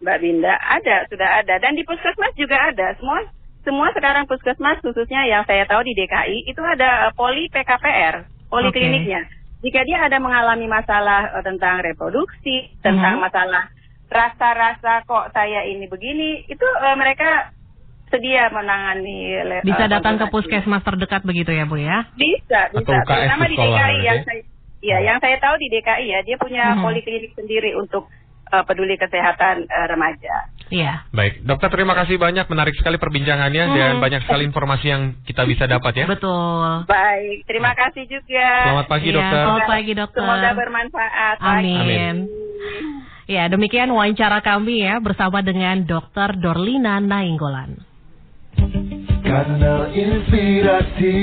Mbak 0.00 0.18
Binda. 0.18 0.54
Ada, 0.56 0.96
sudah 1.06 1.28
ada. 1.38 1.54
Dan 1.58 1.76
di 1.76 1.84
puskesmas 1.84 2.32
juga 2.32 2.56
ada. 2.72 2.96
Semua 2.96 3.20
semua 3.60 3.92
sekarang 3.92 4.24
puskesmas 4.24 4.80
khususnya 4.80 5.20
yang 5.26 5.44
saya 5.44 5.68
tahu 5.68 5.84
di 5.84 5.92
DKI 5.92 6.48
itu 6.48 6.62
ada 6.64 7.08
eh, 7.08 7.12
poli 7.12 7.52
PKPR, 7.52 8.24
polikliniknya. 8.48 9.20
Jika 9.60 9.84
dia 9.84 10.00
ada 10.00 10.16
mengalami 10.16 10.64
masalah 10.64 11.36
eh, 11.36 11.44
tentang 11.44 11.84
reproduksi, 11.84 12.72
tentang 12.80 13.20
Mhm. 13.20 13.24
masalah 13.28 13.68
rasa-rasa 14.10 15.06
kok 15.06 15.30
saya 15.30 15.64
ini 15.64 15.86
begini, 15.86 16.44
itu 16.44 16.66
eh, 16.82 16.96
mereka 16.98 17.54
sedia 18.10 18.50
menangani. 18.50 19.38
le- 19.40 19.62
Bisa 19.62 19.86
datang 19.86 20.18
ke 20.18 20.26
puskesmas 20.28 20.82
terdekat 20.82 21.22
begitu 21.22 21.54
ya, 21.54 21.62
Bu 21.62 21.78
ya? 21.78 22.10
Bisa, 22.12 22.68
bisa. 22.68 22.82
Terutama 23.06 23.46
di 23.46 23.54
DKI 23.54 23.70
yang 24.02 24.18
berarti? 24.18 24.26
saya, 24.26 24.42
ya, 24.82 24.96
yang 25.00 25.18
saya 25.18 25.36
tahu 25.38 25.54
di 25.56 25.70
DKI 25.70 26.06
ya, 26.08 26.20
dia 26.20 26.36
punya 26.36 26.74
Mhm. 26.74 26.82
poliklinik 26.82 27.32
sendiri 27.32 27.72
untuk 27.74 28.10
eh, 28.50 28.66
peduli 28.66 28.98
kesehatan 28.98 29.62
eh, 29.62 29.86
remaja. 29.86 30.50
Iya. 30.70 31.06
Baik, 31.14 31.46
dokter 31.46 31.70
terima 31.70 31.94
kasih 31.94 32.18
banyak, 32.18 32.50
menarik 32.50 32.74
sekali 32.74 32.98
perbincangannya 32.98 33.62
Hmm. 33.64 33.74
dan 33.74 33.92
banyak 33.98 34.22
sekali 34.22 34.42
informasi 34.42 34.86
yang 34.86 35.02
kita 35.22 35.46
bisa 35.46 35.66
dapat 35.66 35.94
ya. 35.94 36.06
Betul. 36.10 36.82
Baik, 36.82 37.46
terima 37.46 37.78
kasih 37.78 38.10
juga. 38.10 38.46
Selamat 38.66 38.86
pagi 38.86 39.06
Iya, 39.06 39.14
dokter. 39.14 39.38
Selamat 39.40 39.66
pagi, 39.68 39.92
dokter. 39.94 40.18
Semoga 40.20 40.50
bermanfaat. 40.52 41.36
Amin. 41.38 41.78
Amin. 41.78 42.16
Ya, 43.30 43.46
demikian 43.46 43.94
wawancara 43.94 44.42
kami 44.42 44.82
ya 44.82 44.98
bersama 44.98 45.38
dengan 45.38 45.86
Dr. 45.86 46.34
Dorlina 46.42 46.98
Nainggolan. 46.98 47.78
Kanal 49.22 49.94
Inspirasi 49.94 51.14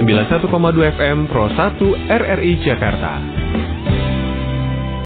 91,2 0.00 0.96
FM 0.96 1.28
Pro 1.28 1.52
1 1.52 2.08
RRI 2.08 2.52
Jakarta. 2.64 3.20